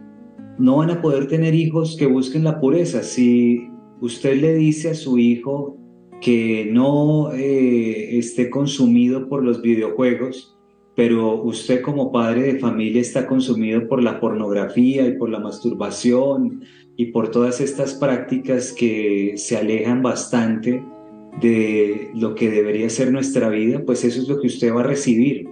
no 0.57 0.77
van 0.77 0.91
a 0.91 1.01
poder 1.01 1.27
tener 1.27 1.53
hijos 1.53 1.95
que 1.97 2.05
busquen 2.05 2.43
la 2.43 2.59
pureza. 2.59 3.03
Si 3.03 3.67
usted 4.01 4.39
le 4.39 4.55
dice 4.55 4.91
a 4.91 4.95
su 4.95 5.17
hijo 5.17 5.77
que 6.21 6.69
no 6.71 7.31
eh, 7.33 8.17
esté 8.17 8.49
consumido 8.49 9.27
por 9.29 9.43
los 9.43 9.61
videojuegos, 9.61 10.56
pero 10.97 11.43
usted 11.43 11.83
como 11.83 12.11
padre 12.11 12.41
de 12.41 12.59
familia 12.59 13.01
está 13.01 13.27
consumido 13.27 13.87
por 13.87 14.01
la 14.01 14.19
pornografía 14.19 15.05
y 15.05 15.15
por 15.15 15.29
la 15.29 15.39
masturbación 15.39 16.63
y 16.95 17.11
por 17.11 17.29
todas 17.29 17.61
estas 17.61 17.93
prácticas 17.93 18.73
que 18.73 19.33
se 19.37 19.57
alejan 19.57 20.01
bastante 20.01 20.83
de 21.39 22.09
lo 22.15 22.33
que 22.33 22.49
debería 22.49 22.89
ser 22.89 23.11
nuestra 23.11 23.47
vida, 23.49 23.83
pues 23.85 24.03
eso 24.03 24.19
es 24.19 24.27
lo 24.27 24.41
que 24.41 24.47
usted 24.47 24.73
va 24.73 24.79
a 24.79 24.85
recibir. 24.85 25.47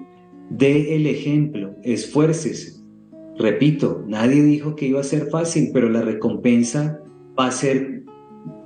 Dé 0.50 0.96
el 0.96 1.06
ejemplo, 1.06 1.76
esfuércese. 1.84 2.82
Repito, 3.38 4.04
nadie 4.08 4.42
dijo 4.42 4.76
que 4.76 4.88
iba 4.88 5.00
a 5.00 5.04
ser 5.04 5.28
fácil, 5.28 5.70
pero 5.72 5.90
la 5.90 6.02
recompensa 6.02 7.00
va 7.40 7.46
a 7.46 7.52
ser 7.52 8.02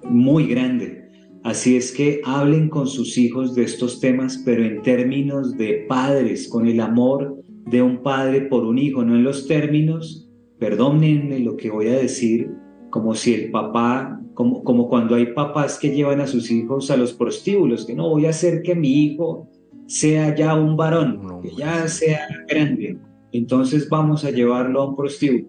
muy 0.03 0.47
grande. 0.47 0.98
Así 1.43 1.77
es 1.77 1.91
que 1.91 2.21
hablen 2.25 2.69
con 2.69 2.87
sus 2.87 3.17
hijos 3.17 3.55
de 3.55 3.63
estos 3.63 3.99
temas, 3.99 4.41
pero 4.45 4.63
en 4.63 4.81
términos 4.81 5.57
de 5.57 5.85
padres, 5.87 6.49
con 6.49 6.67
el 6.67 6.81
amor 6.81 7.41
de 7.65 7.81
un 7.81 8.03
padre 8.03 8.41
por 8.41 8.65
un 8.65 8.77
hijo, 8.77 9.03
no 9.03 9.15
en 9.15 9.23
los 9.23 9.47
términos, 9.47 10.29
perdónenme 10.59 11.39
lo 11.39 11.55
que 11.55 11.69
voy 11.69 11.87
a 11.87 11.97
decir, 11.97 12.51
como 12.89 13.15
si 13.15 13.33
el 13.33 13.51
papá, 13.51 14.19
como, 14.33 14.63
como 14.63 14.89
cuando 14.89 15.15
hay 15.15 15.27
papás 15.27 15.79
que 15.79 15.91
llevan 15.91 16.19
a 16.19 16.27
sus 16.27 16.51
hijos 16.51 16.91
a 16.91 16.97
los 16.97 17.13
prostíbulos, 17.13 17.85
que 17.85 17.95
no 17.95 18.09
voy 18.09 18.25
a 18.25 18.31
hacer 18.31 18.61
que 18.61 18.75
mi 18.75 19.05
hijo 19.05 19.47
sea 19.87 20.35
ya 20.35 20.55
un 20.55 20.75
varón, 20.75 21.41
que 21.41 21.51
ya 21.55 21.87
sea 21.87 22.27
grande, 22.49 22.97
entonces 23.31 23.87
vamos 23.89 24.25
a 24.25 24.31
llevarlo 24.31 24.81
a 24.81 24.89
un 24.89 24.95
prostíbulo. 24.95 25.47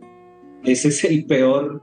Ese 0.62 0.88
es 0.88 1.04
el 1.04 1.24
peor 1.24 1.82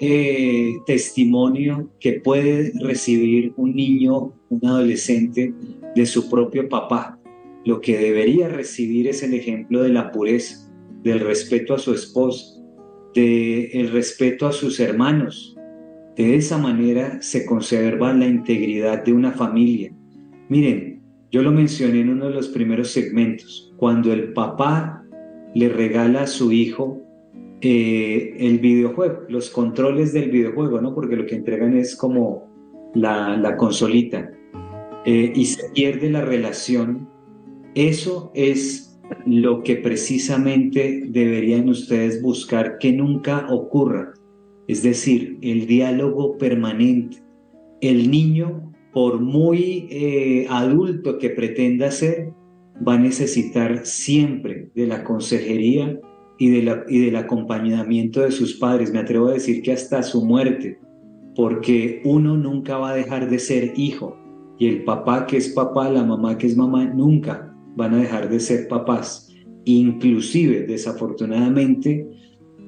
eh, 0.00 0.74
testimonio 0.86 1.90
que 2.00 2.14
puede 2.14 2.72
recibir 2.80 3.52
un 3.56 3.74
niño, 3.76 4.32
un 4.48 4.60
adolescente 4.64 5.54
de 5.94 6.06
su 6.06 6.28
propio 6.28 6.68
papá. 6.68 7.18
Lo 7.64 7.80
que 7.80 7.96
debería 7.96 8.48
recibir 8.48 9.06
es 9.06 9.22
el 9.22 9.34
ejemplo 9.34 9.82
de 9.82 9.90
la 9.90 10.10
pureza, 10.10 10.70
del 11.02 11.20
respeto 11.20 11.74
a 11.74 11.78
su 11.78 11.94
esposa, 11.94 12.60
del 13.14 13.90
respeto 13.92 14.46
a 14.46 14.52
sus 14.52 14.80
hermanos. 14.80 15.56
De 16.16 16.36
esa 16.36 16.58
manera 16.58 17.22
se 17.22 17.46
conserva 17.46 18.12
la 18.12 18.26
integridad 18.26 19.04
de 19.04 19.12
una 19.12 19.32
familia. 19.32 19.92
Miren, 20.48 21.02
yo 21.30 21.42
lo 21.42 21.50
mencioné 21.50 22.00
en 22.00 22.10
uno 22.10 22.26
de 22.28 22.34
los 22.34 22.48
primeros 22.48 22.90
segmentos. 22.90 23.72
Cuando 23.76 24.12
el 24.12 24.32
papá 24.32 25.04
le 25.54 25.68
regala 25.68 26.22
a 26.22 26.26
su 26.26 26.52
hijo 26.52 27.03
eh, 27.66 28.36
el 28.40 28.58
videojuego, 28.58 29.22
los 29.30 29.48
controles 29.48 30.12
del 30.12 30.30
videojuego, 30.30 30.82
¿no? 30.82 30.94
Porque 30.94 31.16
lo 31.16 31.24
que 31.24 31.36
entregan 31.36 31.74
es 31.74 31.96
como 31.96 32.52
la, 32.94 33.56
consolita 33.56 34.30
eh, 35.06 35.32
y 35.34 35.46
se 35.46 35.70
pierde 35.70 36.10
la 36.10 36.20
relación. 36.20 37.08
Eso 37.74 38.30
es 38.34 39.00
lo 39.24 39.62
que 39.62 39.76
precisamente 39.76 41.04
deberían 41.08 41.70
ustedes 41.70 42.20
buscar 42.20 42.76
que 42.76 42.92
nunca 42.92 43.46
ocurra. 43.48 44.12
Es 44.68 44.82
decir, 44.82 45.38
el 45.40 45.66
diálogo 45.66 46.36
permanente. 46.36 47.22
El 47.80 48.10
niño, 48.10 48.74
por 48.92 49.22
muy 49.22 49.88
eh, 49.90 50.46
adulto 50.50 51.16
que 51.16 51.30
pretenda 51.30 51.90
ser, 51.90 52.28
va 52.86 52.96
a 52.96 52.98
necesitar 52.98 53.86
siempre 53.86 54.68
de 54.74 54.86
la 54.86 55.02
consejería 55.02 55.98
y, 56.38 56.50
de 56.50 56.82
y 56.88 56.98
del 57.00 57.16
acompañamiento 57.16 58.20
de 58.20 58.30
sus 58.30 58.54
padres. 58.54 58.92
Me 58.92 59.00
atrevo 59.00 59.28
a 59.28 59.34
decir 59.34 59.62
que 59.62 59.72
hasta 59.72 60.02
su 60.02 60.24
muerte, 60.24 60.78
porque 61.34 62.02
uno 62.04 62.36
nunca 62.36 62.78
va 62.78 62.90
a 62.90 62.96
dejar 62.96 63.28
de 63.28 63.38
ser 63.38 63.72
hijo 63.76 64.16
y 64.58 64.68
el 64.68 64.84
papá 64.84 65.26
que 65.26 65.36
es 65.36 65.48
papá, 65.48 65.90
la 65.90 66.04
mamá 66.04 66.38
que 66.38 66.46
es 66.46 66.56
mamá, 66.56 66.84
nunca 66.84 67.52
van 67.76 67.94
a 67.94 67.98
dejar 67.98 68.28
de 68.28 68.40
ser 68.40 68.68
papás. 68.68 69.32
Inclusive, 69.64 70.62
desafortunadamente, 70.66 72.08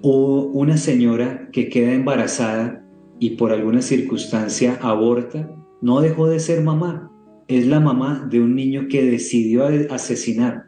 una 0.02 0.76
señora 0.76 1.48
que 1.52 1.68
queda 1.68 1.92
embarazada 1.92 2.84
y 3.18 3.30
por 3.30 3.52
alguna 3.52 3.82
circunstancia 3.82 4.78
aborta, 4.82 5.50
no 5.80 6.00
dejó 6.00 6.28
de 6.28 6.40
ser 6.40 6.62
mamá, 6.62 7.10
es 7.48 7.66
la 7.66 7.80
mamá 7.80 8.26
de 8.30 8.40
un 8.40 8.54
niño 8.54 8.88
que 8.88 9.04
decidió 9.04 9.66
asesinar. 9.90 10.66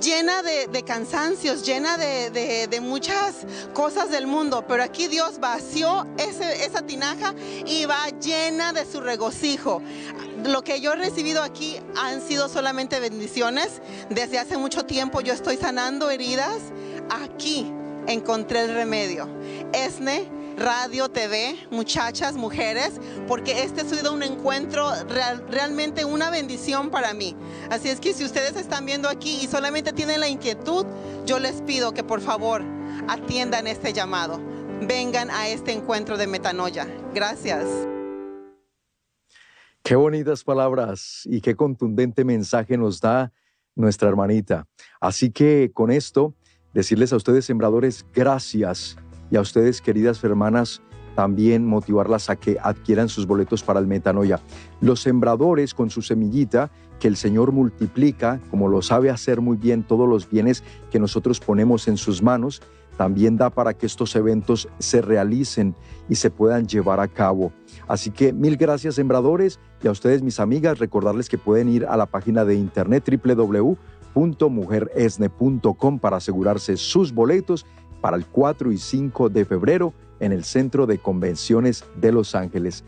llena 0.01 0.41
de, 0.41 0.83
cansancios, 0.83 1.63
llena 1.63 1.97
de, 1.97 2.79
muchas 2.81 3.45
cosas 3.73 4.09
del 4.09 4.27
mundo, 4.27 4.65
pero 4.67 4.83
aquí 4.83 5.07
Dios 5.07 5.39
vació 5.39 6.05
esa 6.17 6.81
tinaja 6.85 7.33
y 7.65 7.85
va 7.85 8.09
llena 8.19 8.73
de 8.73 8.85
su 8.85 9.01
regocijo. 9.01 9.81
Lo 10.45 10.63
que 10.63 10.79
yo 10.81 10.93
he 10.93 10.95
recibido 10.95 11.41
aquí 11.41 11.77
han 11.95 12.21
sido 12.21 12.47
solamente 12.49 12.99
bendiciones. 12.99 13.81
Desde 14.09 14.39
hace 14.39 14.57
mucho 14.57 14.85
tiempo 14.85 15.21
yo 15.21 15.33
estoy 15.33 15.57
sanando 15.57 16.09
heridas. 16.09 16.61
Aquí 17.09 17.71
encontré 18.07 18.61
el 18.61 18.73
remedio. 18.73 19.27
Esne 19.73 20.29
radio, 20.57 21.07
TV, 21.07 21.55
muchachas, 21.71 22.35
mujeres, 22.35 22.99
porque 23.27 23.63
este 23.63 23.81
ha 23.81 23.85
sido 23.85 24.11
un 24.11 24.23
encuentro 24.23 24.91
realmente 25.49 26.03
una 26.03 26.29
bendición 26.29 26.89
para 26.89 27.13
mí. 27.13 27.35
Así 27.69 27.89
es 27.89 27.99
que 27.99 28.13
si 28.13 28.25
ustedes 28.25 28.55
están 28.57 28.85
viendo 28.85 29.07
aquí 29.07 29.39
y 29.41 29.47
solamente 29.47 29.93
tienen 29.93 30.19
la 30.19 30.27
inquietud, 30.27 30.85
yo 31.25 31.39
les 31.39 31.61
pido 31.61 31.93
que 31.93 32.03
por 32.03 32.21
favor 32.21 32.63
atiendan 33.07 33.67
este 33.67 33.93
llamado. 33.93 34.41
Vengan 34.81 35.29
a 35.29 35.47
este 35.47 35.71
encuentro 35.71 36.17
de 36.17 36.27
metanoia. 36.27 36.87
Gracias. 37.13 37.65
Qué 39.83 39.95
bonitas 39.95 40.43
palabras 40.43 41.21
y 41.25 41.39
qué 41.39 41.55
contundente 41.55 42.25
mensaje 42.25 42.77
nos 42.77 42.99
da 42.99 43.31
nuestra 43.75 44.09
hermanita. 44.09 44.67
Así 44.99 45.31
que 45.31 45.71
con 45.73 45.91
esto, 45.91 46.33
decirles 46.73 47.13
a 47.13 47.15
ustedes, 47.15 47.45
sembradores, 47.45 48.05
gracias 48.13 48.97
y 49.31 49.35
a 49.35 49.41
ustedes, 49.41 49.81
queridas 49.81 50.23
hermanas, 50.23 50.81
también 51.17 51.65
motivarlas 51.65 52.29
a 52.29 52.35
que 52.35 52.57
adquieran 52.61 53.09
sus 53.09 53.25
boletos 53.25 53.63
para 53.63 53.79
el 53.79 53.87
metanoia. 53.87 54.39
Los 54.81 55.01
sembradores 55.01 55.73
con 55.73 55.89
su 55.89 56.03
semillita, 56.03 56.69
que 56.99 57.07
el 57.07 57.17
Señor 57.17 57.51
multiplica, 57.51 58.39
como 58.51 58.67
lo 58.67 58.83
sabe 58.83 59.09
hacer 59.09 59.41
muy 59.41 59.57
bien 59.57 59.81
todos 59.81 60.07
los 60.07 60.29
bienes 60.29 60.63
que 60.91 60.99
nosotros 60.99 61.39
ponemos 61.39 61.87
en 61.87 61.97
sus 61.97 62.21
manos, 62.21 62.61
también 62.97 63.35
da 63.37 63.49
para 63.49 63.73
que 63.73 63.87
estos 63.87 64.15
eventos 64.15 64.69
se 64.79 65.01
realicen 65.01 65.75
y 66.09 66.15
se 66.15 66.29
puedan 66.29 66.67
llevar 66.67 66.99
a 66.99 67.07
cabo. 67.07 67.53
Así 67.87 68.11
que 68.11 68.33
mil 68.33 68.57
gracias 68.57 68.95
sembradores 68.95 69.61
y 69.81 69.87
a 69.87 69.91
ustedes 69.91 70.21
mis 70.21 70.37
amigas 70.39 70.77
recordarles 70.79 71.29
que 71.29 71.37
pueden 71.37 71.69
ir 71.69 71.85
a 71.85 71.95
la 71.97 72.07
página 72.07 72.43
de 72.43 72.55
internet 72.55 73.07
www.mujeresne.com 73.23 75.99
para 75.99 76.17
asegurarse 76.17 76.75
sus 76.77 77.13
boletos 77.13 77.65
para 78.01 78.17
el 78.17 78.25
4 78.25 78.71
y 78.71 78.77
5 78.77 79.29
de 79.29 79.45
febrero 79.45 79.93
en 80.19 80.31
el 80.31 80.43
Centro 80.43 80.85
de 80.85 80.97
Convenciones 80.97 81.83
de 81.95 82.11
Los 82.11 82.35
Ángeles. 82.35 82.83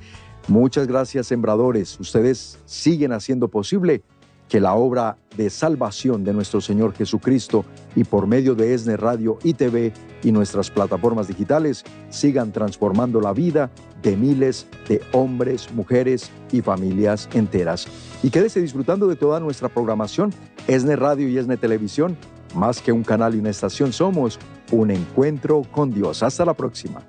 Muchas 0.47 0.87
gracias, 0.87 1.27
sembradores. 1.27 1.99
Ustedes 1.99 2.59
siguen 2.65 3.13
haciendo 3.13 3.49
posible 3.49 4.03
que 4.49 4.59
la 4.59 4.73
obra 4.73 5.17
de 5.37 5.49
salvación 5.51 6.23
de 6.23 6.33
nuestro 6.33 6.59
Señor 6.59 6.93
Jesucristo 6.93 7.63
y 7.95 8.03
por 8.03 8.25
medio 8.25 8.55
de 8.55 8.73
ESNE 8.73 8.97
Radio 8.97 9.37
y 9.43 9.53
TV 9.53 9.93
y 10.23 10.31
nuestras 10.31 10.71
plataformas 10.71 11.27
digitales 11.27 11.85
sigan 12.09 12.51
transformando 12.51 13.21
la 13.21 13.31
vida 13.31 13.69
de 14.01 14.17
miles 14.17 14.65
de 14.87 15.01
hombres, 15.11 15.71
mujeres 15.71 16.31
y 16.51 16.61
familias 16.61 17.29
enteras. 17.33 17.87
Y 18.23 18.31
quédese 18.31 18.59
disfrutando 18.59 19.07
de 19.07 19.15
toda 19.15 19.39
nuestra 19.39 19.69
programación, 19.69 20.33
ESNE 20.67 20.95
Radio 20.95 21.29
y 21.29 21.37
ESNE 21.37 21.57
Televisión 21.57 22.17
más 22.55 22.81
que 22.81 22.91
un 22.91 23.03
canal 23.03 23.35
y 23.35 23.39
una 23.39 23.49
estación, 23.49 23.93
somos 23.93 24.39
un 24.71 24.91
encuentro 24.91 25.63
con 25.71 25.93
Dios. 25.93 26.23
Hasta 26.23 26.45
la 26.45 26.53
próxima. 26.53 27.01